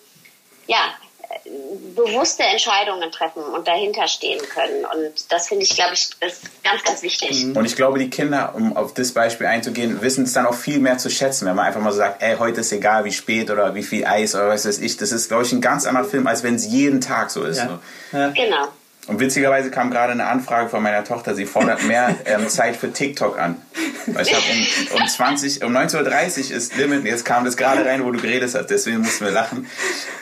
ja, 0.66 0.94
bewusste 1.94 2.42
Entscheidungen 2.42 3.10
treffen 3.10 3.42
und 3.42 3.66
dahinter 3.66 4.06
stehen 4.08 4.40
können. 4.40 4.84
Und 4.84 5.32
das 5.32 5.48
finde 5.48 5.64
ich, 5.64 5.74
glaube 5.74 5.94
ich, 5.94 6.10
ist 6.20 6.42
ganz, 6.62 6.82
ganz 6.84 7.02
wichtig. 7.02 7.44
Mhm. 7.44 7.56
Und 7.56 7.64
ich 7.64 7.76
glaube, 7.76 7.98
die 7.98 8.10
Kinder, 8.10 8.54
um 8.54 8.76
auf 8.76 8.94
das 8.94 9.12
Beispiel 9.12 9.46
einzugehen, 9.46 10.00
wissen 10.00 10.24
es 10.24 10.32
dann 10.32 10.46
auch 10.46 10.54
viel 10.54 10.78
mehr 10.78 10.98
zu 10.98 11.10
schätzen, 11.10 11.46
wenn 11.46 11.56
man 11.56 11.66
einfach 11.66 11.80
mal 11.80 11.92
so 11.92 11.98
sagt, 11.98 12.22
ey, 12.22 12.36
heute 12.36 12.60
ist 12.60 12.72
egal, 12.72 13.04
wie 13.04 13.12
spät 13.12 13.50
oder 13.50 13.74
wie 13.74 13.82
viel 13.82 14.06
Eis 14.06 14.34
oder 14.34 14.48
was 14.48 14.66
weiß 14.66 14.78
ich. 14.78 14.96
Das 14.96 15.12
ist, 15.12 15.28
glaube 15.28 15.44
ich, 15.44 15.52
ein 15.52 15.60
ganz 15.60 15.86
anderer 15.86 16.04
Film, 16.04 16.26
als 16.26 16.42
wenn 16.42 16.54
es 16.54 16.66
jeden 16.66 17.00
Tag 17.00 17.30
so 17.30 17.44
ist. 17.44 17.58
Ja. 17.58 17.80
Ja. 18.12 18.28
Genau. 18.28 18.68
Und 19.08 19.20
witzigerweise 19.20 19.70
kam 19.70 19.90
gerade 19.90 20.12
eine 20.12 20.26
Anfrage 20.26 20.68
von 20.68 20.82
meiner 20.82 21.02
Tochter, 21.02 21.34
sie 21.34 21.46
fordert 21.46 21.82
mehr 21.84 22.14
ähm, 22.26 22.48
Zeit 22.48 22.76
für 22.76 22.92
TikTok 22.92 23.38
an. 23.38 23.56
Weil 24.06 24.26
ich 24.26 24.34
habe 24.34 24.44
um, 24.94 25.00
um 25.00 25.08
20, 25.08 25.64
um 25.64 25.74
19.30 25.74 26.50
Uhr 26.50 26.56
ist 26.56 26.76
Limit, 26.76 27.04
jetzt 27.04 27.24
kam 27.24 27.46
das 27.46 27.56
gerade 27.56 27.86
rein, 27.86 28.04
wo 28.04 28.10
du 28.10 28.20
geredet 28.20 28.54
hast, 28.54 28.68
deswegen 28.68 28.98
mussten 28.98 29.24
wir 29.24 29.32
lachen. 29.32 29.66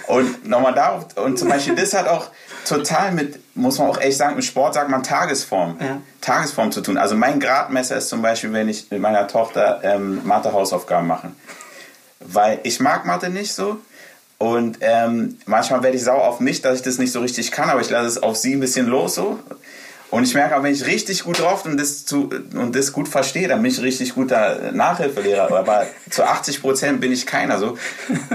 Und 0.07 0.47
nochmal 0.47 0.73
darauf, 0.73 1.17
und 1.17 1.37
zum 1.37 1.49
Beispiel 1.49 1.75
das 1.75 1.95
hat 1.95 2.07
auch 2.07 2.31
total 2.65 3.11
mit, 3.11 3.41
muss 3.57 3.79
man 3.79 3.89
auch 3.89 4.01
echt 4.01 4.19
sagen, 4.19 4.37
im 4.37 4.43
Sport 4.43 4.75
sagt 4.75 4.89
man 4.89 5.03
Tagesform. 5.03 5.79
Ja. 5.81 6.01
Tagesform 6.21 6.71
zu 6.71 6.81
tun. 6.81 6.97
Also 6.97 7.17
mein 7.17 7.41
Gradmesser 7.41 7.97
ist 7.97 8.09
zum 8.09 8.23
Beispiel, 8.23 8.53
wenn 8.53 8.69
ich 8.69 8.91
mit 8.91 9.01
meiner 9.01 9.27
Tochter 9.27 9.81
ähm, 9.83 10.25
Mathe-Hausaufgaben 10.25 11.09
mache. 11.09 11.33
Weil 12.21 12.61
ich 12.63 12.79
mag 12.79 13.05
Mathe 13.05 13.31
nicht 13.31 13.53
so. 13.53 13.81
Und 14.39 14.79
ähm, 14.81 15.39
manchmal 15.47 15.83
werde 15.83 15.97
ich 15.97 16.05
sauer 16.05 16.25
auf 16.25 16.41
mich, 16.41 16.61
dass 16.61 16.77
ich 16.77 16.83
das 16.83 16.99
nicht 16.99 17.13
so 17.13 17.21
richtig 17.21 17.51
kann, 17.51 17.71
aber 17.71 17.81
ich 17.81 17.89
lasse 17.89 18.07
es 18.07 18.23
auf 18.23 18.37
sie 18.37 18.55
ein 18.55 18.61
bisschen 18.61 18.87
los 18.87 19.15
so. 19.15 19.39
Und 20.11 20.23
ich 20.23 20.35
merke 20.35 20.57
auch, 20.57 20.63
wenn 20.63 20.73
ich 20.73 20.87
richtig 20.87 21.25
gut 21.25 21.41
drauf 21.41 21.65
und 21.65 21.79
das, 21.79 22.05
zu, 22.05 22.31
und 22.55 22.77
das 22.77 22.93
gut 22.93 23.09
verstehe, 23.09 23.49
dann 23.49 23.61
bin 23.61 23.73
ich 23.73 23.83
richtig 23.83 24.15
guter 24.15 24.71
Nachhilfelehrer. 24.73 25.53
Aber 25.57 25.87
zu 26.11 26.23
80 26.23 26.63
Prozent 26.63 27.01
bin 27.01 27.11
ich 27.13 27.27
keiner 27.27 27.59
so. 27.59 27.77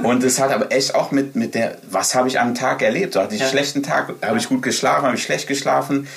Und 0.03 0.23
das 0.23 0.39
hat 0.39 0.51
aber 0.51 0.71
echt 0.71 0.95
auch 0.95 1.11
mit, 1.11 1.35
mit 1.35 1.55
der, 1.55 1.77
was 1.89 2.13
habe 2.13 2.27
ich 2.27 2.39
am 2.39 2.55
Tag 2.55 2.81
erlebt? 2.81 3.13
So 3.13 3.21
hatte 3.21 3.35
ich 3.35 3.41
einen 3.41 3.49
schlechten 3.49 3.83
Tag, 3.83 4.13
habe 4.21 4.37
ich 4.37 4.49
gut 4.49 4.63
geschlafen, 4.63 5.05
habe 5.05 5.15
ich 5.15 5.23
schlecht 5.23 5.47
geschlafen. 5.47 6.07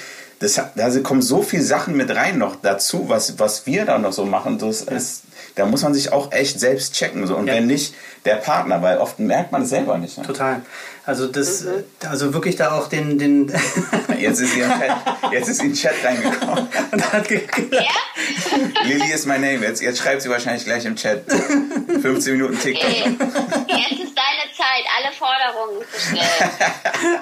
Das, 0.41 0.61
da 0.75 0.91
kommen 1.01 1.23
so 1.23 1.41
viele 1.43 1.63
Sachen 1.63 1.97
mit 1.97 2.15
rein 2.15 2.37
noch 2.37 2.57
dazu, 2.57 3.09
was, 3.09 3.39
was 3.39 3.65
wir 3.65 3.85
da 3.85 3.99
noch 3.99 4.13
so 4.13 4.27
machen. 4.27 4.59
Das 4.59 4.87
ja. 4.87 4.93
ist, 4.93 5.23
da 5.55 5.67
muss 5.67 5.83
man 5.83 5.95
sich 5.95 6.13
auch 6.13 6.33
echt 6.33 6.59
selbst 6.59 6.95
checken. 6.95 7.27
So. 7.27 7.37
Und 7.37 7.47
ja. 7.47 7.55
wenn 7.55 7.67
nicht, 7.67 7.95
der 8.25 8.37
Partner, 8.37 8.83
weil 8.83 8.99
oft 8.99 9.19
merkt 9.19 9.53
man 9.53 9.63
es 9.63 9.69
selber 9.69 9.99
nicht. 9.99 10.19
Ne? 10.19 10.25
Total. 10.25 10.63
Also 11.07 11.27
das, 11.27 11.63
mhm. 11.63 11.85
also 12.09 12.33
wirklich 12.33 12.57
da 12.57 12.73
auch 12.73 12.89
den, 12.89 13.19
den 13.19 13.49
jetzt 14.19 14.41
ist 14.41 14.55
sie 14.55 14.61
im 14.61 14.71
Chat, 14.71 14.97
jetzt 15.33 15.49
ist 15.49 15.59
sie 15.59 15.67
in 15.67 15.73
den 15.73 15.79
Chat 15.79 15.95
reingekommen 16.03 16.67
und 16.93 17.13
hat 17.13 17.31
ja? 17.31 17.39
Lilly 18.85 19.13
ist 19.13 19.27
mein 19.27 19.43
Name. 19.43 19.67
Jetzt, 19.67 19.83
jetzt 19.83 19.99
schreibt 19.99 20.23
sie 20.23 20.31
wahrscheinlich 20.31 20.65
gleich 20.65 20.87
im 20.87 20.97
Chat. 20.97 21.25
15 21.31 22.33
Minuten 22.33 22.59
TikTok. 22.59 22.91
Jetzt 22.91 23.13
ist 23.13 24.15
deine 24.17 24.47
Zeit, 24.57 24.85
alle 24.97 25.13
Forderungen 25.13 25.83
zu 25.93 26.01
stellen. 26.01 27.21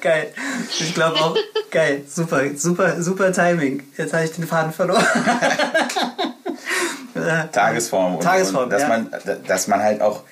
geil. 0.00 0.32
Ich 0.78 0.94
glaube 0.94 1.18
auch, 1.18 1.36
geil. 1.70 2.02
Super, 2.06 2.54
super, 2.56 3.02
super 3.02 3.32
Timing. 3.32 3.82
Jetzt 3.96 4.12
habe 4.12 4.24
ich 4.24 4.32
den 4.32 4.46
Faden 4.46 4.72
verloren. 4.72 5.06
Tagesform. 7.52 8.16
Und, 8.16 8.22
Tagesform, 8.22 8.64
und 8.64 8.70
dass, 8.70 8.82
ja. 8.82 8.88
man, 8.88 9.10
dass 9.46 9.68
man 9.68 9.82
halt 9.82 10.00
auch 10.00 10.22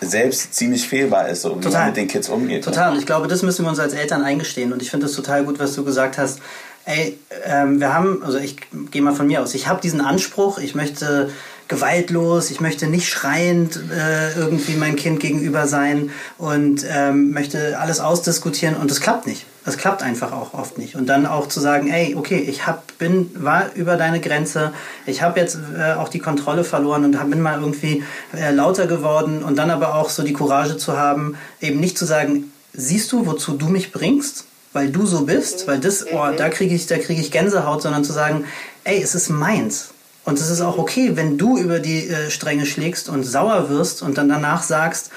selbst 0.00 0.54
ziemlich 0.54 0.88
fehlbar 0.88 1.28
ist, 1.28 1.42
so 1.42 1.56
wie 1.56 1.60
total. 1.60 1.80
man 1.80 1.86
mit 1.88 1.96
den 1.96 2.08
Kids 2.08 2.28
umgeht. 2.28 2.64
Total. 2.64 2.92
Und 2.92 2.98
ich 2.98 3.06
glaube, 3.06 3.26
das 3.26 3.42
müssen 3.42 3.64
wir 3.64 3.70
uns 3.70 3.80
als 3.80 3.92
Eltern 3.92 4.22
eingestehen. 4.22 4.72
Und 4.72 4.82
ich 4.82 4.90
finde 4.90 5.06
es 5.06 5.12
total 5.12 5.44
gut, 5.44 5.58
was 5.58 5.74
du 5.74 5.84
gesagt 5.84 6.18
hast. 6.18 6.40
Ey, 6.84 7.18
ähm, 7.44 7.80
wir 7.80 7.92
haben, 7.92 8.22
also 8.24 8.38
ich 8.38 8.56
gehe 8.90 9.02
mal 9.02 9.14
von 9.14 9.26
mir 9.26 9.42
aus, 9.42 9.54
ich 9.54 9.68
habe 9.68 9.80
diesen 9.80 10.00
Anspruch, 10.00 10.58
ich 10.58 10.74
möchte 10.74 11.30
gewaltlos, 11.66 12.50
ich 12.50 12.60
möchte 12.60 12.86
nicht 12.86 13.08
schreiend 13.08 13.78
äh, 13.94 14.32
irgendwie 14.38 14.72
mein 14.72 14.96
Kind 14.96 15.20
gegenüber 15.20 15.66
sein 15.66 16.10
und 16.38 16.86
ähm, 16.88 17.32
möchte 17.32 17.78
alles 17.78 18.00
ausdiskutieren 18.00 18.74
und 18.74 18.90
es 18.90 19.00
klappt 19.00 19.26
nicht. 19.26 19.44
Das 19.64 19.76
klappt 19.76 20.02
einfach 20.02 20.32
auch 20.32 20.54
oft 20.54 20.78
nicht. 20.78 20.94
Und 20.94 21.06
dann 21.06 21.26
auch 21.26 21.46
zu 21.46 21.60
sagen, 21.60 21.88
ey, 21.90 22.14
okay, 22.14 22.38
ich 22.38 22.66
hab, 22.66 22.96
bin, 22.98 23.30
war 23.34 23.74
über 23.74 23.96
deine 23.96 24.20
Grenze, 24.20 24.72
ich 25.04 25.22
habe 25.22 25.38
jetzt 25.40 25.58
äh, 25.78 25.92
auch 25.92 26.08
die 26.08 26.20
Kontrolle 26.20 26.64
verloren 26.64 27.04
und 27.04 27.18
hab, 27.18 27.28
bin 27.28 27.40
mal 27.40 27.60
irgendwie 27.60 28.02
äh, 28.34 28.50
lauter 28.50 28.86
geworden 28.86 29.42
und 29.42 29.56
dann 29.56 29.70
aber 29.70 29.94
auch 29.94 30.10
so 30.10 30.22
die 30.22 30.32
Courage 30.32 30.76
zu 30.78 30.96
haben, 30.96 31.36
eben 31.60 31.80
nicht 31.80 31.98
zu 31.98 32.06
sagen, 32.06 32.52
siehst 32.72 33.12
du, 33.12 33.26
wozu 33.26 33.52
du 33.52 33.68
mich 33.68 33.92
bringst? 33.92 34.44
Weil 34.72 34.90
du 34.90 35.06
so 35.06 35.24
bist, 35.24 35.66
weil 35.66 35.78
das, 35.78 36.06
oh, 36.12 36.28
da 36.36 36.50
kriege 36.50 36.74
ich, 36.74 36.86
da 36.86 36.98
kriege 36.98 37.20
ich 37.20 37.30
Gänsehaut, 37.30 37.82
sondern 37.82 38.04
zu 38.04 38.12
sagen, 38.12 38.44
ey, 38.84 39.02
es 39.02 39.14
ist 39.14 39.30
meins. 39.30 39.90
Und 40.24 40.38
es 40.38 40.50
ist 40.50 40.60
auch 40.60 40.76
okay, 40.76 41.12
wenn 41.14 41.38
du 41.38 41.56
über 41.56 41.78
die 41.78 42.06
äh, 42.06 42.30
Stränge 42.30 42.66
schlägst 42.66 43.08
und 43.08 43.24
sauer 43.24 43.70
wirst 43.70 44.02
und 44.02 44.18
dann 44.18 44.28
danach 44.28 44.62
sagst, 44.62 45.10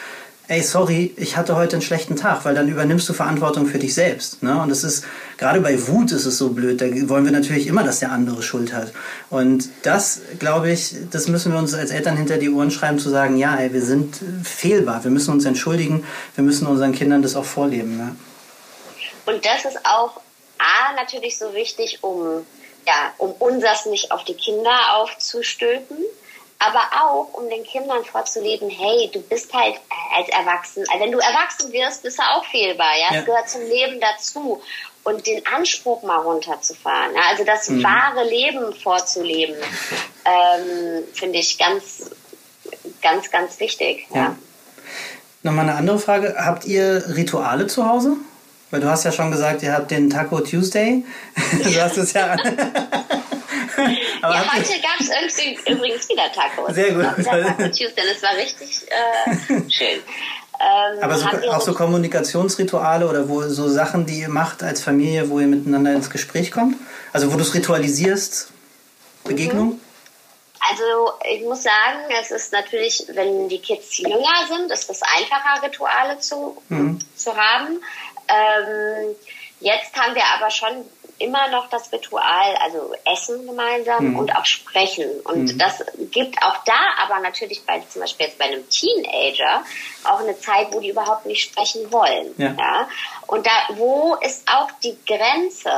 ey, 0.52 0.62
sorry, 0.62 1.14
ich 1.16 1.38
hatte 1.38 1.56
heute 1.56 1.78
einen 1.78 1.82
schlechten 1.82 2.18
Tag, 2.18 2.44
weil 2.44 2.54
dann 2.54 2.68
übernimmst 2.68 3.08
du 3.08 3.14
Verantwortung 3.14 3.68
für 3.68 3.80
dich 3.80 3.94
selbst. 3.94 4.44
Ne? 4.44 4.62
Und 4.62 4.70
es 4.70 4.84
ist, 4.84 5.06
gerade 5.38 5.62
bei 5.62 5.88
Wut 5.88 6.12
ist 6.12 6.26
es 6.26 6.38
so 6.38 6.50
blöd, 6.50 6.82
da 6.82 6.88
wollen 7.08 7.24
wir 7.24 7.32
natürlich 7.32 7.68
immer, 7.68 7.86
dass 7.86 8.00
der 8.00 8.12
andere 8.12 8.44
Schuld 8.44 8.74
hat. 8.74 8.92
Und 9.30 9.70
das, 9.84 10.20
glaube 10.40 10.70
ich, 10.70 10.94
das 11.10 11.30
müssen 11.30 11.54
wir 11.54 11.60
uns 11.60 11.74
als 11.74 11.92
Eltern 11.92 12.18
hinter 12.18 12.38
die 12.38 12.50
Ohren 12.50 12.70
schreiben, 12.70 13.00
zu 13.00 13.10
sagen, 13.10 13.38
ja, 13.38 13.56
ey, 13.56 13.72
wir 13.72 13.82
sind 13.82 14.20
fehlbar, 14.44 15.06
wir 15.06 15.12
müssen 15.12 15.32
uns 15.32 15.46
entschuldigen, 15.46 16.06
wir 16.36 16.44
müssen 16.44 16.68
unseren 16.68 16.92
Kindern 16.92 17.22
das 17.22 17.38
auch 17.38 17.46
vorleben. 17.46 17.96
Ne? 17.96 18.14
Und 19.28 19.46
das 19.46 19.64
ist 19.64 19.80
auch 19.86 20.20
A, 20.58 20.94
natürlich 20.98 21.38
so 21.38 21.54
wichtig, 21.54 22.00
um, 22.02 22.46
ja, 22.86 23.14
um 23.20 23.32
unseres 23.40 23.86
nicht 23.86 24.12
auf 24.12 24.26
die 24.26 24.36
Kinder 24.36 24.98
aufzustülpen 24.98 25.96
aber 26.62 26.82
auch, 27.04 27.34
um 27.34 27.50
den 27.50 27.64
Kindern 27.64 28.06
vorzuleben, 28.06 28.70
hey, 28.70 29.10
du 29.12 29.20
bist 29.22 29.52
halt 29.54 29.76
als 30.16 30.30
Erwachsen, 30.30 30.84
also 30.90 31.04
wenn 31.04 31.12
du 31.12 31.18
erwachsen 31.18 31.72
wirst, 31.72 32.04
bist 32.04 32.20
du 32.20 32.24
auch 32.24 32.46
fehlbar, 32.46 32.92
ja, 33.00 33.08
es 33.10 33.16
ja. 33.16 33.22
gehört 33.22 33.50
zum 33.50 33.62
Leben 33.62 34.00
dazu 34.00 34.62
und 35.04 35.26
den 35.26 35.46
Anspruch 35.48 36.04
mal 36.04 36.20
runterzufahren, 36.20 37.16
ja? 37.16 37.22
also 37.30 37.44
das 37.44 37.70
mhm. 37.70 37.84
wahre 37.84 38.30
Leben 38.30 38.74
vorzuleben, 38.76 39.56
ähm, 40.26 41.04
finde 41.14 41.40
ich 41.40 41.58
ganz, 41.58 42.12
ganz, 43.02 43.32
ganz 43.32 43.60
wichtig, 43.60 44.06
ja. 44.14 44.18
ja. 44.18 44.36
Nochmal 45.44 45.68
eine 45.68 45.78
andere 45.78 45.98
Frage, 45.98 46.36
habt 46.38 46.66
ihr 46.66 47.04
Rituale 47.16 47.66
zu 47.66 47.90
Hause? 47.90 48.18
Weil 48.70 48.80
du 48.80 48.88
hast 48.88 49.04
ja 49.04 49.12
schon 49.12 49.32
gesagt, 49.32 49.64
ihr 49.64 49.74
habt 49.74 49.90
den 49.90 50.12
Taco 50.12 50.40
Tuesday. 50.40 51.04
du 51.64 51.82
hast 51.82 51.98
es 51.98 52.14
ja 52.14 52.38
ja, 54.22 54.54
heute 54.54 54.74
gab 54.82 55.00
es 55.00 55.40
übrigens 55.68 56.10
wieder 56.10 56.32
Tacos. 56.32 56.76
Sehr 56.76 56.94
gut. 56.94 57.06
Tuesday, 57.16 58.04
das 58.14 58.24
war 58.24 58.36
richtig 58.36 58.82
äh, 58.90 59.70
schön. 59.70 60.00
Ähm, 60.62 61.00
Aber 61.02 61.18
so, 61.18 61.28
auch 61.50 61.62
so 61.62 61.74
Kommunikationsrituale 61.74 63.08
oder 63.08 63.28
wo 63.28 63.42
so 63.44 63.68
Sachen, 63.68 64.06
die 64.06 64.20
ihr 64.20 64.30
macht 64.30 64.62
als 64.62 64.84
Familie, 64.84 65.30
wo 65.30 65.40
ihr 65.40 65.48
miteinander 65.48 65.94
ins 65.94 66.10
Gespräch 66.10 66.52
kommt? 66.52 66.76
Also 67.14 67.34
wo 67.34 67.38
du 67.38 67.42
es 67.42 67.54
ritualisierst, 67.54 68.52
Begegnung? 69.24 69.70
Mhm. 69.70 69.82
Also 70.70 71.14
ich 71.28 71.42
muss 71.44 71.64
sagen, 71.64 72.00
es 72.22 72.30
ist 72.30 72.54
natürlich, 72.54 73.04
wenn 73.14 73.50
die 73.50 73.60
Kids 73.60 73.98
jünger 73.98 74.46
sind, 74.48 74.72
ist 74.72 74.90
es 74.90 75.02
einfacher, 75.02 75.64
Rituale 75.64 76.20
zu, 76.20 76.62
mhm. 76.70 77.00
zu 77.16 77.36
haben. 77.36 77.82
Ähm, 78.28 79.16
jetzt 79.60 79.96
haben 79.96 80.14
wir 80.14 80.24
aber 80.38 80.52
schon 80.52 80.86
immer 81.22 81.48
noch 81.50 81.70
das 81.70 81.92
Ritual, 81.92 82.56
also 82.64 82.94
Essen 83.06 83.46
gemeinsam 83.46 84.12
mhm. 84.12 84.20
und 84.20 84.36
auch 84.36 84.46
Sprechen. 84.46 85.10
Und 85.24 85.54
mhm. 85.54 85.58
das 85.58 85.84
gibt 86.12 86.42
auch 86.44 86.64
da 86.66 86.80
aber 87.04 87.20
natürlich 87.20 87.66
bei 87.66 87.82
zum 87.90 88.02
Beispiel 88.02 88.28
jetzt 88.28 88.38
bei 88.38 88.46
einem 88.46 88.68
Teenager 88.70 89.64
auch 90.04 90.20
eine 90.20 90.38
Zeit, 90.40 90.68
wo 90.72 90.80
die 90.80 90.90
überhaupt 90.90 91.26
nicht 91.26 91.44
sprechen 91.44 91.92
wollen. 91.92 92.34
Ja. 92.38 92.56
ja? 92.58 92.90
Und 93.28 93.46
da, 93.46 93.52
wo 93.76 94.16
ist 94.16 94.48
auch 94.48 94.70
die 94.84 94.98
Grenze? 95.06 95.72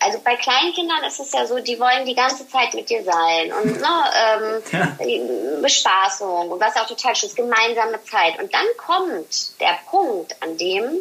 Also 0.00 0.18
bei 0.18 0.34
Kleinkindern 0.36 1.04
ist 1.06 1.20
es 1.20 1.32
ja 1.32 1.46
so, 1.46 1.60
die 1.60 1.78
wollen 1.78 2.04
die 2.04 2.14
ganze 2.14 2.48
Zeit 2.48 2.74
mit 2.74 2.90
dir 2.90 3.04
sein 3.04 3.52
und 3.52 3.80
ne, 3.80 4.04
ähm, 4.16 4.62
ja. 4.72 5.60
Bespaßung 5.60 6.50
und 6.50 6.60
was 6.60 6.76
auch 6.76 6.86
total 6.86 7.14
schön 7.14 7.28
ist, 7.28 7.36
gemeinsame 7.36 8.02
Zeit. 8.04 8.38
Und 8.40 8.52
dann 8.52 8.66
kommt 8.76 9.60
der 9.60 9.78
Punkt, 9.88 10.34
an 10.40 10.56
dem 10.56 11.00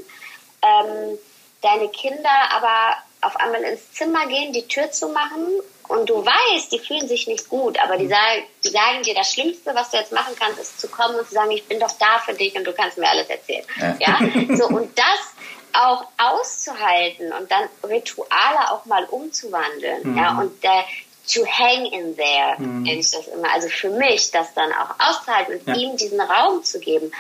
ähm, 0.62 1.18
deine 1.62 1.90
Kinder 1.90 2.52
aber 2.52 2.98
auf 3.22 3.36
einmal 3.38 3.62
ins 3.64 3.92
Zimmer 3.94 4.26
gehen, 4.28 4.54
die 4.54 4.68
Tür 4.68 4.92
zu 4.92 5.10
machen 5.10 5.48
und 5.88 6.10
du 6.10 6.26
weißt, 6.26 6.72
die 6.72 6.80
fühlen 6.80 7.08
sich 7.08 7.28
nicht 7.28 7.50
gut, 7.50 7.80
aber 7.80 7.98
die 7.98 8.08
sagen, 8.08 8.44
die 8.64 8.70
sagen 8.70 9.04
dir, 9.04 9.14
das 9.14 9.32
Schlimmste, 9.34 9.76
was 9.76 9.92
du 9.92 9.98
jetzt 9.98 10.12
machen 10.12 10.34
kannst, 10.40 10.60
ist 10.60 10.80
zu 10.80 10.88
kommen 10.88 11.16
und 11.16 11.28
zu 11.28 11.34
sagen, 11.34 11.52
ich 11.52 11.66
bin 11.66 11.80
doch 11.80 11.92
da 12.00 12.20
für 12.26 12.34
dich 12.34 12.56
und 12.56 12.66
du 12.66 12.74
kannst 12.74 12.98
mir 12.98 13.10
alles 13.10 13.30
erzählen. 13.30 13.66
Ja, 13.78 13.96
ja? 14.00 14.56
so 14.58 14.68
und 14.68 14.98
das 14.98 15.34
auch 15.74 16.06
auszuhalten 16.18 17.32
und 17.34 17.50
dann 17.52 17.64
Rituale 17.84 18.72
auch 18.72 18.86
mal 18.86 19.06
umzuwandeln, 19.06 20.12
mhm. 20.12 20.18
ja 20.18 20.38
und 20.38 20.64
äh, 20.64 20.84
to 21.28 21.46
hang 21.46 21.86
in 21.86 22.16
there, 22.16 22.56
mhm. 22.58 22.84
nenne 22.84 23.00
ich 23.00 23.12
das 23.12 23.28
immer. 23.28 23.52
Also 23.54 23.70
für 23.70 23.90
mich, 23.90 24.32
das 24.32 24.54
dann 24.54 24.72
auch 24.74 24.96
auszuhalten 25.00 25.60
und 25.60 25.68
ja. 25.68 25.76
ihm 25.76 25.98
diesen 25.98 26.20
Raum 26.20 26.64
zu 26.64 26.80
geben. 26.80 27.12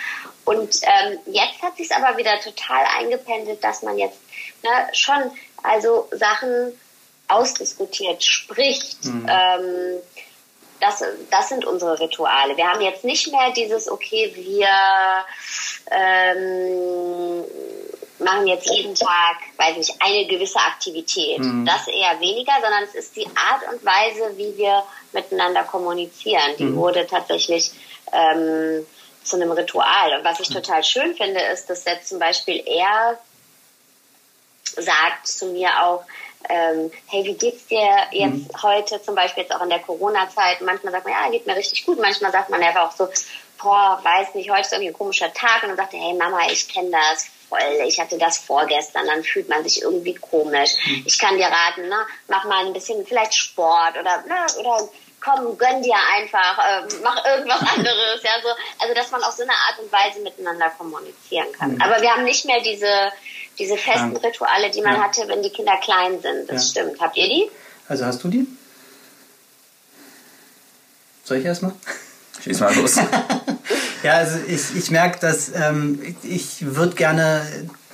Und 0.43 0.81
ähm, 0.81 1.19
jetzt 1.27 1.61
hat 1.61 1.77
sich 1.77 1.93
aber 1.93 2.17
wieder 2.17 2.39
total 2.41 2.83
eingependelt, 2.97 3.63
dass 3.63 3.83
man 3.83 3.97
jetzt 3.97 4.19
ne, 4.63 4.69
schon 4.93 5.31
also 5.63 6.07
Sachen 6.11 6.73
ausdiskutiert, 7.27 8.23
spricht. 8.23 9.05
Mhm. 9.05 9.27
Ähm, 9.29 9.99
das, 10.79 11.03
das 11.29 11.49
sind 11.49 11.65
unsere 11.65 11.99
Rituale. 11.99 12.57
Wir 12.57 12.67
haben 12.67 12.81
jetzt 12.81 13.03
nicht 13.03 13.31
mehr 13.31 13.51
dieses, 13.51 13.89
okay, 13.89 14.31
wir 14.35 14.67
ähm, 15.91 17.43
machen 18.19 18.47
jetzt 18.47 18.69
jeden 18.69 18.95
Tag, 18.95 19.37
weiß 19.57 19.77
nicht, 19.77 19.93
eine 19.99 20.25
gewisse 20.25 20.59
Aktivität. 20.59 21.39
Mhm. 21.39 21.65
Das 21.65 21.87
eher 21.87 22.19
weniger, 22.19 22.53
sondern 22.61 22.83
es 22.83 22.95
ist 22.95 23.15
die 23.15 23.27
Art 23.27 23.71
und 23.71 23.85
Weise, 23.85 24.37
wie 24.37 24.57
wir 24.57 24.83
miteinander 25.13 25.63
kommunizieren. 25.63 26.55
Die 26.57 26.65
mhm. 26.65 26.77
wurde 26.77 27.05
tatsächlich 27.05 27.71
ähm, 28.11 28.85
zu 29.23 29.35
einem 29.35 29.51
Ritual. 29.51 30.17
Und 30.17 30.25
was 30.25 30.39
ich 30.39 30.49
total 30.49 30.83
schön 30.83 31.15
finde, 31.15 31.41
ist, 31.53 31.69
dass 31.69 31.85
jetzt 31.85 32.09
zum 32.09 32.19
Beispiel 32.19 32.63
er 32.65 33.19
sagt 34.77 35.27
zu 35.27 35.47
mir 35.47 35.69
auch, 35.83 36.03
ähm, 36.49 36.91
hey, 37.07 37.23
wie 37.25 37.35
geht's 37.35 37.67
dir 37.67 37.87
jetzt 38.11 38.53
mhm. 38.53 38.63
heute, 38.63 39.01
zum 39.01 39.15
Beispiel 39.15 39.43
jetzt 39.43 39.55
auch 39.55 39.61
in 39.61 39.69
der 39.69 39.79
Corona-Zeit? 39.79 40.61
Manchmal 40.61 40.91
sagt 40.91 41.05
man, 41.05 41.13
ja, 41.13 41.29
geht 41.29 41.45
mir 41.45 41.55
richtig 41.55 41.85
gut. 41.85 41.99
Manchmal 41.99 42.31
sagt 42.31 42.49
man 42.49 42.61
einfach 42.61 42.89
auch 42.89 42.91
so, 42.91 43.07
boah, 43.61 43.99
weiß 44.01 44.35
nicht, 44.35 44.49
heute 44.49 44.61
ist 44.61 44.71
irgendwie 44.71 44.89
ein 44.89 44.97
komischer 44.97 45.31
Tag. 45.33 45.63
Und 45.63 45.69
dann 45.69 45.77
sagt 45.77 45.93
er, 45.93 45.99
hey 45.99 46.13
Mama, 46.13 46.39
ich 46.49 46.67
kenne 46.67 46.91
das 46.91 47.27
voll. 47.47 47.85
Ich 47.85 47.99
hatte 47.99 48.17
das 48.17 48.39
vorgestern. 48.39 49.05
Dann 49.05 49.23
fühlt 49.23 49.49
man 49.49 49.63
sich 49.63 49.81
irgendwie 49.81 50.15
komisch. 50.15 50.75
Mhm. 50.85 51.03
Ich 51.05 51.19
kann 51.19 51.37
dir 51.37 51.47
raten, 51.47 51.87
ne, 51.87 52.05
mach 52.27 52.43
mal 52.45 52.65
ein 52.65 52.73
bisschen 52.73 53.05
vielleicht 53.05 53.35
Sport 53.35 53.97
oder, 53.99 54.23
ne, 54.27 54.45
oder 54.59 54.89
komm, 55.19 55.57
gönn 55.57 55.83
dir 55.83 55.95
einfach, 56.15 56.57
äh, 56.57 56.81
mach 57.03 57.23
irgendwas 57.25 57.61
anderes. 57.75 58.23
Ja, 58.23 58.31
so, 58.41 58.49
also, 58.79 58.93
dass 58.95 59.11
man 59.11 59.23
auf 59.23 59.33
so 59.33 59.43
eine 59.43 59.51
Art 59.51 59.79
und 59.79 59.91
Weise 59.91 60.19
miteinander 60.21 60.69
kommunizieren 60.71 61.51
kann. 61.53 61.75
Mhm. 61.75 61.81
Aber 61.81 62.01
wir 62.01 62.09
haben 62.09 62.23
nicht 62.23 62.45
mehr 62.45 62.61
diese, 62.61 63.11
diese 63.61 63.77
festen 63.77 64.13
ja. 64.13 64.27
Rituale, 64.27 64.71
die 64.71 64.81
man 64.81 64.95
ja. 64.95 65.03
hatte, 65.03 65.27
wenn 65.27 65.43
die 65.43 65.49
Kinder 65.49 65.77
klein 65.81 66.19
sind. 66.21 66.49
Das 66.49 66.73
ja. 66.73 66.83
stimmt. 66.83 66.99
Habt 66.99 67.15
ihr 67.17 67.27
die? 67.27 67.49
Also 67.87 68.05
hast 68.05 68.23
du 68.23 68.27
die? 68.27 68.47
Soll 71.23 71.37
ich 71.37 71.45
erstmal? 71.45 71.73
Schieß 72.43 72.59
mal 72.59 72.73
los. 72.75 72.95
ja, 74.03 74.13
also 74.13 74.39
ich, 74.47 74.75
ich 74.75 74.89
merke, 74.89 75.19
dass 75.19 75.51
ähm, 75.53 76.15
ich 76.23 76.75
würde 76.75 76.95
gerne 76.95 77.45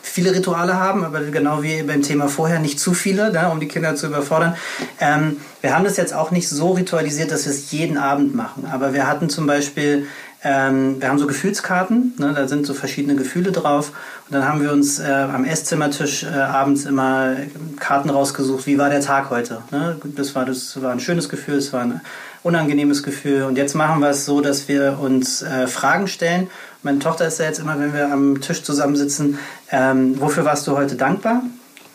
viele 0.02 0.34
Rituale 0.34 0.76
haben, 0.76 1.04
aber 1.04 1.20
genau 1.22 1.62
wie 1.62 1.84
beim 1.84 2.02
Thema 2.02 2.30
vorher 2.30 2.60
nicht 2.60 2.80
zu 2.80 2.94
viele, 2.94 3.32
ne, 3.32 3.50
um 3.52 3.60
die 3.60 3.68
Kinder 3.68 3.96
zu 3.96 4.08
überfordern. 4.08 4.56
Ähm, 5.00 5.42
wir 5.62 5.76
haben 5.76 5.84
das 5.84 5.98
jetzt 5.98 6.14
auch 6.14 6.32
nicht 6.32 6.48
so 6.48 6.72
ritualisiert, 6.72 7.32
dass 7.32 7.46
wir 7.46 7.52
es 7.52 7.72
jeden 7.72 7.98
Abend 7.98 8.34
machen. 8.34 8.66
Aber 8.72 8.94
wir 8.94 9.06
hatten 9.06 9.30
zum 9.30 9.46
Beispiel 9.46 10.08
ähm, 10.50 11.02
wir 11.02 11.10
haben 11.10 11.20
so 11.20 11.28
Gefühlskarten, 11.28 12.14
ne, 12.18 12.34
da 12.34 12.48
sind 12.48 12.66
so 12.66 12.74
verschiedene 12.74 13.18
Gefühle 13.18 13.52
drauf. 13.52 13.90
Und 13.90 14.34
dann 14.34 14.48
haben 14.48 14.62
wir 14.62 14.72
uns 14.72 14.98
äh, 14.98 15.04
am 15.04 15.44
Esszimmertisch 15.44 16.24
äh, 16.24 16.28
abends 16.28 16.86
immer 16.86 17.36
Karten 17.82 18.10
rausgesucht, 18.10 18.66
wie 18.66 18.78
war 18.78 18.90
der 18.90 19.02
Tag 19.02 19.30
heute. 19.30 19.62
Ne? 19.72 19.98
Das, 20.16 20.36
war, 20.36 20.46
das 20.46 20.82
war 20.82 20.94
ein 20.94 21.02
schönes 21.02 21.28
Gefühl, 21.28 21.56
es 21.56 21.74
war 21.74 21.82
ein 21.82 22.00
unangenehmes 22.44 23.04
Gefühl. 23.04 23.44
Und 23.44 23.58
jetzt 23.58 23.76
machen 23.76 24.00
wir 24.00 24.10
es 24.12 24.26
so, 24.26 24.40
dass 24.40 24.70
wir 24.70 25.00
uns 25.02 25.42
äh, 25.42 25.68
Fragen 25.68 26.08
stellen. 26.08 26.50
Meine 26.82 27.00
Tochter 27.00 27.28
ist 27.28 27.40
ja 27.40 27.46
jetzt 27.46 27.60
immer, 27.60 27.78
wenn 27.78 27.94
wir 27.94 28.10
am 28.10 28.40
Tisch 28.40 28.64
zusammensitzen, 28.64 29.40
ähm, 29.70 30.18
wofür 30.22 30.46
warst 30.46 30.66
du 30.66 30.78
heute 30.78 30.96
dankbar? 30.96 31.42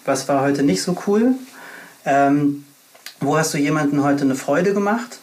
Was 0.04 0.28
war 0.28 0.42
heute 0.42 0.62
nicht 0.62 0.82
so 0.82 0.94
cool? 1.06 1.36
Ähm, 2.04 2.66
wo 3.20 3.38
hast 3.38 3.54
du 3.54 3.58
jemanden 3.58 4.02
heute 4.02 4.24
eine 4.24 4.34
Freude 4.34 4.74
gemacht? 4.74 5.20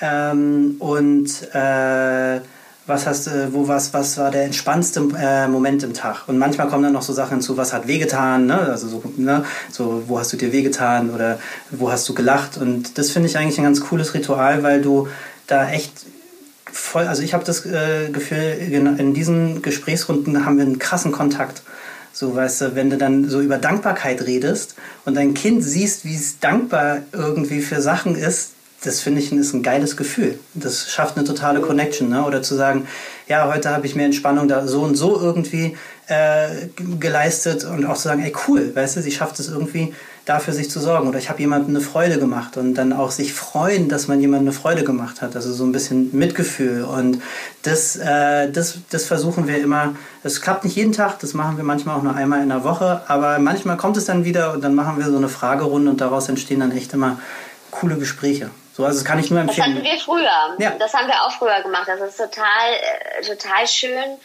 Ähm, 0.00 0.76
und 0.78 1.28
äh, 1.52 2.40
was 2.86 3.06
hast 3.06 3.28
du, 3.28 3.52
wo 3.52 3.68
was, 3.68 3.94
was 3.94 4.18
war 4.18 4.30
der 4.30 4.44
entspannendste 4.44 5.08
äh, 5.16 5.46
Moment 5.46 5.82
im 5.82 5.94
Tag? 5.94 6.28
Und 6.28 6.38
manchmal 6.38 6.68
kommen 6.68 6.82
dann 6.82 6.92
noch 6.92 7.02
so 7.02 7.12
Sachen 7.12 7.34
hinzu, 7.34 7.56
was 7.56 7.72
hat 7.72 7.86
wehgetan, 7.86 8.46
ne? 8.46 8.58
Also 8.58 8.88
so, 8.88 9.02
ne? 9.16 9.44
so, 9.70 10.02
wo 10.06 10.18
hast 10.18 10.32
du 10.32 10.36
dir 10.36 10.52
wehgetan 10.52 11.10
oder 11.10 11.38
wo 11.70 11.92
hast 11.92 12.08
du 12.08 12.14
gelacht? 12.14 12.58
Und 12.58 12.98
das 12.98 13.10
finde 13.10 13.28
ich 13.28 13.38
eigentlich 13.38 13.58
ein 13.58 13.64
ganz 13.64 13.80
cooles 13.80 14.14
Ritual, 14.14 14.62
weil 14.62 14.82
du 14.82 15.08
da 15.46 15.70
echt 15.70 15.92
voll, 16.72 17.06
also 17.06 17.22
ich 17.22 17.34
habe 17.34 17.44
das 17.44 17.64
äh, 17.66 18.08
Gefühl, 18.10 18.96
in 18.98 19.14
diesen 19.14 19.62
Gesprächsrunden 19.62 20.44
haben 20.44 20.56
wir 20.56 20.64
einen 20.64 20.78
krassen 20.78 21.12
Kontakt. 21.12 21.62
So, 22.12 22.34
weißt 22.34 22.60
du, 22.60 22.74
wenn 22.74 22.90
du 22.90 22.98
dann 22.98 23.28
so 23.28 23.40
über 23.40 23.58
Dankbarkeit 23.58 24.26
redest 24.26 24.74
und 25.04 25.14
dein 25.16 25.34
Kind 25.34 25.64
siehst, 25.64 26.04
wie 26.04 26.14
es 26.14 26.40
dankbar 26.40 26.98
irgendwie 27.12 27.62
für 27.62 27.80
Sachen 27.80 28.16
ist, 28.16 28.50
das 28.84 29.00
finde 29.00 29.20
ich 29.20 29.32
ist 29.32 29.54
ein 29.54 29.62
geiles 29.62 29.96
Gefühl. 29.96 30.38
Das 30.54 30.90
schafft 30.90 31.16
eine 31.16 31.26
totale 31.26 31.60
Connection. 31.60 32.08
Ne? 32.08 32.24
Oder 32.24 32.42
zu 32.42 32.56
sagen, 32.56 32.86
ja, 33.28 33.52
heute 33.52 33.70
habe 33.70 33.86
ich 33.86 33.94
mir 33.94 34.04
Entspannung 34.04 34.48
da 34.48 34.66
so 34.66 34.82
und 34.82 34.96
so 34.96 35.20
irgendwie 35.20 35.76
äh, 36.08 36.66
geleistet 36.98 37.64
und 37.64 37.86
auch 37.86 37.94
zu 37.94 38.02
sagen, 38.02 38.22
ey, 38.22 38.32
cool, 38.48 38.74
weißt 38.74 38.96
du, 38.96 39.02
sie 39.02 39.12
schafft 39.12 39.38
es 39.38 39.48
irgendwie 39.48 39.94
dafür 40.24 40.52
sich 40.52 40.68
zu 40.68 40.80
sorgen. 40.80 41.08
Oder 41.08 41.18
ich 41.18 41.28
habe 41.28 41.40
jemandem 41.40 41.76
eine 41.76 41.84
Freude 41.84 42.18
gemacht 42.18 42.56
und 42.56 42.74
dann 42.74 42.92
auch 42.92 43.12
sich 43.12 43.32
freuen, 43.32 43.88
dass 43.88 44.08
man 44.08 44.20
jemandem 44.20 44.48
eine 44.48 44.56
Freude 44.56 44.82
gemacht 44.82 45.22
hat. 45.22 45.36
Also 45.36 45.52
so 45.52 45.64
ein 45.64 45.72
bisschen 45.72 46.10
Mitgefühl. 46.12 46.82
Und 46.82 47.22
das, 47.62 47.96
äh, 47.96 48.50
das, 48.50 48.78
das 48.90 49.04
versuchen 49.04 49.46
wir 49.46 49.58
immer. 49.58 49.94
Es 50.24 50.40
klappt 50.40 50.64
nicht 50.64 50.76
jeden 50.76 50.92
Tag, 50.92 51.20
das 51.20 51.34
machen 51.34 51.56
wir 51.56 51.64
manchmal 51.64 51.96
auch 51.96 52.02
nur 52.02 52.16
einmal 52.16 52.42
in 52.42 52.48
der 52.48 52.64
Woche, 52.64 53.02
aber 53.06 53.38
manchmal 53.38 53.76
kommt 53.76 53.96
es 53.96 54.04
dann 54.04 54.24
wieder 54.24 54.52
und 54.52 54.62
dann 54.62 54.74
machen 54.74 54.98
wir 54.98 55.06
so 55.08 55.16
eine 55.16 55.28
Fragerunde 55.28 55.90
und 55.90 56.00
daraus 56.00 56.28
entstehen 56.28 56.60
dann 56.60 56.72
echt 56.72 56.92
immer 56.92 57.18
coole 57.70 57.96
Gespräche. 57.96 58.50
So, 58.74 58.84
also 58.84 58.98
das 58.98 59.04
kann 59.04 59.18
ich 59.18 59.30
nur 59.30 59.40
empfehlen. 59.40 59.74
Das 59.74 59.84
hatten 59.84 59.84
wir 59.84 60.00
früher. 60.00 60.56
Ja. 60.58 60.70
Das 60.78 60.94
haben 60.94 61.06
wir 61.06 61.22
auch 61.22 61.32
früher 61.32 61.60
gemacht. 61.62 61.86
Das 61.86 62.00
ist 62.00 62.16
total, 62.16 62.72
äh, 62.72 63.22
total 63.22 63.66
schön, 63.66 64.18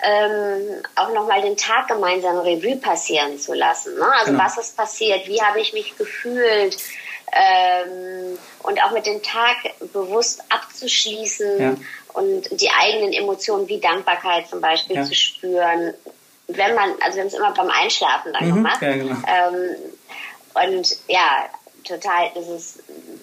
ähm, 0.00 0.82
auch 0.94 1.12
nochmal 1.12 1.42
den 1.42 1.56
Tag 1.56 1.88
gemeinsam 1.88 2.38
Revue 2.38 2.76
passieren 2.76 3.38
zu 3.38 3.52
lassen. 3.52 3.94
Ne? 3.96 4.06
Also 4.18 4.32
genau. 4.32 4.44
was 4.44 4.56
ist 4.58 4.76
passiert? 4.76 5.26
Wie 5.26 5.42
habe 5.42 5.60
ich 5.60 5.72
mich 5.72 5.96
gefühlt? 5.96 6.76
Ähm, 7.30 8.38
und 8.62 8.82
auch 8.82 8.92
mit 8.92 9.04
dem 9.04 9.22
Tag 9.22 9.56
bewusst 9.92 10.42
abzuschließen 10.48 11.60
ja. 11.60 11.74
und 12.14 12.60
die 12.60 12.70
eigenen 12.70 13.12
Emotionen 13.12 13.68
wie 13.68 13.80
Dankbarkeit 13.80 14.48
zum 14.48 14.62
Beispiel 14.62 14.96
ja. 14.96 15.04
zu 15.04 15.14
spüren. 15.14 15.92
Wenn 16.46 16.74
man, 16.74 16.90
also 17.02 17.16
wir 17.16 17.22
haben 17.22 17.28
es 17.28 17.34
immer 17.34 17.52
beim 17.52 17.68
Einschlafen 17.68 18.32
dann 18.32 18.48
mhm. 18.48 18.54
gemacht. 18.54 18.80
Ja, 18.80 18.92
genau. 18.92 19.16
ähm, 19.26 19.76
und 20.54 20.96
ja, 21.08 21.50
total, 21.84 22.30
das 22.34 22.48
ist, 22.48 22.78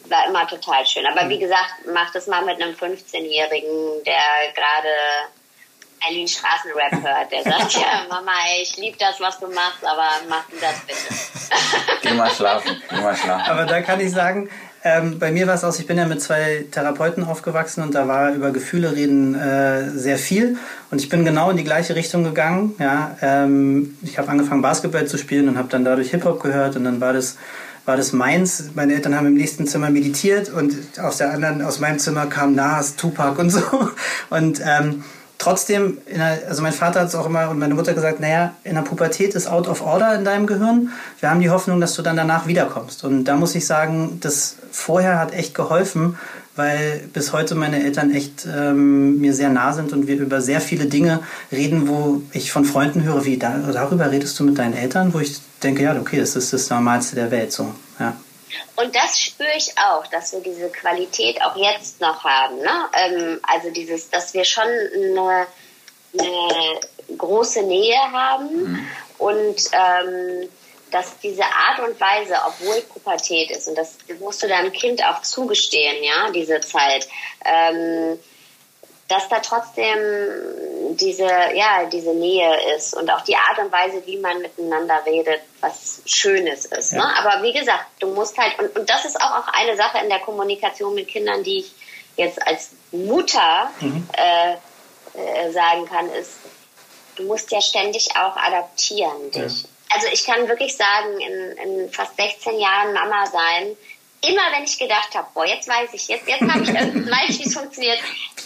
war 0.10 0.28
immer 0.28 0.48
total 0.48 0.86
schön. 0.86 1.06
Aber 1.06 1.28
wie 1.30 1.40
gesagt, 1.40 1.74
mach 1.94 2.12
das 2.12 2.28
mal 2.28 2.44
mit 2.46 2.62
einem 2.62 2.76
15-Jährigen, 2.76 4.04
der 4.06 4.54
gerade 4.54 4.90
Eileen 6.08 6.28
Straßenrap 6.28 7.04
hört. 7.04 7.32
Der 7.32 7.44
sagt, 7.44 7.74
ja, 7.82 8.06
Mama, 8.10 8.32
ich 8.62 8.76
liebe 8.78 8.98
das, 8.98 9.20
was 9.20 9.40
du 9.40 9.48
machst, 9.48 9.84
aber 9.84 10.08
mach 10.30 10.46
du 10.50 10.58
das 10.60 10.80
bitte. 10.86 12.02
Geh 12.02 12.14
mal 12.14 12.30
schlafen, 12.30 12.82
geh 12.90 13.02
mal 13.02 13.16
schlafen. 13.16 13.52
Aber 13.52 13.66
da 13.66 13.82
kann 13.82 14.00
ich 14.00 14.12
sagen, 14.12 14.50
ähm, 14.84 15.18
bei 15.18 15.32
mir 15.32 15.48
war 15.48 15.56
es 15.56 15.64
aus, 15.64 15.80
ich 15.80 15.88
bin 15.88 15.98
ja 15.98 16.06
mit 16.06 16.22
zwei 16.22 16.66
Therapeuten 16.72 17.24
aufgewachsen 17.24 17.82
und 17.82 17.96
da 17.96 18.08
war 18.08 18.34
über 18.34 18.52
Gefühle 18.52 18.96
reden 18.96 19.34
äh, 19.34 19.90
sehr 19.90 20.20
viel. 20.20 20.58
Und 20.92 21.02
ich 21.02 21.10
bin 21.10 21.26
genau 21.26 21.50
in 21.50 21.58
die 21.58 21.64
gleiche 21.64 21.96
Richtung 21.96 22.24
gegangen. 22.24 22.76
Ja, 22.78 23.18
ähm, 23.22 23.98
ich 24.04 24.20
habe 24.20 24.30
angefangen 24.30 24.62
Basketball 24.62 25.08
zu 25.08 25.18
spielen 25.18 25.50
und 25.50 25.58
habe 25.58 25.70
dann 25.70 25.86
dadurch 25.86 26.12
Hip-Hop 26.12 26.42
gehört 26.42 26.76
und 26.76 26.84
dann 26.84 27.02
war 27.02 27.14
das 27.14 27.38
war 27.86 27.98
das 27.98 28.14
meins. 28.14 28.72
Meine 28.74 28.94
Eltern 28.94 29.16
haben 29.16 29.28
im 29.28 29.36
nächsten 29.36 29.68
Zimmer 29.68 29.90
meditiert 29.90 30.50
und 30.50 30.76
aus 31.00 31.18
der 31.18 31.32
anderen, 31.32 31.62
aus 31.62 31.80
meinem 31.80 32.00
Zimmer 32.00 32.26
kam 32.26 32.56
Nas, 32.56 32.96
Tupac 32.96 33.40
und 33.40 33.50
so. 33.52 33.62
Und 34.30 34.62
ähm, 34.66 35.04
trotzdem, 35.38 36.00
der, 36.10 36.40
also 36.48 36.62
mein 36.62 36.74
Vater 36.74 37.02
hat 37.02 37.10
es 37.10 37.16
auch 37.16 37.28
immer 37.28 37.50
und 37.50 37.60
meine 37.60 37.76
Mutter 37.76 37.94
gesagt, 37.94 38.20
naja, 38.20 38.56
in 38.64 38.76
der 38.76 38.82
Pubertät 38.82 39.36
ist 39.36 39.48
out 39.48 39.68
of 39.68 39.82
order 39.82 40.16
in 40.16 40.26
deinem 40.26 40.48
Gehirn. 40.48 40.90
Wir 41.20 41.30
haben 41.30 41.40
die 41.40 41.50
Hoffnung, 41.50 41.80
dass 41.80 41.94
du 41.94 42.02
dann 42.02 42.18
danach 42.18 42.48
wiederkommst. 42.48 43.04
Und 43.04 43.26
da 43.26 43.36
muss 43.36 43.54
ich 43.56 43.68
sagen, 43.68 44.20
das 44.22 44.56
vorher 44.72 45.20
hat 45.20 45.34
echt 45.34 45.54
geholfen, 45.54 46.18
weil 46.56 47.10
bis 47.14 47.34
heute 47.34 47.56
meine 47.56 47.84
Eltern 47.84 48.14
echt 48.14 48.46
ähm, 48.46 49.20
mir 49.20 49.34
sehr 49.34 49.50
nah 49.50 49.74
sind 49.74 49.92
und 49.94 50.08
wir 50.08 50.18
über 50.18 50.42
sehr 50.42 50.62
viele 50.62 50.86
Dinge 50.86 51.22
reden, 51.52 51.88
wo 51.88 52.22
ich 52.32 52.52
von 52.52 52.66
Freunden 52.66 53.04
höre, 53.04 53.26
wie 53.26 53.38
da, 53.38 53.58
darüber 53.72 54.12
redest 54.12 54.40
du 54.40 54.44
mit 54.44 54.58
deinen 54.58 54.74
Eltern, 54.74 55.14
wo 55.14 55.20
ich 55.20 55.38
denke, 55.64 55.84
ja, 55.84 55.96
okay, 56.00 56.20
das 56.20 56.36
ist 56.36 56.54
das 56.54 56.70
Normalste 56.70 57.16
der 57.16 57.32
Welt 57.32 57.52
so. 57.52 57.74
Ja. 58.00 58.16
Und 58.76 58.96
das 58.96 59.20
spüre 59.20 59.50
ich 59.58 59.74
auch, 59.78 60.08
dass 60.08 60.32
wir 60.34 60.42
diese 60.42 60.70
Qualität 60.70 61.42
auch 61.42 61.56
jetzt 61.58 62.00
noch 62.00 62.24
haben. 62.24 62.58
Ne? 62.58 62.86
Ähm, 62.94 63.40
also 63.44 63.70
dieses, 63.72 64.10
dass 64.10 64.34
wir 64.34 64.46
schon 64.46 64.64
eine, 64.64 65.48
eine 66.18 67.18
große 67.18 67.64
Nähe 67.64 68.00
haben 68.12 68.72
mhm. 68.72 68.88
und 69.18 69.56
ähm, 69.74 70.50
dass 70.96 71.20
diese 71.20 71.44
Art 71.44 71.80
und 71.86 72.00
Weise, 72.00 72.36
obwohl 72.48 72.80
Pubertät 72.84 73.52
ist, 73.52 73.68
und 73.68 73.78
das 73.78 73.98
musst 74.22 74.42
du 74.42 74.48
deinem 74.48 74.72
Kind 74.72 75.04
auch 75.04 75.22
zugestehen, 75.22 76.02
ja, 76.02 76.32
diese 76.32 76.62
Zeit, 76.62 77.10
ähm, 77.44 78.18
dass 79.10 79.28
da 79.28 79.40
trotzdem 79.40 80.96
diese, 80.96 81.26
ja, 81.26 81.84
diese 81.92 82.14
Nähe 82.14 82.78
ist 82.78 82.96
und 82.96 83.10
auch 83.12 83.22
die 83.22 83.36
Art 83.36 83.60
und 83.60 83.74
Weise, 83.74 84.04
wie 84.06 84.16
man 84.16 84.42
miteinander 84.42 85.04
redet, 85.06 85.42
was 85.60 86.02
Schönes 86.06 86.64
ist. 86.64 86.94
Ja. 86.94 87.00
Ne? 87.00 87.18
Aber 87.18 87.44
wie 87.44 87.52
gesagt, 87.52 87.86
du 88.00 88.08
musst 88.08 88.38
halt, 88.38 88.58
und, 88.58 88.80
und 88.80 88.90
das 88.90 89.04
ist 89.04 89.20
auch, 89.22 89.32
auch 89.32 89.48
eine 89.50 89.76
Sache 89.76 89.98
in 90.02 90.08
der 90.08 90.20
Kommunikation 90.20 90.96
mit 90.96 91.10
Kindern, 91.10 91.44
die 91.44 91.60
ich 91.60 91.72
jetzt 92.16 92.42
als 92.48 92.70
Mutter 92.94 93.70
mhm. 93.82 94.08
äh, 94.14 94.54
äh, 95.20 95.52
sagen 95.52 95.86
kann, 95.88 96.10
ist, 96.14 96.38
du 97.18 97.24
musst 97.24 97.52
ja 97.52 97.60
ständig 97.60 98.16
auch 98.16 98.38
adaptieren 98.38 99.30
dich. 99.32 99.64
Ja. 99.64 99.70
Also 99.90 100.08
ich 100.12 100.26
kann 100.26 100.48
wirklich 100.48 100.76
sagen, 100.76 101.20
in, 101.20 101.58
in 101.58 101.92
fast 101.92 102.16
16 102.18 102.60
Jahren 102.60 102.94
Mama 102.94 103.26
sein, 103.28 103.78
immer 104.28 104.42
wenn 104.56 104.64
ich 104.64 104.78
gedacht 104.78 105.14
habe, 105.14 105.28
boah, 105.34 105.46
jetzt 105.46 105.68
weiß 105.68 105.90
ich, 105.94 106.08
jetzt, 106.08 106.28
jetzt 106.28 106.42
habe 106.42 106.64
ich, 106.64 106.70
weiß, 106.74 107.40
wie 107.40 107.44
es 107.44 107.54
funktioniert, 107.54 108.00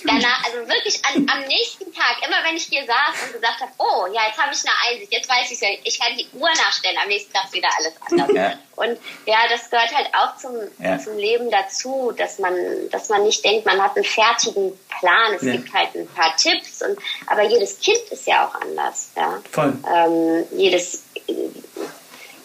danach, 0.05 0.43
also 0.45 0.67
wirklich 0.67 0.99
an, 1.05 1.25
am 1.29 1.47
nächsten 1.47 1.93
Tag, 1.93 2.17
immer 2.25 2.37
wenn 2.43 2.55
ich 2.55 2.63
hier 2.63 2.85
saß 2.85 3.27
und 3.27 3.33
gesagt 3.33 3.61
habe, 3.61 3.71
oh, 3.77 4.07
ja, 4.13 4.27
jetzt 4.27 4.37
habe 4.37 4.53
ich 4.53 4.61
eine 4.65 4.75
Einsicht, 4.87 5.13
jetzt 5.13 5.29
weiß 5.29 5.51
ich 5.51 5.61
ja, 5.61 5.69
ich 5.83 5.99
kann 5.99 6.15
die 6.17 6.27
Uhr 6.33 6.49
nachstellen, 6.49 6.97
am 7.01 7.07
nächsten 7.07 7.33
Tag 7.33 7.51
wieder 7.53 7.69
alles 7.77 7.93
anders. 8.09 8.29
Ja. 8.33 8.59
Und 8.75 8.97
ja, 9.25 9.37
das 9.49 9.69
gehört 9.69 9.93
halt 9.93 10.07
auch 10.13 10.37
zum, 10.37 10.55
ja. 10.79 10.97
zum 10.99 11.17
Leben 11.17 11.51
dazu, 11.51 12.13
dass 12.15 12.39
man, 12.39 12.55
dass 12.91 13.09
man 13.09 13.23
nicht 13.23 13.43
denkt, 13.43 13.65
man 13.65 13.81
hat 13.81 13.95
einen 13.95 14.05
fertigen 14.05 14.77
Plan. 14.99 15.33
Es 15.35 15.43
ja. 15.43 15.51
gibt 15.53 15.73
halt 15.73 15.95
ein 15.95 16.07
paar 16.07 16.35
Tipps 16.37 16.81
und, 16.81 16.97
aber 17.27 17.43
jedes 17.43 17.79
Kind 17.79 17.99
ist 18.09 18.25
ja 18.25 18.47
auch 18.47 18.55
anders, 18.61 19.09
ja. 19.17 19.41
Voll. 19.51 19.77
Ähm, 19.93 20.45
jedes, 20.51 21.03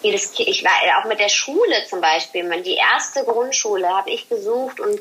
jedes 0.03 0.39
ich 0.39 0.65
war 0.65 0.73
auch 1.01 1.09
mit 1.09 1.19
der 1.19 1.29
Schule 1.29 1.85
zum 1.89 2.01
Beispiel, 2.01 2.45
die 2.63 2.77
erste 2.77 3.25
Grundschule 3.25 3.89
habe 3.89 4.11
ich 4.11 4.29
besucht 4.29 4.79
und 4.81 5.01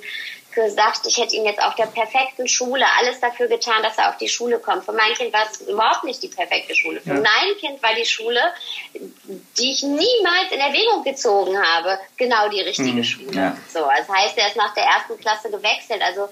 gesagt, 0.53 1.01
ich 1.07 1.17
hätte 1.17 1.36
ihm 1.36 1.45
jetzt 1.45 1.61
auf 1.61 1.75
der 1.75 1.88
perfekten 1.88 2.47
Schule 2.47 2.86
alles 2.99 3.19
dafür 3.19 3.47
getan, 3.47 3.81
dass 3.81 3.97
er 3.97 4.09
auf 4.09 4.17
die 4.17 4.27
Schule 4.27 4.59
kommt. 4.59 4.86
Für 4.86 4.91
mein 4.91 5.13
Kind 5.13 5.34
war 5.34 5.45
es 5.49 5.61
überhaupt 5.61 6.03
nicht 6.03 6.21
die 6.21 6.27
perfekte 6.27 6.75
Schule. 6.75 7.01
Für 7.01 7.15
ja. 7.15 7.15
mein 7.15 7.57
Kind 7.59 7.81
war 7.81 7.93
die 7.95 8.05
Schule, 8.05 8.39
die 8.93 9.71
ich 9.71 9.84
niemals 9.84 10.51
in 10.51 10.59
Erwägung 10.59 11.03
gezogen 11.03 11.57
habe, 11.57 11.99
genau 12.17 12.49
die 12.49 12.61
richtige 12.61 12.91
mhm. 12.91 13.03
Schule. 13.03 13.36
Ja. 13.36 13.57
So, 13.71 13.79
das 13.79 14.07
heißt, 14.07 14.38
er 14.38 14.47
ist 14.47 14.55
nach 14.55 14.73
der 14.73 14.84
ersten 14.84 15.19
Klasse 15.19 15.49
gewechselt. 15.49 16.01
Also 16.01 16.29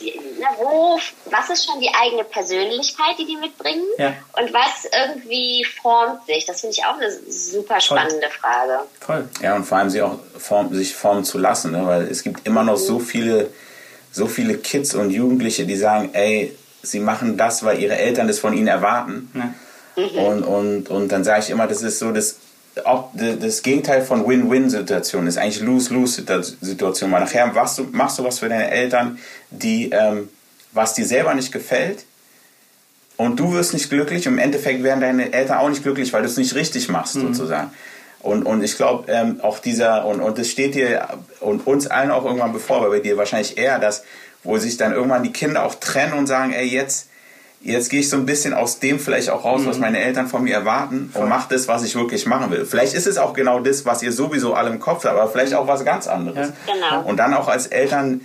na, 0.00 0.48
wo, 0.58 0.98
was 1.30 1.50
ist 1.50 1.64
schon 1.64 1.80
die 1.80 1.90
eigene 1.94 2.24
Persönlichkeit, 2.24 3.18
die 3.18 3.26
die 3.26 3.36
mitbringen? 3.36 3.84
Ja. 3.98 4.14
Und 4.38 4.52
was 4.52 4.84
irgendwie 4.92 5.64
formt 5.64 6.26
sich? 6.26 6.44
Das 6.44 6.60
finde 6.60 6.76
ich 6.76 6.84
auch 6.84 6.96
eine 6.96 7.10
super 7.28 7.80
spannende 7.80 8.28
Voll. 8.28 8.40
Frage. 8.40 8.80
Voll. 9.00 9.28
Ja, 9.42 9.56
und 9.56 9.64
vor 9.64 9.78
allem 9.78 9.90
sie 9.90 10.02
auch 10.02 10.18
form, 10.38 10.74
sich 10.74 10.94
formen 10.94 11.24
zu 11.24 11.38
lassen, 11.38 11.72
ne? 11.72 11.86
weil 11.86 12.02
es 12.02 12.22
gibt 12.22 12.46
immer 12.46 12.62
noch 12.62 12.78
mhm. 12.78 12.84
so 12.84 12.98
viele, 12.98 13.50
so 14.12 14.26
viele 14.26 14.58
Kids 14.58 14.94
und 14.94 15.10
Jugendliche, 15.10 15.64
die 15.66 15.76
sagen, 15.76 16.10
ey, 16.12 16.56
sie 16.82 17.00
machen 17.00 17.36
das, 17.36 17.64
weil 17.64 17.80
ihre 17.80 17.96
Eltern 17.96 18.28
das 18.28 18.38
von 18.38 18.52
ihnen 18.52 18.68
erwarten. 18.68 19.30
Ja. 19.34 19.54
Mhm. 20.02 20.18
Und, 20.18 20.42
und, 20.42 20.90
und 20.90 21.08
dann 21.08 21.24
sage 21.24 21.40
ich 21.40 21.50
immer, 21.50 21.66
das 21.66 21.82
ist 21.82 21.98
so 21.98 22.12
das 22.12 22.36
auch 22.84 23.10
das 23.14 23.62
Gegenteil 23.62 24.02
von 24.02 24.26
Win-Win-Situation 24.26 25.26
ist 25.26 25.38
eigentlich 25.38 25.60
Lose-Lose-Situation. 25.60 27.10
Weil 27.10 27.20
nachher 27.20 27.46
machst 27.46 27.78
du, 27.78 27.84
machst 27.92 28.18
du 28.18 28.24
was 28.24 28.38
für 28.38 28.48
deine 28.48 28.70
Eltern, 28.70 29.18
die, 29.50 29.90
ähm, 29.90 30.28
was 30.72 30.94
dir 30.94 31.06
selber 31.06 31.34
nicht 31.34 31.52
gefällt 31.52 32.04
und 33.16 33.40
du 33.40 33.52
wirst 33.52 33.72
nicht 33.72 33.88
glücklich. 33.88 34.26
Im 34.26 34.38
Endeffekt 34.38 34.82
werden 34.82 35.00
deine 35.00 35.32
Eltern 35.32 35.58
auch 35.58 35.68
nicht 35.68 35.82
glücklich, 35.82 36.12
weil 36.12 36.22
du 36.22 36.28
es 36.28 36.36
nicht 36.36 36.54
richtig 36.54 36.88
machst, 36.88 37.16
mhm. 37.16 37.34
sozusagen. 37.34 37.70
Und, 38.20 38.42
und 38.42 38.62
ich 38.62 38.76
glaube, 38.76 39.10
ähm, 39.10 39.40
auch 39.42 39.58
dieser, 39.58 40.04
und, 40.04 40.20
und 40.20 40.38
das 40.38 40.48
steht 40.48 40.74
dir 40.74 41.08
und 41.40 41.66
uns 41.66 41.86
allen 41.86 42.10
auch 42.10 42.24
irgendwann 42.24 42.52
bevor, 42.52 42.78
aber 42.78 42.90
bei 42.90 43.00
dir 43.00 43.16
wahrscheinlich 43.16 43.56
eher 43.56 43.78
das, 43.78 44.02
wo 44.42 44.58
sich 44.58 44.76
dann 44.76 44.92
irgendwann 44.92 45.22
die 45.22 45.32
Kinder 45.32 45.64
auch 45.64 45.76
trennen 45.76 46.12
und 46.14 46.26
sagen, 46.26 46.52
ey, 46.52 46.66
jetzt, 46.66 47.08
jetzt 47.66 47.90
gehe 47.90 48.00
ich 48.00 48.08
so 48.08 48.16
ein 48.16 48.26
bisschen 48.26 48.54
aus 48.54 48.78
dem 48.78 48.98
vielleicht 48.98 49.30
auch 49.30 49.44
raus, 49.44 49.62
mhm. 49.62 49.66
was 49.66 49.78
meine 49.78 50.00
Eltern 50.00 50.28
von 50.28 50.42
mir 50.42 50.54
erwarten 50.54 51.10
und 51.14 51.28
mache 51.28 51.48
das, 51.52 51.68
was 51.68 51.82
ich 51.82 51.94
wirklich 51.94 52.26
machen 52.26 52.50
will. 52.50 52.64
Vielleicht 52.64 52.94
ist 52.94 53.06
es 53.06 53.18
auch 53.18 53.32
genau 53.32 53.60
das, 53.60 53.84
was 53.84 54.02
ihr 54.02 54.12
sowieso 54.12 54.54
alle 54.54 54.70
im 54.70 54.80
Kopf 54.80 55.04
habt, 55.04 55.16
aber 55.16 55.28
vielleicht 55.28 55.54
auch 55.54 55.66
was 55.66 55.84
ganz 55.84 56.06
anderes. 56.06 56.48
Ja. 56.66 56.74
Genau. 56.74 57.08
Und 57.08 57.16
dann 57.18 57.34
auch 57.34 57.48
als 57.48 57.66
Eltern 57.66 58.22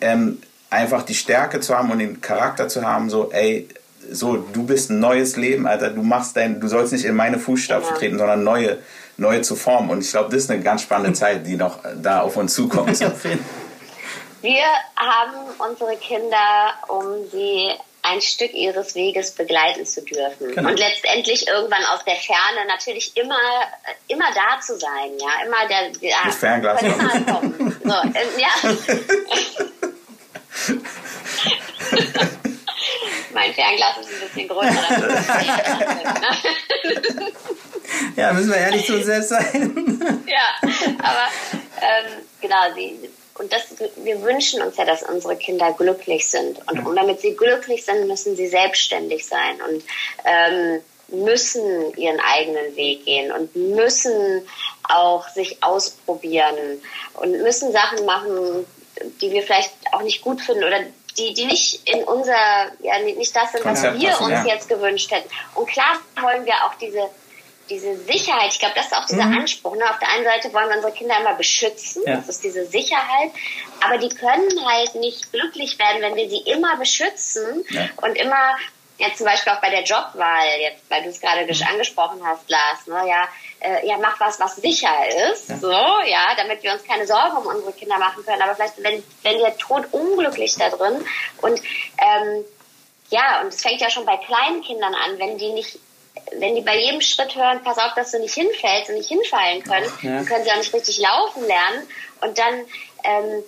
ähm, 0.00 0.38
einfach 0.70 1.02
die 1.02 1.14
Stärke 1.14 1.60
zu 1.60 1.76
haben 1.76 1.90
und 1.90 1.98
den 1.98 2.20
Charakter 2.20 2.68
zu 2.68 2.82
haben, 2.82 3.10
so, 3.10 3.30
ey, 3.32 3.68
so, 4.10 4.36
du 4.36 4.64
bist 4.64 4.90
ein 4.90 5.00
neues 5.00 5.36
Leben, 5.36 5.66
Alter, 5.66 5.90
du 5.90 6.02
machst 6.02 6.36
dein, 6.36 6.60
du 6.60 6.68
sollst 6.68 6.92
nicht 6.92 7.04
in 7.04 7.14
meine 7.14 7.38
Fußstapfen 7.38 7.88
genau. 7.88 7.98
treten, 7.98 8.18
sondern 8.18 8.44
neue, 8.44 8.78
neue 9.16 9.40
zu 9.42 9.56
formen. 9.56 9.90
Und 9.90 10.02
ich 10.02 10.10
glaube, 10.10 10.30
das 10.30 10.44
ist 10.44 10.50
eine 10.50 10.62
ganz 10.62 10.82
spannende 10.82 11.12
Zeit, 11.18 11.46
die 11.46 11.56
noch 11.56 11.78
da 12.02 12.20
auf 12.20 12.36
uns 12.36 12.54
zukommt. 12.54 13.00
Wir 14.42 14.64
haben 14.96 15.32
unsere 15.58 15.96
Kinder, 15.96 16.74
um 16.88 17.02
sie 17.32 17.70
ein 18.04 18.20
Stück 18.20 18.52
ihres 18.52 18.94
Weges 18.94 19.30
begleiten 19.30 19.86
zu 19.86 20.02
dürfen. 20.02 20.54
Genau. 20.54 20.68
Und 20.68 20.78
letztendlich 20.78 21.48
irgendwann 21.48 21.82
aus 21.86 22.04
der 22.04 22.16
Ferne 22.16 22.66
natürlich 22.68 23.16
immer, 23.16 23.40
immer 24.08 24.30
da 24.34 24.60
zu 24.60 24.78
sein, 24.78 25.16
ja, 25.18 25.30
immer 25.46 25.66
der, 25.68 25.88
der 25.90 26.26
Mit 26.26 26.34
Fernglas. 26.34 26.80
Kommen. 26.80 27.80
So, 27.82 27.90
ähm, 27.90 28.28
ja. 28.36 28.50
mein 33.32 33.54
Fernglas 33.54 33.96
ist 33.98 34.10
ein 34.10 34.20
bisschen 34.28 34.48
größer. 34.48 35.14
ja, 38.16 38.32
müssen 38.34 38.50
wir 38.50 38.58
ehrlich 38.58 38.84
zu 38.84 38.96
uns 38.96 39.06
selbst 39.06 39.30
sein. 39.30 40.22
ja, 40.26 40.58
aber 40.98 41.28
ähm, 41.80 42.20
genau, 42.42 42.70
sie 42.74 43.00
und 43.38 43.52
das, 43.52 43.62
wir 43.96 44.22
wünschen 44.22 44.62
uns 44.62 44.76
ja, 44.76 44.84
dass 44.84 45.02
unsere 45.02 45.36
Kinder 45.36 45.72
glücklich 45.72 46.28
sind. 46.28 46.58
Und, 46.70 46.86
und 46.86 46.96
damit 46.96 47.20
sie 47.20 47.34
glücklich 47.34 47.84
sind, 47.84 48.06
müssen 48.06 48.36
sie 48.36 48.46
selbstständig 48.46 49.26
sein 49.26 49.60
und 49.60 49.82
ähm, 50.24 50.80
müssen 51.08 51.96
ihren 51.96 52.20
eigenen 52.20 52.76
Weg 52.76 53.04
gehen 53.04 53.32
und 53.32 53.54
müssen 53.56 54.46
auch 54.84 55.28
sich 55.28 55.62
ausprobieren 55.62 56.80
und 57.14 57.32
müssen 57.42 57.72
Sachen 57.72 58.04
machen, 58.06 58.66
die 59.20 59.30
wir 59.32 59.42
vielleicht 59.42 59.72
auch 59.92 60.02
nicht 60.02 60.22
gut 60.22 60.40
finden 60.40 60.64
oder 60.64 60.80
die, 61.18 61.34
die 61.34 61.46
nicht 61.46 61.88
in 61.88 62.02
unser, 62.04 62.36
ja, 62.82 62.98
nicht 62.98 63.34
das 63.34 63.52
sind, 63.52 63.64
was 63.64 63.82
wir 63.82 64.20
uns 64.20 64.46
jetzt 64.46 64.68
gewünscht 64.68 65.10
hätten. 65.10 65.28
Und 65.54 65.68
klar 65.68 66.00
wollen 66.20 66.44
wir 66.44 66.54
auch 66.64 66.74
diese 66.80 67.08
diese 67.70 67.96
Sicherheit, 67.96 68.52
ich 68.52 68.58
glaube, 68.58 68.74
das 68.74 68.86
ist 68.86 68.96
auch 68.96 69.06
dieser 69.06 69.24
mhm. 69.24 69.38
Anspruch. 69.38 69.76
Ne? 69.76 69.88
Auf 69.88 69.98
der 69.98 70.08
einen 70.10 70.24
Seite 70.24 70.52
wollen 70.52 70.68
wir 70.68 70.76
unsere 70.76 70.92
Kinder 70.92 71.18
immer 71.18 71.34
beschützen, 71.34 72.02
ja. 72.06 72.16
das 72.16 72.28
ist 72.28 72.44
diese 72.44 72.66
Sicherheit, 72.66 73.30
aber 73.80 73.98
die 73.98 74.08
können 74.08 74.66
halt 74.66 74.94
nicht 74.94 75.32
glücklich 75.32 75.78
werden, 75.78 76.02
wenn 76.02 76.16
wir 76.16 76.28
sie 76.28 76.40
immer 76.40 76.76
beschützen 76.76 77.64
ja. 77.70 77.88
und 78.02 78.16
immer, 78.16 78.56
ja 78.98 79.08
zum 79.14 79.26
Beispiel 79.26 79.52
auch 79.52 79.60
bei 79.60 79.70
der 79.70 79.82
Jobwahl, 79.82 80.60
jetzt, 80.60 80.88
weil 80.90 81.02
du 81.02 81.08
es 81.08 81.20
gerade 81.20 81.44
mhm. 81.44 81.66
angesprochen 81.68 82.20
hast, 82.24 82.48
Lars, 82.48 82.86
ne? 82.86 83.08
ja, 83.08 83.28
äh, 83.60 83.86
ja, 83.86 83.96
mach 83.98 84.20
was, 84.20 84.38
was 84.40 84.56
sicher 84.56 84.94
ist, 85.32 85.48
ja. 85.48 85.56
so, 85.56 85.70
ja, 85.70 86.34
damit 86.36 86.62
wir 86.62 86.72
uns 86.72 86.84
keine 86.84 87.06
Sorgen 87.06 87.36
um 87.38 87.46
unsere 87.46 87.72
Kinder 87.72 87.98
machen 87.98 88.24
können, 88.24 88.42
aber 88.42 88.54
vielleicht, 88.54 88.82
wenn, 88.82 89.02
wenn 89.22 89.38
der 89.38 89.56
Tod 89.56 89.86
unglücklich 89.92 90.54
da 90.56 90.68
drin 90.68 91.04
und 91.40 91.60
ähm, 91.98 92.44
ja, 93.10 93.42
und 93.42 93.48
es 93.48 93.62
fängt 93.62 93.80
ja 93.80 93.90
schon 93.90 94.06
bei 94.06 94.16
kleinen 94.16 94.62
Kindern 94.62 94.94
an, 94.94 95.18
wenn 95.18 95.38
die 95.38 95.52
nicht 95.52 95.78
wenn 96.38 96.54
die 96.54 96.62
bei 96.62 96.78
jedem 96.78 97.00
Schritt 97.00 97.34
hören, 97.34 97.62
pass 97.64 97.78
auf, 97.78 97.94
dass 97.94 98.12
du 98.12 98.18
nicht 98.18 98.34
hinfällst 98.34 98.90
und 98.90 98.96
nicht 98.96 99.08
hinfallen 99.08 99.62
können, 99.62 99.90
ja. 100.02 100.16
dann 100.16 100.26
können 100.26 100.44
sie 100.44 100.50
auch 100.50 100.56
nicht 100.56 100.74
richtig 100.74 100.98
laufen 100.98 101.46
lernen. 101.46 101.88
Und 102.20 102.38
dann 102.38 102.60
ähm, 103.04 103.42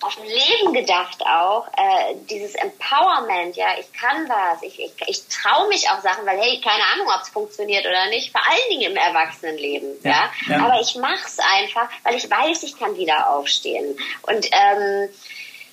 auf 0.00 0.16
Leben 0.24 0.72
gedacht 0.72 1.22
auch, 1.26 1.66
äh, 1.76 2.14
dieses 2.28 2.54
Empowerment, 2.54 3.56
ja, 3.56 3.68
ich 3.78 3.92
kann 3.92 4.28
was, 4.28 4.62
ich, 4.62 4.80
ich, 4.80 4.92
ich 5.06 5.28
traue 5.28 5.68
mich 5.68 5.90
auch 5.90 6.00
Sachen, 6.00 6.24
weil 6.24 6.38
hey, 6.38 6.60
keine 6.60 6.82
Ahnung, 6.94 7.06
ob 7.14 7.22
es 7.22 7.28
funktioniert 7.28 7.84
oder 7.86 8.08
nicht, 8.08 8.32
vor 8.32 8.40
allen 8.46 8.70
Dingen 8.70 8.92
im 8.92 8.96
Erwachsenenleben, 8.96 9.90
ja, 10.02 10.10
ja? 10.10 10.56
ja. 10.56 10.64
aber 10.64 10.80
ich 10.80 10.94
mache 10.96 11.26
es 11.26 11.38
einfach, 11.38 11.88
weil 12.02 12.14
ich 12.14 12.30
weiß, 12.30 12.62
ich 12.62 12.78
kann 12.78 12.96
wieder 12.96 13.30
aufstehen 13.30 13.98
und 14.22 14.48
ähm, 14.52 15.10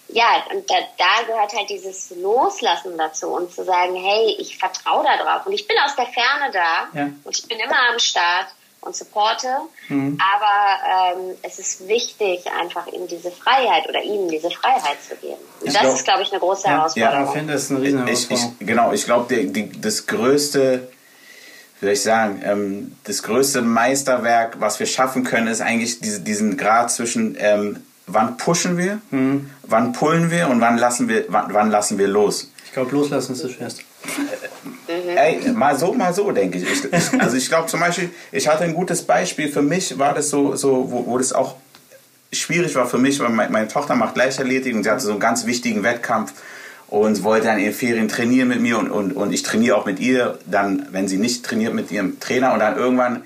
ja, 0.09 0.43
und 0.53 0.69
da, 0.69 0.75
da 0.97 1.25
gehört 1.25 1.53
halt 1.53 1.69
dieses 1.69 2.11
Loslassen 2.21 2.97
dazu 2.97 3.27
und 3.27 3.53
zu 3.53 3.65
sagen, 3.65 3.95
hey, 3.95 4.35
ich 4.39 4.57
vertraue 4.57 5.03
da 5.03 5.17
drauf 5.17 5.45
und 5.45 5.53
ich 5.53 5.67
bin 5.67 5.77
aus 5.85 5.95
der 5.95 6.05
Ferne 6.05 6.51
da 6.51 6.87
ja. 6.93 7.09
und 7.23 7.37
ich 7.37 7.45
bin 7.47 7.59
immer 7.59 7.89
am 7.91 7.99
Start 7.99 8.47
und 8.81 8.95
supporte, 8.95 9.47
mhm. 9.89 10.17
aber 10.21 11.19
ähm, 11.19 11.35
es 11.41 11.59
ist 11.59 11.87
wichtig, 11.87 12.45
einfach 12.57 12.87
ihm 12.87 13.07
diese 13.07 13.31
Freiheit 13.31 13.87
oder 13.89 14.01
ihnen 14.01 14.29
diese 14.29 14.49
Freiheit 14.49 14.97
zu 15.05 15.15
geben. 15.17 15.41
Und 15.59 15.67
das 15.67 15.81
glaub, 15.81 15.93
ist, 15.93 16.03
glaube 16.05 16.21
ich, 16.21 16.31
eine 16.31 16.39
große 16.39 16.67
ja, 16.67 16.69
Herausforderung. 16.69 17.19
Ja, 17.19 17.25
ich 17.25 17.31
finde, 17.31 17.53
das 17.53 17.63
ist 17.63 17.71
eine 17.71 17.81
riesen 17.81 18.05
Herausforderung. 18.05 18.53
Ich, 18.59 18.61
ich, 18.61 18.67
genau, 18.67 18.93
ich 18.93 19.05
glaube, 19.05 19.71
das 19.81 20.05
größte, 20.07 20.87
wie 21.79 21.85
soll 21.85 21.93
ich 21.93 22.01
sagen, 22.01 22.41
ähm, 22.45 22.97
das 23.03 23.23
größte 23.23 23.61
Meisterwerk, 23.61 24.61
was 24.61 24.79
wir 24.79 24.85
schaffen 24.85 25.25
können, 25.25 25.47
ist 25.47 25.61
eigentlich 25.61 25.99
diese, 25.99 26.21
diesen 26.21 26.55
Grad 26.55 26.89
zwischen 26.91 27.35
ähm, 27.39 27.83
wann 28.07 28.37
pushen 28.37 28.77
wir, 28.77 28.99
mhm. 29.11 29.49
wann 29.63 29.93
pullen 29.93 30.31
wir 30.31 30.49
und 30.49 30.61
wann 30.61 30.77
lassen 30.77 31.07
wir, 31.07 31.25
wann, 31.27 31.53
wann 31.53 31.69
lassen 31.69 31.97
wir 31.97 32.07
los. 32.07 32.51
Ich 32.65 32.73
glaube, 32.73 32.91
loslassen 32.91 33.33
ist 33.33 33.43
das 33.43 33.51
Schwerste. 33.51 33.83
Ey, 34.87 35.51
mal 35.51 35.77
so, 35.77 35.93
mal 35.93 36.13
so, 36.13 36.31
denke 36.31 36.57
ich. 36.57 36.65
ich 36.65 37.21
also 37.21 37.35
ich 37.35 37.49
glaube 37.49 37.67
zum 37.67 37.79
Beispiel, 37.79 38.09
ich 38.31 38.47
hatte 38.47 38.63
ein 38.63 38.73
gutes 38.73 39.03
Beispiel. 39.03 39.49
Für 39.49 39.61
mich 39.61 39.99
war 39.99 40.13
das 40.13 40.29
so, 40.29 40.55
so 40.55 40.89
wo, 40.89 41.05
wo 41.07 41.17
das 41.17 41.33
auch 41.33 41.55
schwierig 42.31 42.75
war 42.75 42.87
für 42.87 42.97
mich, 42.97 43.19
weil 43.19 43.29
meine, 43.29 43.51
meine 43.51 43.67
Tochter 43.67 43.95
macht 43.95 44.15
Leichtathletik 44.15 44.75
und 44.75 44.83
sie 44.83 44.89
hatte 44.89 45.03
so 45.03 45.11
einen 45.11 45.19
ganz 45.19 45.45
wichtigen 45.45 45.83
Wettkampf. 45.83 46.33
und 46.87 47.23
wollte 47.23 47.47
dann 47.47 47.57
in 47.57 47.65
den 47.65 47.73
Ferien 47.73 48.07
trainieren 48.07 48.47
mit 48.47 48.61
mir 48.61 48.77
und, 48.77 48.89
und, 48.89 49.11
und 49.11 49.33
ich 49.33 49.43
trainiere 49.43 49.75
auch 49.75 49.85
mit 49.85 49.99
ihr, 49.99 50.39
dann, 50.45 50.87
wenn 50.91 51.07
sie 51.07 51.17
nicht 51.17 51.45
trainiert, 51.45 51.73
mit 51.73 51.91
ihrem 51.91 52.19
Trainer 52.19 52.53
und 52.53 52.59
dann 52.59 52.77
irgendwann 52.77 53.23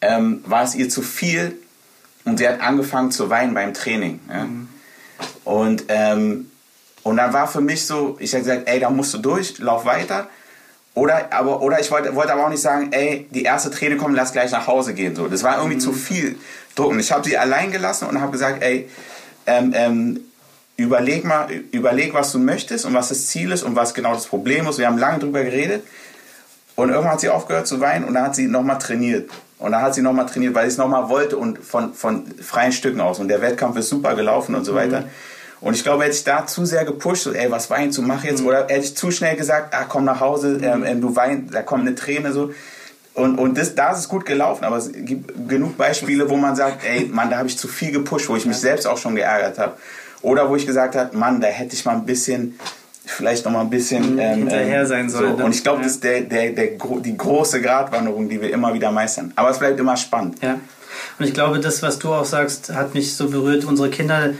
ähm, 0.00 0.44
war 0.46 0.62
es 0.62 0.74
ihr 0.74 0.88
zu 0.88 1.02
viel 1.02 1.58
und 2.24 2.38
sie 2.38 2.48
hat 2.48 2.60
angefangen 2.60 3.10
zu 3.10 3.30
weinen 3.30 3.54
beim 3.54 3.74
Training. 3.74 4.20
Ja? 4.28 4.44
Mhm. 4.44 4.68
Und, 5.44 5.84
ähm, 5.88 6.50
und 7.02 7.16
dann 7.18 7.32
war 7.32 7.46
für 7.46 7.60
mich 7.60 7.86
so, 7.86 8.16
ich 8.18 8.32
habe 8.32 8.44
gesagt, 8.44 8.68
ey, 8.68 8.80
da 8.80 8.90
musst 8.90 9.12
du 9.14 9.18
durch, 9.18 9.58
lauf 9.58 9.84
weiter. 9.84 10.28
Oder, 10.94 11.32
aber, 11.32 11.60
oder 11.60 11.80
ich 11.80 11.90
wollte, 11.90 12.14
wollte 12.14 12.32
aber 12.32 12.46
auch 12.46 12.50
nicht 12.50 12.62
sagen, 12.62 12.92
ey, 12.92 13.26
die 13.30 13.42
erste 13.42 13.70
Träne 13.70 13.96
kommt, 13.96 14.16
lass 14.16 14.32
gleich 14.32 14.52
nach 14.52 14.66
Hause 14.66 14.94
gehen. 14.94 15.14
So. 15.16 15.28
Das 15.28 15.42
war 15.42 15.56
irgendwie 15.56 15.76
mhm. 15.76 15.80
zu 15.80 15.92
viel 15.92 16.38
Druck. 16.74 16.90
Und 16.90 17.00
ich 17.00 17.12
habe 17.12 17.24
sie 17.28 17.36
allein 17.36 17.72
gelassen 17.72 18.08
und 18.08 18.20
habe 18.20 18.32
gesagt, 18.32 18.62
ey, 18.62 18.88
ähm, 19.46 19.72
ähm, 19.74 20.20
überleg 20.76 21.24
mal, 21.24 21.50
überleg, 21.72 22.14
was 22.14 22.32
du 22.32 22.38
möchtest 22.38 22.84
und 22.84 22.94
was 22.94 23.08
das 23.08 23.26
Ziel 23.26 23.52
ist 23.52 23.64
und 23.64 23.76
was 23.76 23.92
genau 23.92 24.14
das 24.14 24.26
Problem 24.26 24.66
ist. 24.66 24.78
Wir 24.78 24.86
haben 24.86 24.98
lange 24.98 25.18
drüber 25.18 25.42
geredet. 25.42 25.84
Und 26.76 26.88
irgendwann 26.88 27.12
hat 27.12 27.20
sie 27.20 27.28
aufgehört 27.28 27.66
zu 27.66 27.80
weinen 27.80 28.04
und 28.04 28.14
dann 28.14 28.24
hat 28.24 28.34
sie 28.34 28.46
nochmal 28.46 28.78
trainiert. 28.78 29.30
Und 29.58 29.72
dann 29.72 29.82
hat 29.82 29.94
sie 29.94 30.02
nochmal 30.02 30.26
trainiert, 30.26 30.54
weil 30.54 30.64
sie 30.64 30.72
es 30.72 30.78
nochmal 30.78 31.08
wollte 31.08 31.36
und 31.36 31.58
von, 31.58 31.94
von 31.94 32.26
freien 32.42 32.72
Stücken 32.72 33.00
aus. 33.00 33.18
Und 33.18 33.28
der 33.28 33.40
Wettkampf 33.40 33.76
ist 33.76 33.88
super 33.88 34.14
gelaufen 34.14 34.54
und 34.54 34.64
so 34.64 34.74
weiter. 34.74 35.02
Mhm. 35.02 35.06
Und 35.60 35.74
ich 35.74 35.82
glaube, 35.82 36.04
hätte 36.04 36.14
ich 36.14 36.24
da 36.24 36.46
zu 36.46 36.66
sehr 36.66 36.84
gepusht, 36.84 37.22
so, 37.22 37.32
ey, 37.32 37.50
was 37.50 37.70
weinst 37.70 37.96
du, 37.96 38.02
mach 38.02 38.24
jetzt. 38.24 38.40
Mhm. 38.40 38.48
Oder 38.48 38.66
hätte 38.68 38.84
ich 38.84 38.96
zu 38.96 39.10
schnell 39.10 39.36
gesagt, 39.36 39.74
ah, 39.74 39.84
komm 39.88 40.04
nach 40.04 40.20
Hause, 40.20 40.58
mhm. 40.58 40.84
ähm, 40.84 41.00
du 41.00 41.16
weinst, 41.16 41.54
da 41.54 41.62
kommt 41.62 41.82
eine 41.82 41.94
Träne, 41.94 42.32
so. 42.32 42.52
Und, 43.14 43.38
und 43.38 43.56
das, 43.56 43.76
da 43.76 43.92
ist 43.92 44.00
es 44.00 44.08
gut 44.08 44.26
gelaufen, 44.26 44.64
aber 44.64 44.76
es 44.76 44.90
gibt 44.92 45.48
genug 45.48 45.76
Beispiele, 45.76 46.28
wo 46.28 46.36
man 46.36 46.56
sagt, 46.56 46.84
ey, 46.84 47.06
Mann, 47.06 47.30
da 47.30 47.38
habe 47.38 47.48
ich 47.48 47.56
zu 47.56 47.68
viel 47.68 47.92
gepusht, 47.92 48.28
wo 48.28 48.34
ich 48.34 48.44
mich 48.44 48.56
selbst 48.56 48.86
auch 48.88 48.98
schon 48.98 49.14
geärgert 49.14 49.56
habe. 49.56 49.76
Oder 50.20 50.50
wo 50.50 50.56
ich 50.56 50.66
gesagt 50.66 50.96
habe, 50.96 51.16
Mann, 51.16 51.40
da 51.40 51.46
hätte 51.46 51.74
ich 51.74 51.84
mal 51.84 51.92
ein 51.92 52.06
bisschen 52.06 52.58
vielleicht 53.04 53.44
noch 53.44 53.52
mal 53.52 53.60
ein 53.60 53.70
bisschen 53.70 54.18
ähm, 54.18 54.38
hinterher 54.38 54.82
ähm, 54.82 54.86
sein 54.86 55.10
sollen. 55.10 55.38
So. 55.38 55.44
Und 55.44 55.54
ich 55.54 55.62
glaube, 55.62 55.78
ja. 55.78 55.84
das 55.84 55.94
ist 55.94 56.04
der, 56.04 56.22
der, 56.22 56.50
der, 56.50 56.68
die 57.00 57.16
große 57.16 57.60
Gratwanderung, 57.60 58.28
die 58.28 58.40
wir 58.40 58.52
immer 58.52 58.72
wieder 58.74 58.90
meistern. 58.90 59.32
Aber 59.36 59.50
es 59.50 59.58
bleibt 59.58 59.78
immer 59.78 59.96
spannend. 59.96 60.38
Ja. 60.42 60.58
Und 61.18 61.26
ich 61.26 61.34
glaube, 61.34 61.60
das, 61.60 61.82
was 61.82 61.98
du 61.98 62.12
auch 62.12 62.24
sagst, 62.24 62.72
hat 62.72 62.94
mich 62.94 63.14
so 63.14 63.28
berührt. 63.28 63.64
Unsere 63.64 63.90
Kinder 63.90 64.34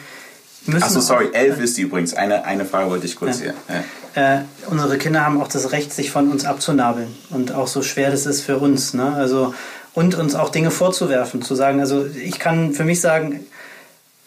müssen. 0.67 0.83
Achso, 0.83 1.01
sorry, 1.01 1.31
elf 1.33 1.61
ist 1.61 1.77
die 1.77 1.83
übrigens. 1.83 2.15
Eine, 2.15 2.45
eine 2.45 2.65
Frage 2.65 2.91
wollte 2.91 3.07
ich 3.07 3.17
kurz 3.17 3.41
ja. 3.41 3.53
hier. 3.69 3.85
Ja. 4.17 4.37
Äh, 4.37 4.41
unsere 4.69 4.97
Kinder 4.99 5.25
haben 5.25 5.41
auch 5.41 5.49
das 5.49 5.73
Recht, 5.73 5.93
sich 5.93 6.11
von 6.11 6.31
uns 6.31 6.45
abzunabeln. 6.45 7.15
Und 7.31 7.53
auch 7.53 7.67
so 7.67 7.83
schwer 7.83 8.11
das 8.11 8.27
ist 8.27 8.43
für 8.43 8.59
uns. 8.59 8.95
Ne? 8.95 9.15
Also, 9.15 9.55
und 9.93 10.15
uns 10.15 10.35
auch 10.35 10.49
Dinge 10.49 10.71
vorzuwerfen, 10.71 11.43
zu 11.43 11.55
sagen, 11.55 11.81
also 11.81 12.07
ich 12.07 12.39
kann 12.39 12.73
für 12.73 12.85
mich 12.85 13.01
sagen, 13.01 13.41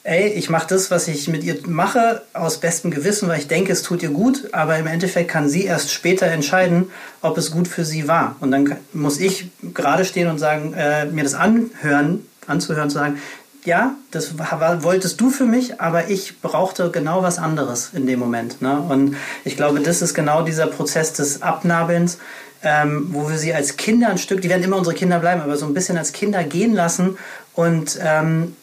ey, 0.08 0.30
ich 0.30 0.50
mache 0.50 0.68
das, 0.70 0.90
was 0.90 1.10
ich 1.10 1.28
mit 1.28 1.44
ihr 1.44 1.58
mache, 1.68 2.22
aus 2.34 2.60
bestem 2.60 2.92
Gewissen, 2.92 3.28
weil 3.28 3.40
ich 3.40 3.50
denke, 3.50 3.74
es 3.74 3.84
tut 3.84 4.02
ihr 4.02 4.10
gut, 4.10 4.54
aber 4.54 4.78
im 4.78 4.88
Endeffekt 4.88 5.30
kann 5.30 5.50
sie 5.50 5.66
erst 5.66 5.92
später 5.92 6.28
entscheiden, 6.28 6.90
ob 7.22 7.38
es 7.38 7.52
gut 7.52 7.68
für 7.68 7.84
sie 7.84 8.08
war. 8.08 8.38
Und 8.40 8.52
dann 8.52 8.78
muss 8.94 9.20
ich 9.20 9.52
gerade 9.74 10.06
stehen 10.06 10.30
und 10.30 10.40
sagen, 10.40 10.74
äh, 10.74 11.08
mir 11.08 11.26
das 11.26 11.34
anhören, 11.34 12.26
anzuhören, 12.48 12.90
zu 12.90 13.00
sagen, 13.00 13.18
ja, 13.66 13.96
das 14.12 14.40
war, 14.40 14.82
wolltest 14.84 15.20
du 15.20 15.30
für 15.30 15.46
mich, 15.46 15.82
aber 15.82 16.10
ich 16.10 16.40
brauchte 16.40 16.90
genau 16.90 17.22
was 17.22 17.38
anderes 17.38 17.90
in 17.94 18.08
dem 18.08 18.20
Moment. 18.20 18.62
Ne? 18.62 18.80
Und 18.80 19.18
ich 19.44 19.58
glaube, 19.58 19.82
das 19.82 20.02
ist 20.02 20.14
genau 20.14 20.42
dieser 20.42 20.68
Prozess 20.68 21.12
des 21.12 21.42
Abnabelns, 21.42 22.18
ähm, 22.64 23.10
wo 23.12 23.30
wir 23.30 23.38
sie 23.38 23.54
als 23.54 23.76
Kinder 23.76 24.08
ein 24.08 24.18
Stück, 24.18 24.42
die 24.42 24.50
werden 24.50 24.64
immer 24.64 24.78
unsere 24.78 24.96
Kinder 24.96 25.20
bleiben, 25.20 25.42
aber 25.42 25.58
so 25.58 25.66
ein 25.66 25.74
bisschen 25.74 25.98
als 25.98 26.14
Kinder 26.14 26.46
gehen 26.46 26.74
lassen 26.74 27.18
und 27.56 28.00
ähm, 28.02 28.56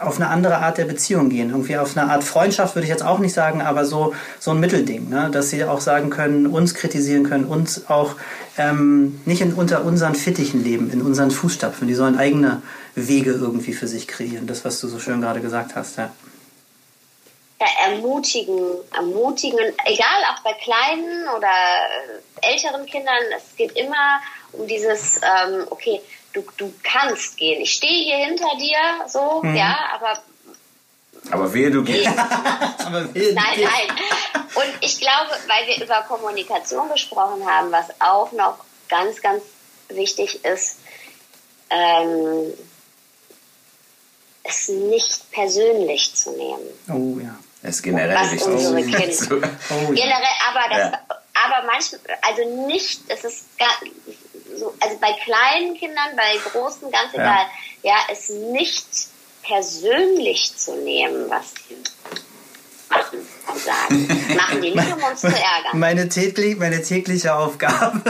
auf 0.00 0.16
eine 0.16 0.28
andere 0.28 0.58
Art 0.58 0.78
der 0.78 0.84
Beziehung 0.84 1.28
gehen. 1.28 1.50
Irgendwie 1.50 1.76
auf 1.76 1.96
eine 1.96 2.10
Art 2.10 2.24
Freundschaft 2.24 2.74
würde 2.74 2.84
ich 2.84 2.90
jetzt 2.90 3.04
auch 3.04 3.18
nicht 3.18 3.32
sagen, 3.32 3.62
aber 3.62 3.84
so, 3.84 4.14
so 4.38 4.50
ein 4.50 4.60
Mittelding, 4.60 5.08
ne? 5.08 5.30
dass 5.32 5.50
sie 5.50 5.64
auch 5.64 5.80
sagen 5.80 6.10
können, 6.10 6.46
uns 6.46 6.74
kritisieren 6.74 7.24
können, 7.24 7.44
uns 7.44 7.88
auch 7.88 8.14
ähm, 8.58 9.20
nicht 9.24 9.40
in, 9.40 9.54
unter 9.54 9.84
unseren 9.84 10.14
Fittichen 10.14 10.62
leben, 10.62 10.90
in 10.90 11.02
unseren 11.02 11.30
Fußstapfen. 11.30 11.88
Die 11.88 11.94
sollen 11.94 12.18
eigene 12.18 12.62
Wege 12.94 13.32
irgendwie 13.32 13.72
für 13.72 13.86
sich 13.86 14.06
kreieren. 14.06 14.46
Das, 14.46 14.64
was 14.64 14.80
du 14.80 14.88
so 14.88 14.98
schön 14.98 15.20
gerade 15.20 15.40
gesagt 15.40 15.76
hast. 15.76 15.98
Ja. 15.98 16.10
Ja, 17.58 17.66
ermutigen, 17.90 18.60
ermutigen, 18.94 19.58
egal 19.86 20.22
auch 20.30 20.42
bei 20.42 20.52
kleinen 20.62 21.26
oder 21.34 21.48
älteren 22.42 22.84
Kindern, 22.84 23.16
es 23.34 23.56
geht 23.56 23.72
immer 23.72 24.20
um 24.52 24.66
dieses, 24.66 25.16
ähm, 25.22 25.64
okay, 25.70 26.02
du, 26.36 26.44
du 26.56 26.72
kannst 26.82 27.36
gehen. 27.36 27.62
Ich 27.62 27.72
stehe 27.72 28.04
hier 28.04 28.26
hinter 28.26 28.56
dir, 28.58 29.08
so, 29.08 29.42
mhm. 29.42 29.56
ja, 29.56 29.76
aber. 29.94 30.22
Aber 31.30 31.52
wehe, 31.52 31.70
du 31.70 31.82
gehst. 31.82 32.06
aber 32.78 33.12
wehe, 33.14 33.34
nein, 33.34 33.60
nein. 33.60 33.96
Und 34.54 34.74
ich 34.80 35.00
glaube, 35.00 35.30
weil 35.48 35.66
wir 35.66 35.84
über 35.84 36.02
Kommunikation 36.02 36.88
gesprochen 36.90 37.44
haben, 37.46 37.72
was 37.72 37.86
auch 38.00 38.30
noch 38.32 38.58
ganz, 38.88 39.20
ganz 39.20 39.42
wichtig 39.88 40.44
ist, 40.44 40.78
ähm, 41.70 42.52
es 44.44 44.68
nicht 44.68 45.30
persönlich 45.32 46.14
zu 46.14 46.30
nehmen. 46.32 46.62
Oh 46.88 47.20
ja. 47.20 47.36
Ist 47.68 47.82
generell 47.82 48.14
was 48.14 48.32
wichtig. 48.32 48.46
Unsere 48.46 48.82
Kinder. 48.82 49.50
Oh, 49.70 49.92
ja. 49.92 50.04
Generell, 50.04 50.36
aber 50.48 50.68
das, 50.70 50.92
ja. 50.92 51.00
aber 51.34 51.66
manchmal, 51.66 52.00
also 52.22 52.66
nicht, 52.66 53.00
es 53.08 53.24
ist 53.24 53.58
gar, 53.58 53.76
so, 54.58 54.74
also 54.80 54.96
bei 55.00 55.12
kleinen 55.24 55.74
Kindern, 55.76 56.16
bei 56.16 56.50
großen, 56.50 56.90
ganz 56.90 57.14
egal, 57.14 57.46
ja, 57.82 57.92
ja 57.92 57.96
es 58.10 58.28
nicht 58.28 58.86
persönlich 59.42 60.56
zu 60.56 60.76
nehmen, 60.76 61.30
was 61.30 61.54
die 61.68 61.76
machen 62.88 63.18
und 63.46 63.60
sagen. 63.60 64.34
machen 64.36 64.62
die 64.62 64.70
nicht, 64.70 64.92
um 64.92 65.02
uns 65.02 65.20
zu 65.20 65.28
ärgern. 65.28 65.78
Meine, 65.78 66.08
täglich, 66.08 66.56
meine 66.56 66.82
tägliche 66.82 67.34
Aufgabe. 67.34 68.00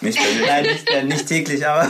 nicht? 0.00 0.18
Nein, 0.46 0.62
nicht, 0.64 0.90
äh, 0.90 1.02
nicht 1.02 1.26
täglich, 1.26 1.66
aber, 1.66 1.88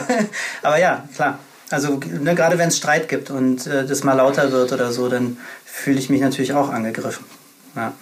aber 0.62 0.78
ja, 0.78 1.08
klar. 1.14 1.38
Also 1.70 1.98
ne, 1.98 2.34
gerade 2.34 2.58
wenn 2.58 2.68
es 2.68 2.76
Streit 2.76 3.08
gibt 3.08 3.30
und 3.30 3.66
äh, 3.66 3.86
das 3.86 4.04
mal 4.04 4.12
lauter 4.14 4.52
wird 4.52 4.72
oder 4.72 4.92
so, 4.92 5.08
dann 5.08 5.38
fühle 5.64 5.98
ich 5.98 6.10
mich 6.10 6.20
natürlich 6.20 6.52
auch 6.52 6.68
angegriffen. 6.68 7.24
Ja. 7.74 7.92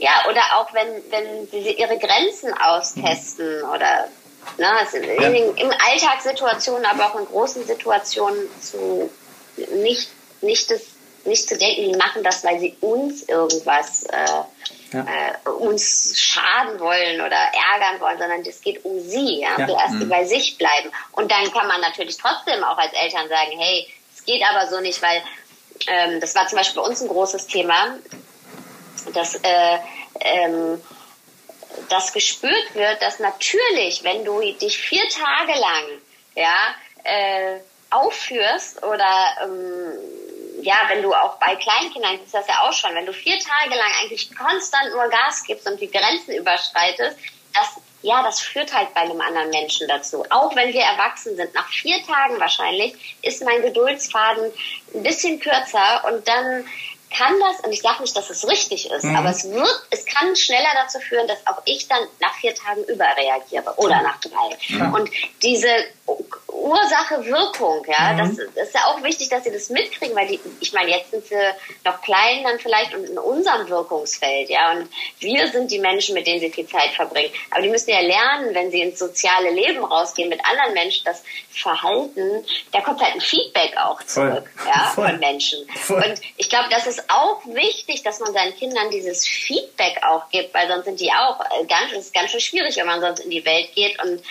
Ja, 0.00 0.10
oder 0.28 0.40
auch 0.54 0.72
wenn, 0.74 1.02
wenn 1.10 1.48
sie 1.50 1.72
ihre 1.72 1.98
Grenzen 1.98 2.52
austesten 2.52 3.62
oder 3.62 4.08
ne, 4.56 4.66
in, 4.92 5.22
ja. 5.22 5.64
in 5.64 5.72
Alltagssituationen, 5.72 6.86
aber 6.86 7.06
auch 7.06 7.18
in 7.18 7.26
großen 7.26 7.66
Situationen 7.66 8.48
zu 8.60 9.10
nicht, 9.74 10.08
nicht, 10.40 10.70
das, 10.70 10.82
nicht 11.24 11.48
zu 11.48 11.56
denken, 11.58 11.92
die 11.92 11.96
machen 11.96 12.22
das, 12.22 12.44
weil 12.44 12.60
sie 12.60 12.76
uns 12.80 13.22
irgendwas 13.22 14.04
äh, 14.04 14.26
ja. 14.92 15.04
äh, 15.44 15.48
uns 15.48 16.14
schaden 16.16 16.78
wollen 16.80 17.20
oder 17.20 17.36
ärgern 17.36 18.00
wollen, 18.00 18.18
sondern 18.18 18.40
es 18.42 18.60
geht 18.60 18.84
um 18.84 19.00
sie, 19.00 19.40
ja, 19.40 19.58
ja. 19.58 19.68
erst 19.68 19.94
mhm. 19.94 20.08
bei 20.08 20.24
sich 20.24 20.58
bleiben. 20.58 20.90
Und 21.12 21.30
dann 21.30 21.50
kann 21.52 21.66
man 21.66 21.80
natürlich 21.80 22.16
trotzdem 22.16 22.62
auch 22.64 22.78
als 22.78 22.92
Eltern 22.92 23.28
sagen, 23.28 23.58
hey, 23.58 23.86
es 24.14 24.24
geht 24.24 24.42
aber 24.48 24.68
so 24.68 24.80
nicht, 24.80 25.02
weil 25.02 25.22
ähm, 25.86 26.20
das 26.20 26.34
war 26.34 26.46
zum 26.46 26.58
Beispiel 26.58 26.82
bei 26.82 26.88
uns 26.88 27.00
ein 27.00 27.08
großes 27.08 27.46
Thema, 27.46 27.96
dass 29.14 29.36
äh, 29.36 29.78
ähm, 30.20 30.80
das 31.88 32.12
gespürt 32.12 32.74
wird, 32.74 33.00
dass 33.02 33.18
natürlich, 33.18 34.02
wenn 34.04 34.24
du 34.24 34.40
dich 34.40 34.78
vier 34.78 35.06
Tage 35.08 35.58
lang 35.58 35.84
ja, 36.34 36.74
äh, 37.04 37.60
aufführst 37.90 38.82
oder 38.82 39.26
ähm, 39.42 39.92
ja, 40.62 40.76
wenn 40.88 41.02
du 41.02 41.14
auch 41.14 41.38
bei 41.38 41.56
Kleinkindern 41.56 42.20
ist 42.22 42.34
das 42.34 42.46
ja 42.48 42.62
auch 42.62 42.72
schon, 42.72 42.94
wenn 42.94 43.06
du 43.06 43.12
vier 43.12 43.38
Tage 43.38 43.74
lang 43.74 43.92
eigentlich 44.00 44.34
konstant 44.36 44.92
nur 44.92 45.08
Gas 45.08 45.44
gibst 45.44 45.66
und 45.68 45.80
die 45.80 45.90
Grenzen 45.90 46.34
überschreitest, 46.34 47.16
das 47.54 47.76
ja, 48.02 48.22
das 48.22 48.40
führt 48.40 48.72
halt 48.72 48.94
bei 48.94 49.00
einem 49.00 49.20
anderen 49.20 49.50
Menschen 49.50 49.88
dazu. 49.88 50.24
Auch 50.30 50.54
wenn 50.54 50.72
wir 50.72 50.82
erwachsen 50.82 51.34
sind, 51.36 51.52
nach 51.54 51.68
vier 51.68 52.00
Tagen 52.04 52.38
wahrscheinlich 52.38 53.18
ist 53.22 53.42
mein 53.42 53.60
Geduldsfaden 53.62 54.52
ein 54.94 55.02
bisschen 55.02 55.40
kürzer 55.40 56.04
und 56.06 56.26
dann 56.28 56.64
kann 57.10 57.34
das, 57.40 57.64
und 57.64 57.72
ich 57.72 57.82
sage 57.82 58.02
nicht, 58.02 58.16
dass 58.16 58.30
es 58.30 58.46
richtig 58.48 58.90
ist, 58.90 59.04
mhm. 59.04 59.16
aber 59.16 59.30
es 59.30 59.44
wird, 59.44 59.86
es 59.90 60.04
kann 60.04 60.36
schneller 60.36 60.68
dazu 60.74 60.98
führen, 61.00 61.26
dass 61.26 61.46
auch 61.46 61.60
ich 61.64 61.88
dann 61.88 62.02
nach 62.20 62.34
vier 62.34 62.54
Tagen 62.54 62.84
überreagiere 62.84 63.74
oder 63.76 64.02
nach 64.02 64.20
drei. 64.20 64.56
Ja. 64.68 64.90
Und 64.90 65.10
diese 65.42 65.68
Ursache-Wirkung, 66.68 67.86
ja, 67.86 68.12
mhm. 68.12 68.18
das, 68.18 68.46
das, 68.54 68.68
ist 68.68 68.74
ja 68.74 68.86
auch 68.86 69.02
wichtig, 69.02 69.28
dass 69.28 69.44
sie 69.44 69.52
das 69.52 69.70
mitkriegen, 69.70 70.14
weil 70.16 70.28
die, 70.28 70.40
ich 70.60 70.72
meine, 70.72 70.90
jetzt 70.90 71.10
sind 71.10 71.24
sie 71.26 71.36
noch 71.84 72.00
klein 72.02 72.44
dann 72.44 72.58
vielleicht 72.58 72.94
und 72.94 73.04
in 73.04 73.18
unserem 73.18 73.68
Wirkungsfeld, 73.68 74.50
ja, 74.50 74.72
und 74.72 74.88
wir 75.20 75.46
sind 75.48 75.70
die 75.70 75.78
Menschen, 75.78 76.14
mit 76.14 76.26
denen 76.26 76.40
sie 76.40 76.50
viel 76.50 76.66
Zeit 76.66 76.90
verbringen. 76.90 77.32
Aber 77.50 77.62
die 77.62 77.68
müssen 77.68 77.90
ja 77.90 78.00
lernen, 78.00 78.54
wenn 78.54 78.70
sie 78.70 78.80
ins 78.80 78.98
soziale 78.98 79.50
Leben 79.50 79.84
rausgehen 79.84 80.28
mit 80.28 80.44
anderen 80.44 80.74
Menschen, 80.74 81.04
das 81.04 81.22
Verhalten, 81.50 82.44
da 82.72 82.80
kommt 82.80 83.00
halt 83.00 83.14
ein 83.14 83.20
Feedback 83.20 83.76
auch 83.76 84.02
zurück, 84.02 84.44
Voll. 84.56 84.68
ja, 84.68 84.90
Voll. 84.94 85.08
von 85.08 85.18
Menschen. 85.20 85.68
Voll. 85.76 86.02
Und 86.02 86.20
ich 86.36 86.48
glaube, 86.48 86.68
das 86.70 86.86
ist 86.86 87.08
auch 87.08 87.44
wichtig, 87.46 88.02
dass 88.02 88.20
man 88.20 88.32
seinen 88.32 88.54
Kindern 88.56 88.90
dieses 88.90 89.26
Feedback 89.26 90.02
auch 90.02 90.28
gibt, 90.30 90.52
weil 90.54 90.68
sonst 90.68 90.84
sind 90.84 91.00
die 91.00 91.12
auch 91.12 91.40
äh, 91.40 91.64
ganz, 91.66 91.92
ist 91.92 92.12
ganz 92.12 92.30
schön 92.30 92.40
schwierig, 92.40 92.76
wenn 92.76 92.86
man 92.86 93.00
sonst 93.00 93.20
in 93.20 93.30
die 93.30 93.44
Welt 93.44 93.74
geht 93.74 94.02
und 94.02 94.22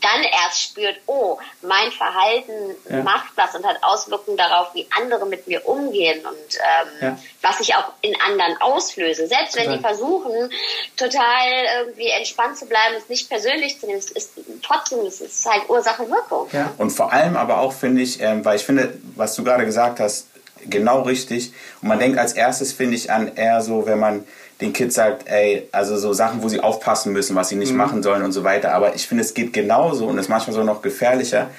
dann 0.00 0.22
erst 0.22 0.62
spürt, 0.62 0.96
oh, 1.06 1.38
mein 1.62 1.90
Verhalten 1.92 2.76
ja. 2.88 3.02
macht 3.02 3.32
was 3.36 3.54
und 3.54 3.66
hat 3.66 3.76
Auswirkungen 3.82 4.36
darauf, 4.36 4.74
wie 4.74 4.86
andere 4.96 5.26
mit 5.26 5.46
mir 5.46 5.66
umgehen 5.66 6.24
und 6.24 6.56
ähm, 6.56 6.88
ja. 7.00 7.18
was 7.42 7.60
ich 7.60 7.74
auch 7.74 7.92
in 8.00 8.14
anderen 8.20 8.60
auslöse. 8.60 9.26
Selbst 9.26 9.56
wenn 9.56 9.72
die 9.72 9.78
versuchen, 9.78 10.50
total 10.96 11.48
irgendwie 11.78 12.08
entspannt 12.08 12.56
zu 12.56 12.66
bleiben, 12.66 12.94
es 12.96 13.08
nicht 13.08 13.28
persönlich 13.28 13.78
zu 13.78 13.86
nehmen, 13.86 13.98
es 13.98 14.10
ist 14.10 14.32
trotzdem, 14.62 15.00
es 15.06 15.20
ist 15.20 15.46
halt 15.46 15.68
Ursache-Wirkung. 15.68 16.48
Ja. 16.52 16.72
Und 16.78 16.90
vor 16.90 17.12
allem 17.12 17.36
aber 17.36 17.58
auch 17.58 17.72
finde 17.72 18.02
ich, 18.02 18.20
ähm, 18.20 18.44
weil 18.44 18.56
ich 18.56 18.64
finde, 18.64 18.98
was 19.16 19.34
du 19.34 19.44
gerade 19.44 19.64
gesagt 19.64 20.00
hast, 20.00 20.26
genau 20.68 21.02
richtig. 21.02 21.52
Und 21.82 21.88
man 21.88 21.98
denkt 21.98 22.18
als 22.18 22.32
erstes, 22.32 22.72
finde 22.72 22.96
ich, 22.96 23.10
an 23.10 23.34
eher 23.36 23.60
so, 23.62 23.86
wenn 23.86 23.98
man 23.98 24.26
den 24.60 24.72
Kids 24.72 24.94
sagt, 24.94 25.28
ey, 25.28 25.68
also 25.72 25.96
so 25.96 26.12
Sachen, 26.12 26.42
wo 26.42 26.48
sie 26.48 26.60
aufpassen 26.60 27.12
müssen, 27.12 27.34
was 27.36 27.48
sie 27.48 27.56
nicht 27.56 27.72
mhm. 27.72 27.78
machen 27.78 28.02
sollen 28.02 28.22
und 28.22 28.32
so 28.32 28.44
weiter. 28.44 28.74
Aber 28.74 28.94
ich 28.94 29.06
finde, 29.06 29.24
es 29.24 29.34
geht 29.34 29.52
genauso 29.52 30.06
und 30.06 30.18
ist 30.18 30.28
manchmal 30.28 30.54
so 30.54 30.62
noch 30.62 30.82
gefährlicher, 30.82 31.50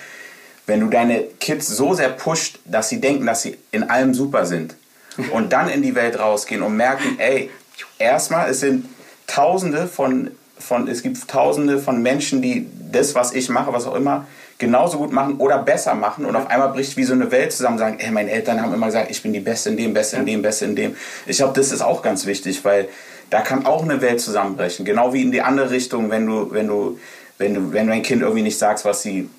wenn 0.67 0.79
du 0.79 0.87
deine 0.87 1.23
Kids 1.39 1.67
so 1.67 1.93
sehr 1.93 2.09
pusht, 2.09 2.59
dass 2.65 2.89
sie 2.89 3.01
denken, 3.01 3.25
dass 3.25 3.41
sie 3.41 3.57
in 3.71 3.89
allem 3.89 4.13
super 4.13 4.45
sind. 4.45 4.75
Und 5.33 5.51
dann 5.51 5.67
in 5.67 5.81
die 5.81 5.93
Welt 5.93 6.17
rausgehen 6.17 6.61
und 6.61 6.77
merken, 6.77 7.19
ey, 7.19 7.49
erstmal, 7.99 8.49
es 8.49 8.61
sind 8.61 8.85
Tausende 9.27 9.87
von, 9.87 10.31
von, 10.57 10.87
es 10.87 11.03
gibt 11.03 11.27
Tausende 11.27 11.79
von 11.79 12.01
Menschen, 12.01 12.41
die 12.41 12.65
das, 12.91 13.13
was 13.13 13.33
ich 13.33 13.49
mache, 13.49 13.73
was 13.73 13.85
auch 13.87 13.95
immer, 13.95 14.25
genauso 14.61 14.99
gut 14.99 15.11
machen 15.11 15.35
oder 15.37 15.57
besser 15.57 15.95
machen 15.95 16.23
und 16.23 16.35
auf 16.35 16.47
einmal 16.47 16.69
bricht 16.69 16.95
wie 16.95 17.03
so 17.03 17.13
eine 17.13 17.31
Welt 17.31 17.51
zusammen, 17.51 17.79
sagen, 17.79 17.97
ey, 17.99 18.11
meine 18.11 18.31
Eltern 18.31 18.61
haben 18.61 18.73
immer 18.73 18.85
gesagt, 18.85 19.11
ich 19.11 19.21
bin 19.21 19.33
die 19.33 19.39
Beste 19.39 19.69
in 19.69 19.77
dem, 19.77 19.93
Beste 19.93 20.17
in 20.17 20.25
dem, 20.25 20.41
Beste 20.41 20.65
in 20.65 20.75
dem. 20.75 20.95
Ich 21.25 21.37
glaube, 21.37 21.53
das 21.55 21.71
ist 21.71 21.81
auch 21.81 22.01
ganz 22.01 22.25
wichtig, 22.27 22.63
weil 22.63 22.87
da 23.31 23.41
kann 23.41 23.65
auch 23.65 23.83
eine 23.83 24.01
Welt 24.01 24.21
zusammenbrechen. 24.21 24.85
Genau 24.85 25.13
wie 25.13 25.23
in 25.23 25.31
die 25.31 25.41
andere 25.41 25.71
Richtung, 25.71 26.11
wenn 26.11 26.27
du, 26.27 26.51
wenn 26.51 26.67
du, 26.67 26.99
wenn 27.39 27.55
du, 27.55 27.73
wenn 27.73 27.87
du 27.87 27.93
ein 27.93 28.03
Kind 28.03 28.21
irgendwie 28.21 28.43
nicht 28.43 28.57
sagst, 28.57 28.85
was 28.85 29.01
sie, 29.01 29.29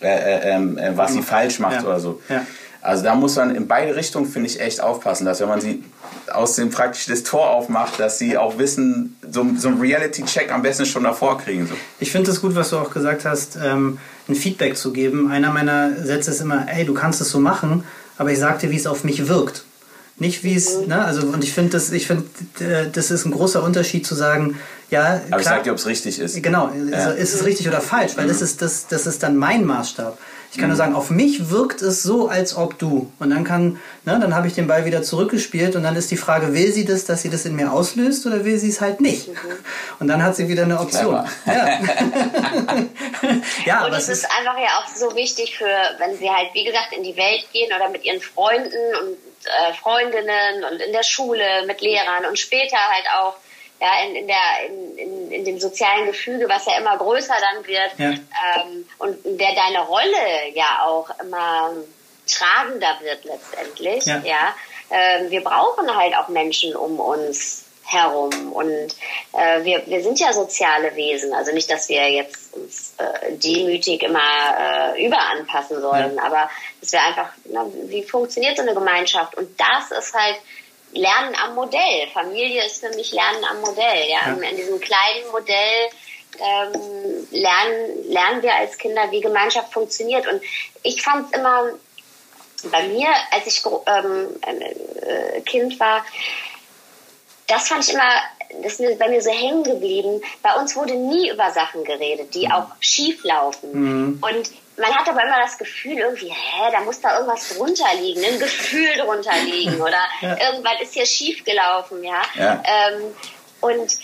äh, 0.00 0.06
äh, 0.06 0.50
ähm, 0.50 0.76
äh, 0.78 0.96
was 0.96 1.12
sie 1.12 1.22
falsch 1.22 1.60
macht 1.60 1.82
ja. 1.82 1.86
oder 1.86 2.00
so. 2.00 2.20
Ja. 2.28 2.44
Also 2.82 3.04
da 3.04 3.14
muss 3.14 3.36
man 3.36 3.54
in 3.54 3.68
beide 3.68 3.94
Richtungen, 3.94 4.26
finde 4.26 4.48
ich, 4.48 4.60
echt 4.60 4.80
aufpassen, 4.80 5.24
dass 5.24 5.40
wenn 5.40 5.48
man 5.48 5.60
sie 5.60 5.84
aus 6.32 6.56
dem 6.56 6.70
praktisch 6.70 7.06
das 7.06 7.22
Tor 7.22 7.50
aufmacht, 7.50 8.00
dass 8.00 8.18
sie 8.18 8.36
auch 8.36 8.58
wissen, 8.58 9.16
so, 9.30 9.46
so 9.56 9.68
einen 9.68 9.80
Reality-Check 9.80 10.52
am 10.52 10.62
besten 10.62 10.84
schon 10.84 11.04
davor 11.04 11.38
kriegen. 11.38 11.68
So. 11.68 11.74
Ich 12.00 12.10
finde 12.10 12.32
es 12.32 12.40
gut, 12.40 12.56
was 12.56 12.70
du 12.70 12.78
auch 12.78 12.90
gesagt 12.90 13.24
hast, 13.24 13.56
ähm, 13.62 13.98
ein 14.28 14.34
Feedback 14.34 14.76
zu 14.76 14.92
geben. 14.92 15.30
Einer 15.30 15.52
meiner 15.52 15.94
Sätze 16.04 16.32
ist 16.32 16.40
immer, 16.40 16.66
ey, 16.68 16.84
du 16.84 16.92
kannst 16.92 17.20
es 17.20 17.30
so 17.30 17.38
machen, 17.38 17.84
aber 18.18 18.32
ich 18.32 18.40
sag 18.40 18.58
dir, 18.58 18.70
wie 18.70 18.76
es 18.76 18.88
auf 18.88 19.04
mich 19.04 19.28
wirkt. 19.28 19.64
Nicht 20.16 20.42
wie 20.44 20.54
es, 20.54 20.86
ne, 20.86 21.04
also 21.04 21.26
und 21.26 21.42
ich 21.42 21.52
finde 21.52 21.70
das, 21.70 21.90
ich 21.90 22.06
finde, 22.06 22.24
äh, 22.60 22.90
das 22.92 23.10
ist 23.10 23.24
ein 23.24 23.32
großer 23.32 23.62
Unterschied 23.62 24.06
zu 24.06 24.14
sagen, 24.14 24.58
ja. 24.90 25.04
Aber 25.04 25.20
klar, 25.26 25.40
ich 25.40 25.46
sag 25.46 25.62
dir, 25.64 25.72
ob 25.72 25.78
es 25.78 25.86
richtig 25.86 26.18
ist. 26.18 26.40
Genau, 26.42 26.70
ja. 26.90 27.10
ist 27.10 27.34
es 27.34 27.44
richtig 27.44 27.66
oder 27.66 27.80
falsch, 27.80 28.16
weil 28.16 28.24
mhm. 28.24 28.28
das 28.28 28.42
ist 28.42 28.60
das, 28.60 28.88
das 28.88 29.06
ist 29.06 29.22
dann 29.22 29.36
mein 29.36 29.64
Maßstab. 29.64 30.18
Ich 30.52 30.58
kann 30.58 30.68
nur 30.68 30.76
sagen, 30.76 30.94
auf 30.94 31.08
mich 31.08 31.48
wirkt 31.48 31.80
es 31.80 32.02
so, 32.02 32.28
als 32.28 32.54
ob 32.54 32.78
du. 32.78 33.10
Und 33.18 33.30
dann 33.30 33.42
kann, 33.42 33.80
ne, 34.04 34.18
dann 34.20 34.34
habe 34.34 34.46
ich 34.46 34.52
den 34.52 34.66
Ball 34.66 34.84
wieder 34.84 35.02
zurückgespielt 35.02 35.76
und 35.76 35.82
dann 35.82 35.96
ist 35.96 36.10
die 36.10 36.18
Frage, 36.18 36.52
will 36.52 36.70
sie 36.70 36.84
das, 36.84 37.06
dass 37.06 37.22
sie 37.22 37.30
das 37.30 37.46
in 37.46 37.56
mir 37.56 37.72
auslöst 37.72 38.26
oder 38.26 38.44
will 38.44 38.58
sie 38.58 38.68
es 38.68 38.82
halt 38.82 39.00
nicht? 39.00 39.28
Mhm. 39.28 39.34
Und 39.98 40.08
dann 40.08 40.22
hat 40.22 40.36
sie 40.36 40.48
wieder 40.48 40.64
eine 40.64 40.78
Option. 40.78 41.26
Ja. 41.46 41.80
ja, 43.64 43.86
und 43.86 43.94
es 43.94 44.10
ist 44.10 44.26
einfach 44.26 44.58
ja 44.58 44.78
auch 44.78 44.94
so 44.94 45.16
wichtig 45.16 45.56
für, 45.56 45.64
wenn 45.96 46.18
sie 46.18 46.28
halt, 46.28 46.50
wie 46.52 46.64
gesagt, 46.64 46.92
in 46.94 47.02
die 47.02 47.16
Welt 47.16 47.46
gehen 47.54 47.72
oder 47.74 47.88
mit 47.88 48.04
ihren 48.04 48.20
Freunden 48.20 48.94
und 49.00 49.16
äh, 49.46 49.72
Freundinnen 49.80 50.64
und 50.70 50.82
in 50.82 50.92
der 50.92 51.02
Schule 51.02 51.64
mit 51.66 51.80
Lehrern 51.80 52.26
und 52.28 52.38
später 52.38 52.76
halt 52.76 53.06
auch 53.18 53.36
ja, 53.82 54.04
in, 54.06 54.14
in, 54.14 54.26
der, 54.28 54.36
in, 54.68 54.96
in, 54.96 55.32
in 55.32 55.44
dem 55.44 55.58
sozialen 55.58 56.06
Gefüge, 56.06 56.48
was 56.48 56.66
ja 56.66 56.78
immer 56.78 56.96
größer 56.96 57.34
dann 57.40 57.66
wird 57.66 57.90
ja. 57.98 58.10
ähm, 58.10 58.88
und 58.98 59.26
in 59.26 59.36
der 59.36 59.56
deine 59.56 59.80
Rolle 59.80 60.50
ja 60.54 60.84
auch 60.84 61.10
immer 61.20 61.72
tragender 62.28 62.96
wird 63.00 63.24
letztendlich. 63.24 64.06
Ja. 64.06 64.22
ja? 64.24 64.54
Ähm, 64.88 65.30
wir 65.32 65.42
brauchen 65.42 65.96
halt 65.96 66.14
auch 66.14 66.28
Menschen 66.28 66.76
um 66.76 67.00
uns 67.00 67.64
herum 67.82 68.52
und 68.52 68.94
äh, 69.32 69.64
wir, 69.64 69.82
wir 69.86 70.00
sind 70.00 70.20
ja 70.20 70.32
soziale 70.32 70.94
Wesen. 70.94 71.34
Also 71.34 71.50
nicht, 71.50 71.68
dass 71.68 71.88
wir 71.88 72.08
jetzt 72.08 72.54
uns 72.54 72.94
äh, 72.98 73.32
demütig 73.32 74.04
immer 74.04 74.94
äh, 74.94 75.04
überanpassen 75.04 75.80
sollen, 75.80 76.14
ja. 76.14 76.22
aber 76.22 76.48
dass 76.80 76.92
wir 76.92 77.02
einfach, 77.02 77.30
na, 77.46 77.66
wie 77.86 78.04
funktioniert 78.04 78.56
so 78.56 78.62
eine 78.62 78.74
Gemeinschaft? 78.74 79.34
Und 79.34 79.58
das 79.58 79.90
ist 79.98 80.14
halt 80.14 80.36
Lernen 80.92 81.34
am 81.42 81.54
Modell. 81.54 82.08
Familie 82.12 82.64
ist 82.64 82.84
für 82.84 82.90
mich 82.90 83.12
Lernen 83.12 83.44
am 83.50 83.60
Modell. 83.60 84.08
Ja, 84.08 84.28
ja. 84.28 84.48
in 84.48 84.56
diesem 84.56 84.80
kleinen 84.80 85.30
Modell 85.30 85.88
ähm, 86.38 87.28
lernen, 87.30 88.10
lernen 88.10 88.42
wir 88.42 88.54
als 88.54 88.78
Kinder, 88.78 89.10
wie 89.10 89.20
Gemeinschaft 89.20 89.72
funktioniert. 89.72 90.26
Und 90.26 90.42
ich 90.82 91.02
fand 91.02 91.26
es 91.26 91.38
immer 91.38 91.70
bei 92.70 92.88
mir, 92.88 93.08
als 93.30 93.46
ich 93.46 93.62
ähm, 93.86 94.28
äh, 94.42 95.40
Kind 95.42 95.78
war, 95.80 96.04
das 97.46 97.68
fand 97.68 97.86
ich 97.86 97.92
immer, 97.92 98.08
das 98.62 98.80
ist 98.80 98.98
bei 98.98 99.08
mir 99.08 99.20
so 99.20 99.30
hängen 99.30 99.64
geblieben. 99.64 100.22
Bei 100.42 100.54
uns 100.54 100.76
wurde 100.76 100.94
nie 100.94 101.30
über 101.30 101.50
Sachen 101.50 101.84
geredet, 101.84 102.34
die 102.34 102.46
mhm. 102.46 102.52
auch 102.52 102.66
schief 102.80 103.24
laufen. 103.24 103.70
Mhm. 103.72 104.22
Und 104.22 104.50
man 104.76 104.94
hat 104.94 105.08
aber 105.08 105.22
immer 105.22 105.40
das 105.40 105.58
Gefühl 105.58 105.98
irgendwie, 105.98 106.30
hä, 106.30 106.70
da 106.72 106.80
muss 106.80 107.00
da 107.00 107.14
irgendwas 107.14 107.56
drunter 107.56 107.94
liegen, 107.94 108.24
ein 108.24 108.38
Gefühl 108.38 108.94
drunter 108.96 109.36
liegen 109.44 109.80
oder 109.80 110.00
ja. 110.20 110.36
irgendwas 110.50 110.80
ist 110.80 110.94
hier 110.94 111.06
schief 111.06 111.44
gelaufen, 111.44 112.02
ja. 112.02 112.22
ja. 112.34 112.62
Ähm, 112.64 113.14
und 113.60 113.98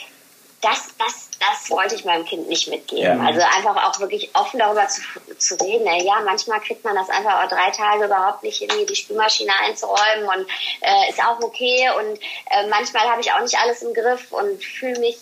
das, 0.60 0.88
das, 0.98 1.30
das 1.38 1.70
wollte 1.70 1.94
ich 1.94 2.04
meinem 2.04 2.24
Kind 2.24 2.48
nicht 2.48 2.68
mitgeben. 2.68 3.20
Ja. 3.20 3.26
Also 3.26 3.40
einfach 3.40 3.76
auch 3.88 4.00
wirklich 4.00 4.34
offen 4.34 4.58
darüber 4.58 4.88
zu, 4.88 5.02
zu 5.38 5.54
reden. 5.54 5.86
Ja, 6.04 6.20
manchmal 6.24 6.60
kriegt 6.60 6.84
man 6.84 6.96
das 6.96 7.08
einfach 7.10 7.44
auch 7.44 7.48
drei 7.48 7.70
Tage 7.70 8.06
überhaupt 8.06 8.42
nicht 8.42 8.58
hin, 8.58 8.70
die 8.88 8.96
Spülmaschine 8.96 9.52
einzuräumen 9.64 10.28
und 10.28 10.48
äh, 10.80 11.10
ist 11.10 11.22
auch 11.22 11.40
okay. 11.40 11.88
Und 11.96 12.18
äh, 12.50 12.66
manchmal 12.68 13.08
habe 13.08 13.20
ich 13.20 13.32
auch 13.32 13.40
nicht 13.40 13.56
alles 13.58 13.82
im 13.82 13.94
Griff 13.94 14.32
und 14.32 14.62
fühle 14.62 14.98
mich, 14.98 15.16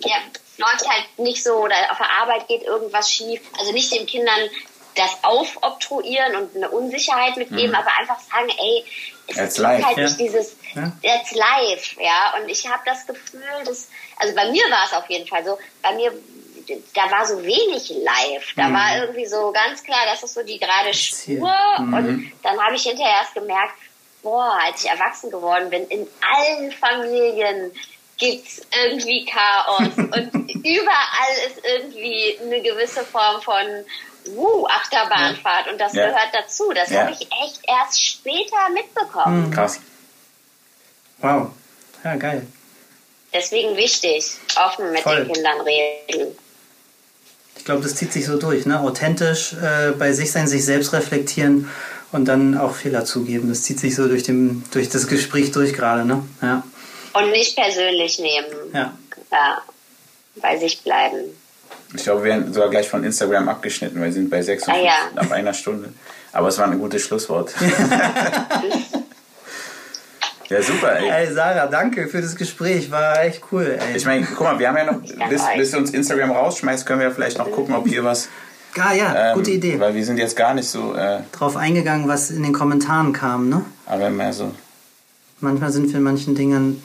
ja, 0.00 0.16
läuft 0.58 0.88
halt 0.88 1.18
nicht 1.18 1.42
so 1.42 1.54
oder 1.54 1.74
auf 1.90 1.98
der 1.98 2.10
Arbeit 2.10 2.46
geht 2.46 2.62
irgendwas 2.62 3.10
schief. 3.10 3.40
Also 3.58 3.72
nicht 3.72 3.90
den 3.90 4.06
Kindern 4.06 4.50
das 4.94 5.10
aufobtruieren 5.22 6.36
und 6.36 6.56
eine 6.56 6.70
Unsicherheit 6.70 7.36
mitgeben, 7.36 7.70
mhm. 7.70 7.74
aber 7.74 7.90
einfach 7.98 8.20
sagen, 8.20 8.48
ey, 8.48 8.84
es 9.26 9.36
It's 9.36 9.58
live, 9.58 9.84
halt 9.84 9.96
ja. 9.96 10.04
nicht 10.04 10.20
dieses, 10.20 10.56
ja. 10.74 10.92
it's 11.02 11.32
live, 11.32 11.96
ja. 11.98 12.34
Und 12.36 12.48
ich 12.48 12.68
habe 12.68 12.82
das 12.84 13.06
Gefühl, 13.06 13.40
dass, 13.64 13.88
also 14.16 14.34
bei 14.34 14.50
mir 14.50 14.62
war 14.64 14.84
es 14.84 14.92
auf 14.92 15.08
jeden 15.08 15.26
Fall 15.26 15.44
so, 15.44 15.58
bei 15.82 15.94
mir, 15.94 16.12
da 16.94 17.10
war 17.10 17.26
so 17.26 17.42
wenig 17.42 17.88
live. 17.90 18.52
Da 18.56 18.68
mhm. 18.68 18.74
war 18.74 18.96
irgendwie 18.98 19.26
so 19.26 19.52
ganz 19.52 19.82
klar, 19.82 20.00
das 20.06 20.22
ist 20.22 20.34
so 20.34 20.42
die 20.42 20.58
gerade 20.58 20.92
Spur. 20.92 21.54
Mhm. 21.78 21.94
Und 21.94 22.32
dann 22.42 22.60
habe 22.60 22.76
ich 22.76 22.82
hinterher 22.82 23.16
erst 23.20 23.34
gemerkt, 23.34 23.74
boah, 24.22 24.58
als 24.64 24.84
ich 24.84 24.90
erwachsen 24.90 25.30
geworden 25.30 25.70
bin, 25.70 25.86
in 25.88 26.06
allen 26.20 26.72
Familien 26.72 27.72
gibt's 28.16 28.62
irgendwie 28.84 29.24
Chaos 29.26 29.88
und 29.96 30.64
überall 30.64 31.34
ist 31.46 31.64
irgendwie 31.64 32.38
eine 32.42 32.62
gewisse 32.62 33.04
Form 33.04 33.42
von 33.42 33.66
uh, 34.28 34.66
Achterbahnfahrt 34.66 35.70
und 35.70 35.78
das 35.78 35.92
ja. 35.92 36.06
gehört 36.06 36.30
dazu. 36.32 36.72
Das 36.74 36.90
ja. 36.90 37.02
habe 37.02 37.12
ich 37.12 37.20
echt 37.20 37.60
erst 37.66 38.04
später 38.04 38.68
mitbekommen. 38.72 39.46
Mhm. 39.46 39.50
Krass. 39.50 39.80
Wow. 41.18 41.50
Ja, 42.02 42.16
geil. 42.16 42.46
Deswegen 43.32 43.76
wichtig, 43.76 44.32
offen 44.56 44.92
mit 44.92 45.00
Voll. 45.00 45.24
den 45.24 45.32
Kindern 45.32 45.60
reden. 45.62 46.36
Ich 47.56 47.64
glaube, 47.64 47.82
das 47.82 47.96
zieht 47.96 48.12
sich 48.12 48.26
so 48.26 48.38
durch, 48.38 48.66
ne? 48.66 48.78
Authentisch 48.80 49.54
äh, 49.54 49.92
bei 49.92 50.12
sich 50.12 50.30
sein, 50.30 50.46
sich 50.46 50.64
selbst 50.64 50.92
reflektieren 50.92 51.70
und 52.12 52.26
dann 52.26 52.56
auch 52.56 52.74
Fehler 52.74 53.04
zugeben. 53.04 53.48
Das 53.48 53.62
zieht 53.62 53.80
sich 53.80 53.94
so 53.94 54.06
durch, 54.06 54.22
dem, 54.22 54.64
durch 54.70 54.88
das 54.88 55.08
Gespräch 55.08 55.50
durch 55.50 55.72
gerade, 55.72 56.04
ne? 56.04 56.24
Ja. 56.42 56.62
Und 57.14 57.30
nicht 57.30 57.56
persönlich 57.56 58.18
nehmen. 58.18 58.46
Ja. 58.72 58.92
ja. 59.32 59.62
Bei 60.36 60.58
sich 60.58 60.82
bleiben. 60.82 61.36
Ich 61.94 62.02
glaube, 62.02 62.24
wir 62.24 62.32
werden 62.32 62.52
sogar 62.52 62.70
gleich 62.70 62.88
von 62.88 63.04
Instagram 63.04 63.48
abgeschnitten, 63.48 64.00
weil 64.00 64.06
wir 64.06 64.12
sind 64.12 64.28
bei 64.28 64.42
56 64.42 64.82
ah, 64.82 64.84
ja. 64.84 64.92
nach 65.14 65.30
einer 65.30 65.54
Stunde. 65.54 65.90
Aber 66.32 66.48
es 66.48 66.58
war 66.58 66.66
ein 66.66 66.78
gutes 66.80 67.02
Schlusswort. 67.02 67.54
ja, 70.48 70.60
super, 70.60 70.98
ey. 70.98 71.08
Ey, 71.08 71.32
Sarah, 71.32 71.68
danke 71.68 72.08
für 72.08 72.20
das 72.20 72.34
Gespräch. 72.34 72.90
War 72.90 73.22
echt 73.22 73.42
cool, 73.52 73.78
ey. 73.78 73.96
Ich 73.96 74.04
meine, 74.04 74.26
guck 74.26 74.40
mal, 74.40 74.58
wir 74.58 74.68
haben 74.68 74.76
ja 74.76 74.92
noch, 74.92 75.00
bis, 75.28 75.42
bis 75.56 75.72
uns 75.74 75.90
Instagram 75.90 76.32
rausschmeißt, 76.32 76.84
können 76.84 76.98
wir 77.00 77.12
vielleicht 77.12 77.38
noch 77.38 77.52
gucken, 77.52 77.76
ob 77.76 77.86
hier 77.86 78.02
was. 78.02 78.28
Ah, 78.76 78.92
ja, 78.92 79.30
ähm, 79.30 79.36
gute 79.36 79.52
Idee. 79.52 79.78
Weil 79.78 79.94
wir 79.94 80.04
sind 80.04 80.18
jetzt 80.18 80.34
gar 80.34 80.52
nicht 80.54 80.68
so. 80.68 80.96
Äh, 80.96 81.20
Drauf 81.30 81.56
eingegangen, 81.56 82.08
was 82.08 82.32
in 82.32 82.42
den 82.42 82.52
Kommentaren 82.52 83.12
kam, 83.12 83.48
ne? 83.48 83.64
Aber 83.86 84.10
mehr 84.10 84.32
so. 84.32 84.50
Manchmal 85.38 85.70
sind 85.70 85.88
wir 85.90 85.98
in 85.98 86.02
manchen 86.02 86.34
Dingen. 86.34 86.82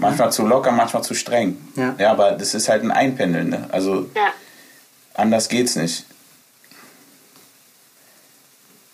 Manchmal 0.00 0.32
zu 0.32 0.46
locker, 0.46 0.72
manchmal 0.72 1.04
zu 1.04 1.14
streng. 1.14 1.58
Ja. 1.76 1.94
ja, 1.98 2.10
aber 2.10 2.32
das 2.32 2.54
ist 2.54 2.68
halt 2.68 2.82
ein 2.82 2.90
Einpendeln. 2.90 3.50
Ne? 3.50 3.68
Also 3.70 4.08
ja. 4.14 4.32
anders 5.14 5.48
geht's 5.48 5.76
nicht. 5.76 6.06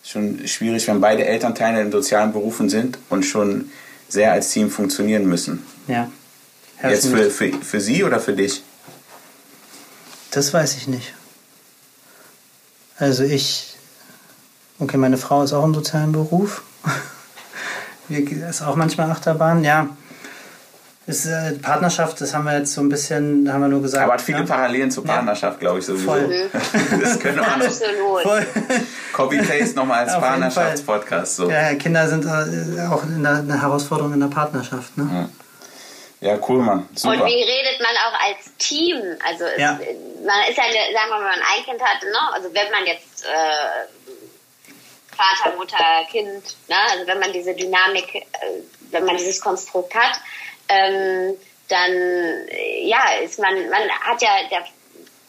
Schon 0.03 0.47
schwierig, 0.47 0.87
wenn 0.87 1.01
beide 1.01 1.25
Elternteile 1.25 1.81
in 1.81 1.91
sozialen 1.91 2.31
Berufen 2.31 2.69
sind 2.69 2.97
und 3.09 3.23
schon 3.23 3.71
sehr 4.07 4.31
als 4.31 4.49
Team 4.49 4.69
funktionieren 4.69 5.25
müssen. 5.25 5.65
Ja. 5.87 6.09
Jetzt 6.83 7.07
für, 7.07 7.29
für, 7.31 7.51
für 7.53 7.81
sie 7.81 8.03
oder 8.03 8.19
für 8.19 8.33
dich? 8.33 8.63
Das 10.31 10.53
weiß 10.53 10.75
ich 10.75 10.87
nicht. 10.87 11.13
Also 12.97 13.23
ich, 13.23 13.75
okay, 14.79 14.97
meine 14.97 15.17
Frau 15.17 15.43
ist 15.43 15.53
auch 15.53 15.63
im 15.63 15.73
sozialen 15.73 16.11
Beruf. 16.11 16.63
Wir 18.07 18.49
ist 18.49 18.61
auch 18.61 18.75
manchmal 18.75 19.11
Achterbahn, 19.11 19.63
ja. 19.63 19.89
Ist, 21.07 21.25
äh, 21.25 21.53
Partnerschaft, 21.53 22.19
das 22.19 22.33
haben 22.33 22.43
wir 22.43 22.57
jetzt 22.57 22.73
so 22.73 22.81
ein 22.81 22.89
bisschen, 22.89 23.51
haben 23.51 23.61
wir 23.61 23.69
nur 23.69 23.81
gesagt. 23.81 24.03
Aber 24.03 24.13
hat 24.13 24.21
viele 24.21 24.39
ne? 24.39 24.45
Parallelen 24.45 24.91
zur 24.91 25.05
Partnerschaft, 25.05 25.57
glaube 25.61 25.79
ich, 25.79 25.85
sowieso. 25.85 26.05
Voll. 26.05 26.49
Das 27.01 27.17
könnte 27.17 27.39
man 27.39 27.59
noch 27.59 27.65
Absolut. 27.67 28.21
Voll. 28.23 28.47
Copy-Paste 29.13 29.75
nochmal 29.77 30.03
als 30.03 30.19
Partnerschaftspodcast. 30.19 31.37
So. 31.37 31.49
Ja, 31.49 31.75
Kinder 31.75 32.09
sind 32.09 32.25
äh, 32.25 32.87
auch 32.87 33.03
eine 33.03 33.61
Herausforderung 33.61 34.13
in 34.13 34.19
der 34.19 34.27
Partnerschaft. 34.27 34.97
Ne? 34.97 35.29
Ja, 36.19 36.37
cool, 36.49 36.61
Mann. 36.61 36.89
Super. 36.93 37.13
Und 37.13 37.25
wie 37.25 37.41
redet 37.41 37.79
man 37.79 37.95
auch 38.05 38.19
als 38.27 38.57
Team? 38.57 38.97
Also 39.25 39.45
es, 39.45 39.61
Ja. 39.61 39.79
man 40.25 40.49
ist 40.49 40.57
ja, 40.57 40.63
eine, 40.63 40.93
sagen 40.93 41.09
wir 41.09 41.19
mal, 41.19 41.19
wenn 41.19 41.39
man 41.39 41.47
ein 41.55 41.63
Kind 41.63 41.81
hat, 41.81 42.03
ne? 42.03 42.33
also 42.33 42.53
wenn 42.53 42.69
man 42.71 42.85
jetzt 42.85 43.23
äh, 43.23 43.87
Vater, 45.15 45.55
Mutter, 45.55 45.77
Kind, 46.11 46.43
ne? 46.67 46.75
also 46.91 47.07
wenn 47.07 47.19
man 47.19 47.31
diese 47.31 47.53
Dynamik, 47.53 48.15
äh, 48.15 48.25
wenn 48.91 49.05
man 49.05 49.15
dieses 49.15 49.39
Konstrukt 49.39 49.95
hat, 49.95 50.19
ähm, 50.69 51.35
dann 51.69 51.91
ja, 52.83 52.99
ist 53.23 53.39
man, 53.39 53.53
man 53.69 53.81
hat 54.01 54.21
ja, 54.21 54.29
der, 54.49 54.63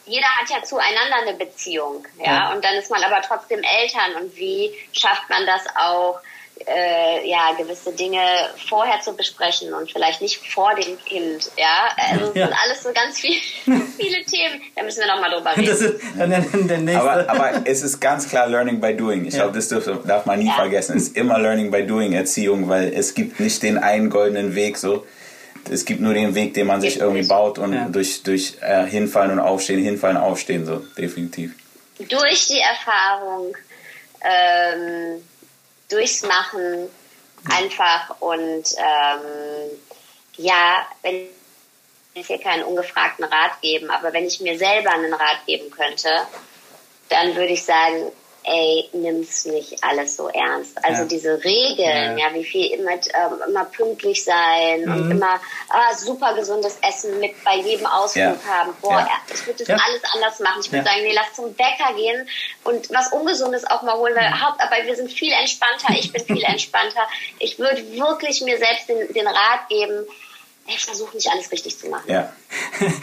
jeder 0.07 0.27
hat 0.41 0.49
ja 0.51 0.63
zueinander 0.63 1.17
eine 1.23 1.35
Beziehung, 1.35 2.07
ja? 2.19 2.25
Ja. 2.25 2.53
und 2.55 2.65
dann 2.65 2.75
ist 2.77 2.91
man 2.91 3.03
aber 3.03 3.21
trotzdem 3.23 3.61
Eltern 3.63 4.23
und 4.23 4.37
wie 4.37 4.73
schafft 4.93 5.29
man 5.29 5.45
das 5.47 5.63
auch, 5.77 6.21
äh, 6.67 7.29
ja, 7.29 7.53
gewisse 7.57 7.93
Dinge 7.93 8.21
vorher 8.69 9.01
zu 9.01 9.13
besprechen 9.15 9.73
und 9.75 9.93
vielleicht 9.93 10.21
nicht 10.23 10.45
vor 10.53 10.75
dem 10.75 10.99
Kind, 11.05 11.51
ja. 11.57 11.89
Also 12.11 12.31
es 12.31 12.37
Ja. 12.37 12.47
sind 12.47 12.57
alles 12.65 12.83
so 12.83 12.93
ganz 12.93 13.21
viel, 13.21 13.37
viele 13.97 14.25
Themen. 14.25 14.61
Da 14.75 14.83
müssen 14.83 15.01
wir 15.01 15.07
nochmal 15.07 15.31
drüber 15.31 15.57
reden. 15.57 15.67
Das 15.69 15.81
ist 15.81 16.01
dann 16.19 16.31
der, 16.31 16.41
der 16.41 16.79
nächste. 16.79 17.01
Aber, 17.01 17.31
aber 17.31 17.53
es 17.65 17.83
ist 17.83 18.01
ganz 18.01 18.29
klar 18.29 18.49
Learning 18.49 18.81
by 18.81 18.93
Doing. 18.97 19.25
Ich 19.27 19.35
Ja. 19.35 19.43
glaube, 19.45 19.57
das 19.57 19.69
darf, 19.69 19.85
darf 20.05 20.27
man 20.27 20.39
nie 20.41 20.47
Ja. 20.49 20.55
vergessen. 20.55 20.97
Es 20.97 21.05
ist 21.05 21.17
immer 21.17 21.39
Learning 21.39 21.71
by 21.71 21.85
Doing 21.87 22.13
Erziehung, 22.13 22.69
weil 22.69 22.93
es 22.93 23.15
gibt 23.15 23.39
nicht 23.39 23.63
den 23.63 23.79
einen 23.79 24.11
goldenen 24.11 24.55
Weg 24.57 24.79
so. 24.79 25.07
Es 25.71 25.85
gibt 25.85 26.01
nur 26.01 26.15
den 26.15 26.35
Weg, 26.35 26.55
den 26.55 26.67
man 26.67 26.81
sich 26.81 26.99
irgendwie 27.01 27.27
baut 27.27 27.59
und 27.59 27.73
Ja. 27.73 27.89
durch, 27.89 28.23
durch 28.23 28.57
äh, 28.61 28.87
hinfallen 28.87 29.33
und 29.33 29.41
aufstehen, 29.41 29.83
hinfallen, 29.83 30.17
aufstehen, 30.17 30.67
so 30.67 30.79
definitiv. 30.97 31.53
Durch 31.99 32.47
die 32.49 32.61
Erfahrung, 32.61 33.57
ähm, 34.23 35.23
durchs 35.89 36.23
Machen 36.23 36.89
einfach 37.51 38.21
und 38.21 38.65
ähm, 38.77 39.71
ja, 40.37 40.87
wenn 41.03 41.27
ich 42.15 42.27
hier 42.27 42.41
keinen 42.41 42.65
ungefragten 42.65 43.25
Rat 43.25 43.61
geben, 43.63 43.91
aber 43.91 44.13
wenn 44.13 44.25
ich 44.25 44.41
mir 44.41 44.59
selber 44.59 44.93
einen 44.93 45.13
Rat 45.13 45.47
geben 45.47 45.71
könnte, 45.71 46.09
dann 47.09 47.35
würde 47.35 47.53
ich 47.53 47.65
sagen, 47.65 48.13
ey, 48.49 48.89
nimm's 48.93 49.45
nicht 49.45 49.83
alles 49.85 50.17
so 50.17 50.29
ernst. 50.29 50.83
Also 50.85 51.03
Ja. 51.03 51.09
diese 51.09 51.45
Regeln, 51.45 52.19
Ja. 52.19 52.29
ja, 52.29 52.35
wie 52.35 52.45
viel 52.45 52.73
immer, 52.73 52.93
ähm, 52.93 53.43
immer 53.49 53.65
pünktlich 53.67 54.25
sein 54.25 54.85
Mhm. 54.85 54.93
und 54.93 55.11
immer 55.13 55.41
ah, 55.69 55.95
super 55.95 56.35
gesundes 56.35 56.77
Essen 56.83 57.21
mit 57.21 57.33
bei 57.45 57.57
jedem 57.57 57.87
Ausflug 57.87 58.25
Ja. 58.25 58.37
haben. 58.53 58.73
Boah, 58.81 59.07
ich 59.33 59.47
würde 59.47 59.65
das 59.65 59.81
alles 59.81 60.03
anders 60.15 60.41
machen. 60.41 60.61
Ich 60.65 60.73
würde 60.73 60.85
sagen, 60.85 61.03
nee, 61.03 61.13
lass 61.15 61.35
zum 61.35 61.53
Bäcker 61.55 61.95
gehen 61.97 62.29
und 62.65 62.89
was 62.91 63.13
Ungesundes 63.13 63.65
auch 63.67 63.83
mal 63.83 63.95
holen, 63.97 64.15
weil 64.17 64.31
Haupt, 64.41 64.61
aber 64.61 64.77
wir 64.85 64.97
sind 64.97 65.13
viel 65.13 65.33
entspannter, 65.33 65.95
ich 65.99 66.13
bin 66.13 66.25
viel 66.25 66.43
entspannter. 66.45 67.07
Ich 67.39 67.59
würde 67.59 67.83
wirklich 67.93 68.41
mir 68.41 68.59
selbst 68.59 68.89
den, 68.89 69.13
den 69.13 69.27
Rat 69.27 69.69
geben, 69.69 70.07
ich 70.67 70.85
versuche 70.85 71.17
nicht 71.17 71.31
alles 71.31 71.51
richtig 71.51 71.79
zu 71.79 71.89
machen, 71.89 72.11
Ja. 72.11 72.31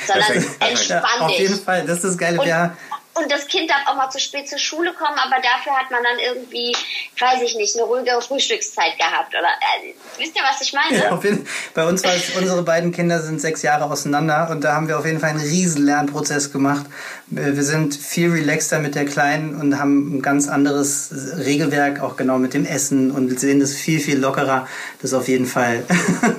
sondern 0.08 0.56
entspann 0.60 1.20
auf 1.22 1.30
dich. 1.30 1.40
jeden 1.40 1.60
Fall, 1.60 1.82
das 1.86 1.98
ist 1.98 2.04
das 2.06 2.18
Geile. 2.18 2.40
Und, 2.40 2.48
Ja, 2.48 2.78
und 3.16 3.32
das 3.32 3.48
Kind 3.48 3.70
darf 3.70 3.88
auch 3.88 3.96
mal 3.96 4.10
zu 4.10 4.20
spät 4.20 4.50
zur 4.50 4.58
Schule 4.58 4.94
kommen, 4.94 5.18
aber 5.18 5.42
dafür 5.42 5.74
hat 5.74 5.90
man 5.90 6.04
dann 6.04 6.20
irgendwie, 6.20 6.76
weiß 7.18 7.42
ich 7.44 7.56
nicht, 7.56 7.76
eine 7.76 7.86
ruhigere 7.86 8.22
Frühstückszeit 8.22 8.98
gehabt. 8.98 9.30
Oder 9.30 9.48
äh, 9.48 9.94
wisst 10.18 10.36
ihr, 10.36 10.44
was 10.44 10.62
ich 10.62 10.74
meine? 10.74 11.14
auf 11.14 11.24
jeden, 11.24 11.48
bei 11.74 11.88
uns 11.88 12.04
war 12.04 12.14
es, 12.14 12.36
unsere 12.36 12.64
beiden 12.64 12.92
Kinder 12.92 13.22
sind 13.22 13.40
sechs 13.40 13.62
Jahre 13.62 13.86
auseinander 13.86 14.50
und 14.52 14.66
da 14.66 14.74
haben 14.74 14.90
wir 14.90 15.00
auf 15.00 15.06
jeden 15.06 15.22
Fall 15.22 15.30
einen 15.30 15.40
riesen 15.40 15.86
Lernprozess 15.86 16.52
gemacht. 16.52 16.86
Wir 17.28 17.64
sind 17.64 17.96
viel 17.96 18.32
relaxter 18.32 18.80
mit 18.80 18.96
der 18.96 19.06
Kleinen 19.06 19.60
und 19.60 19.80
haben 19.80 20.18
ein 20.18 20.22
ganz 20.22 20.50
anderes 20.50 21.12
Regelwerk, 21.38 22.02
auch 22.02 22.18
genau 22.18 22.38
mit 22.38 22.54
dem 22.54 22.66
Essen 22.66 23.12
und 23.12 23.40
sehen 23.40 23.62
das 23.62 23.74
viel, 23.74 24.02
viel 24.02 24.20
lockerer. 24.20 24.68
Das 25.02 25.12
ist 25.12 25.18
auf 25.18 25.30
jeden 25.30 25.46
Fall, 25.46 25.86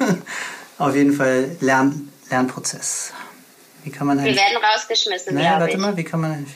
auf 0.78 0.94
jeden 0.94 1.14
Fall 1.14 1.56
Lern, 1.60 2.12
Lernprozess. 2.28 3.12
Wie 3.82 3.90
kann 3.90 4.08
man 4.08 4.22
Wir 4.22 4.34
werden 4.34 4.58
rausgeschmissen, 4.74 5.34
naja, 5.34 5.60
warte 5.60 5.74
ich. 5.74 5.78
mal, 5.78 5.96
wie 5.96 6.04
kann 6.04 6.20
man 6.20 6.32
eigentlich, 6.32 6.54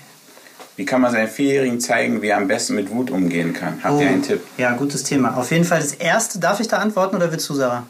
Wie 0.80 0.86
kann 0.86 1.02
man 1.02 1.12
seinen 1.12 1.28
Vierjährigen 1.28 1.78
zeigen, 1.78 2.22
wie 2.22 2.28
er 2.28 2.38
am 2.38 2.48
besten 2.48 2.74
mit 2.74 2.88
Wut 2.88 3.10
umgehen 3.10 3.52
kann? 3.52 3.78
Habt 3.84 4.00
ihr 4.00 4.08
einen 4.08 4.22
Tipp? 4.22 4.40
Oh, 4.42 4.62
Ja, 4.62 4.72
gutes 4.72 5.02
Thema. 5.02 5.36
Auf 5.36 5.50
jeden 5.50 5.66
Fall 5.66 5.78
das 5.78 5.92
erste, 5.92 6.38
darf 6.38 6.58
ich 6.58 6.68
da 6.68 6.78
antworten 6.78 7.16
oder 7.16 7.30
willst 7.30 7.46
du, 7.50 7.54
Sarah? 7.54 7.84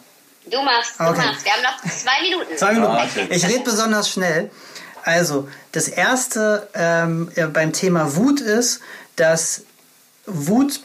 Du 0.50 0.60
machst, 0.60 0.94
du 0.98 1.04
Okay. 1.04 1.20
machst. 1.24 1.44
Wir 1.44 1.52
haben 1.52 1.62
noch 1.62 1.88
zwei 1.88 2.20
Minuten. 2.20 2.56
Zwei 2.56 2.72
Minuten. 2.72 2.92
Okay. 2.96 3.28
Ich 3.30 3.46
rede 3.46 3.60
besonders 3.62 4.10
schnell. 4.10 4.50
Also, 5.04 5.48
das 5.70 5.86
erste 5.86 6.68
ähm, 6.74 7.30
beim 7.52 7.72
Thema 7.72 8.16
Wut 8.16 8.40
ist, 8.40 8.80
dass 9.14 9.62
Wut 10.26 10.80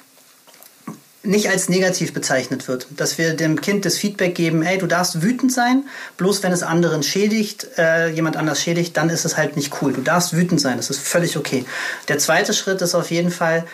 nicht 1.25 1.49
als 1.49 1.69
negativ 1.69 2.13
bezeichnet 2.13 2.67
wird. 2.67 2.87
Dass 2.95 3.17
wir 3.17 3.33
dem 3.33 3.61
Kind 3.61 3.85
das 3.85 3.97
Feedback 3.97 4.35
geben, 4.35 4.63
ey, 4.63 4.77
du 4.77 4.87
darfst 4.87 5.21
wütend 5.21 5.51
sein, 5.51 5.83
bloß 6.17 6.43
wenn 6.43 6.51
es 6.51 6.63
anderen 6.63 7.03
schädigt, 7.03 7.67
äh, 7.77 8.09
jemand 8.09 8.37
anders 8.37 8.61
schädigt, 8.61 8.95
dann 8.97 9.09
ist 9.09 9.25
es 9.25 9.37
halt 9.37 9.55
nicht 9.55 9.81
cool. 9.81 9.93
Du 9.93 10.01
darfst 10.01 10.35
wütend 10.35 10.61
sein, 10.61 10.77
das 10.77 10.89
ist 10.89 10.99
völlig 10.99 11.37
okay. 11.37 11.65
Der 12.07 12.17
zweite 12.17 12.53
Schritt 12.53 12.81
ist 12.81 12.95
auf 12.95 13.11
jeden 13.11 13.31
Fall, 13.31 13.65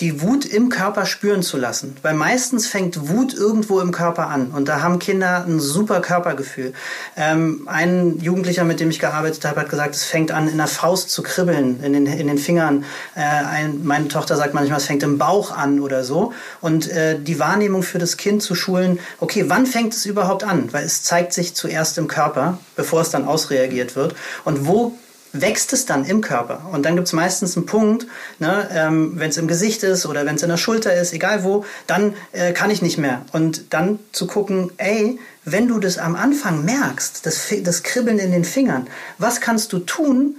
die 0.00 0.22
Wut 0.22 0.46
im 0.46 0.70
Körper 0.70 1.04
spüren 1.04 1.42
zu 1.42 1.58
lassen. 1.58 1.96
Weil 2.02 2.14
meistens 2.14 2.66
fängt 2.66 3.08
Wut 3.08 3.34
irgendwo 3.34 3.80
im 3.80 3.92
Körper 3.92 4.28
an. 4.28 4.50
Und 4.50 4.68
da 4.68 4.82
haben 4.82 4.98
Kinder 4.98 5.44
ein 5.46 5.60
super 5.60 6.00
Körpergefühl. 6.00 6.72
Ähm, 7.16 7.62
ein 7.66 8.18
Jugendlicher, 8.20 8.64
mit 8.64 8.80
dem 8.80 8.90
ich 8.90 8.98
gearbeitet 8.98 9.44
habe, 9.44 9.60
hat 9.60 9.68
gesagt, 9.68 9.94
es 9.94 10.04
fängt 10.04 10.32
an, 10.32 10.48
in 10.48 10.56
der 10.56 10.66
Faust 10.66 11.10
zu 11.10 11.22
kribbeln, 11.22 11.82
in 11.82 11.92
den, 11.92 12.06
in 12.06 12.26
den 12.26 12.38
Fingern. 12.38 12.84
Äh, 13.14 13.20
ein, 13.20 13.84
meine 13.84 14.08
Tochter 14.08 14.36
sagt 14.36 14.54
manchmal, 14.54 14.78
es 14.78 14.86
fängt 14.86 15.02
im 15.02 15.18
Bauch 15.18 15.50
an 15.50 15.80
oder 15.80 16.02
so. 16.02 16.32
Und 16.60 16.90
äh, 16.90 17.18
die 17.18 17.38
Wahrnehmung 17.38 17.82
für 17.82 17.98
das 17.98 18.16
Kind 18.16 18.42
zu 18.42 18.54
schulen, 18.54 18.98
okay, 19.18 19.44
wann 19.48 19.66
fängt 19.66 19.92
es 19.92 20.06
überhaupt 20.06 20.44
an? 20.44 20.72
Weil 20.72 20.84
es 20.84 21.02
zeigt 21.02 21.32
sich 21.32 21.54
zuerst 21.54 21.98
im 21.98 22.08
Körper, 22.08 22.58
bevor 22.74 23.02
es 23.02 23.10
dann 23.10 23.26
ausreagiert 23.26 23.96
wird. 23.96 24.14
Und 24.44 24.66
wo 24.66 24.94
wächst 25.32 25.72
es 25.72 25.86
dann 25.86 26.04
im 26.04 26.20
Körper. 26.20 26.68
Und 26.72 26.84
dann 26.84 26.96
gibt 26.96 27.06
es 27.06 27.12
meistens 27.12 27.56
einen 27.56 27.66
Punkt, 27.66 28.06
ne, 28.38 28.68
ähm, 28.72 29.12
wenn 29.14 29.30
es 29.30 29.36
im 29.36 29.48
Gesicht 29.48 29.82
ist 29.82 30.06
oder 30.06 30.26
wenn 30.26 30.36
es 30.36 30.42
in 30.42 30.48
der 30.48 30.56
Schulter 30.56 30.94
ist, 30.94 31.12
egal 31.12 31.44
wo, 31.44 31.64
dann 31.86 32.14
äh, 32.32 32.52
kann 32.52 32.70
ich 32.70 32.82
nicht 32.82 32.98
mehr. 32.98 33.22
Und 33.32 33.72
dann 33.72 33.98
zu 34.12 34.26
gucken, 34.26 34.72
ey, 34.76 35.18
wenn 35.44 35.68
du 35.68 35.78
das 35.78 35.98
am 35.98 36.16
Anfang 36.16 36.64
merkst, 36.64 37.24
das, 37.24 37.46
das 37.62 37.82
Kribbeln 37.82 38.18
in 38.18 38.32
den 38.32 38.44
Fingern, 38.44 38.88
was 39.18 39.40
kannst 39.40 39.72
du 39.72 39.78
tun, 39.78 40.36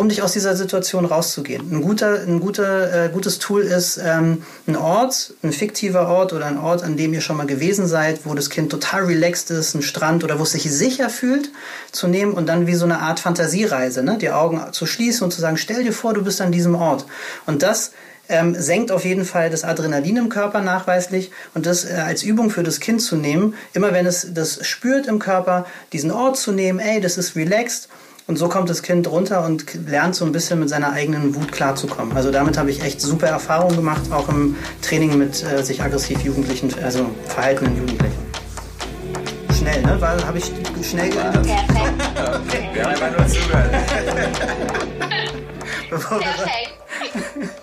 um 0.00 0.08
dich 0.08 0.22
aus 0.22 0.32
dieser 0.32 0.56
Situation 0.56 1.04
rauszugehen. 1.04 1.70
Ein, 1.70 1.82
guter, 1.82 2.22
ein 2.22 2.40
guter, 2.40 3.04
äh, 3.04 3.08
gutes 3.10 3.38
Tool 3.38 3.60
ist 3.60 4.00
ähm, 4.02 4.44
ein 4.66 4.74
Ort, 4.74 5.34
ein 5.42 5.52
fiktiver 5.52 6.08
Ort 6.08 6.32
oder 6.32 6.46
ein 6.46 6.56
Ort, 6.56 6.82
an 6.82 6.96
dem 6.96 7.12
ihr 7.12 7.20
schon 7.20 7.36
mal 7.36 7.46
gewesen 7.46 7.86
seid, 7.86 8.20
wo 8.24 8.32
das 8.32 8.48
Kind 8.48 8.70
total 8.70 9.04
relaxed 9.04 9.50
ist, 9.50 9.74
ein 9.74 9.82
Strand 9.82 10.24
oder 10.24 10.38
wo 10.38 10.44
es 10.44 10.52
sich 10.52 10.62
sicher 10.72 11.10
fühlt, 11.10 11.50
zu 11.92 12.08
nehmen 12.08 12.32
und 12.32 12.48
dann 12.48 12.66
wie 12.66 12.76
so 12.76 12.86
eine 12.86 13.00
Art 13.00 13.20
Fantasiereise, 13.20 14.02
ne? 14.02 14.16
die 14.16 14.30
Augen 14.30 14.72
zu 14.72 14.86
schließen 14.86 15.22
und 15.22 15.32
zu 15.32 15.42
sagen, 15.42 15.58
stell 15.58 15.84
dir 15.84 15.92
vor, 15.92 16.14
du 16.14 16.24
bist 16.24 16.40
an 16.40 16.50
diesem 16.50 16.76
Ort. 16.76 17.04
Und 17.44 17.62
das 17.62 17.92
ähm, 18.30 18.54
senkt 18.54 18.92
auf 18.92 19.04
jeden 19.04 19.26
Fall 19.26 19.50
das 19.50 19.64
Adrenalin 19.64 20.16
im 20.16 20.28
Körper 20.30 20.62
nachweislich 20.62 21.30
und 21.52 21.66
das 21.66 21.84
äh, 21.84 21.92
als 21.92 22.22
Übung 22.22 22.48
für 22.48 22.62
das 22.62 22.80
Kind 22.80 23.02
zu 23.02 23.16
nehmen, 23.16 23.54
immer 23.74 23.92
wenn 23.92 24.06
es 24.06 24.28
das 24.32 24.66
spürt 24.66 25.08
im 25.08 25.18
Körper, 25.18 25.66
diesen 25.92 26.10
Ort 26.10 26.38
zu 26.38 26.52
nehmen, 26.52 26.78
ey, 26.78 27.02
das 27.02 27.18
ist 27.18 27.36
relaxed 27.36 27.90
und 28.30 28.36
so 28.36 28.48
kommt 28.48 28.70
das 28.70 28.82
Kind 28.82 29.10
runter 29.10 29.44
und 29.44 29.88
lernt 29.88 30.14
so 30.14 30.24
ein 30.24 30.30
bisschen 30.30 30.60
mit 30.60 30.68
seiner 30.68 30.92
eigenen 30.92 31.34
Wut 31.34 31.50
klarzukommen. 31.50 32.16
Also 32.16 32.30
damit 32.30 32.56
habe 32.58 32.70
ich 32.70 32.80
echt 32.80 33.00
super 33.00 33.26
Erfahrungen 33.26 33.74
gemacht, 33.74 34.02
auch 34.12 34.28
im 34.28 34.54
Training 34.82 35.18
mit 35.18 35.42
äh, 35.42 35.64
sich 35.64 35.82
aggressiv 35.82 36.20
Jugendlichen, 36.20 36.72
also 36.80 37.10
verhaltenen 37.26 37.76
Jugendlichen. 37.76 38.18
Schnell, 39.58 39.82
ne? 39.82 39.96
Weil 40.00 40.24
habe 40.24 40.38
ich 40.38 40.44
schnell 40.88 41.10
geübt. 41.10 41.42
Perfekt. 41.42 42.74
Wir 42.74 42.84
haben 42.84 42.90
einfach 42.92 43.18
nur 43.18 43.26
zugehört. 43.26 43.72
Perfekt. 45.90 47.60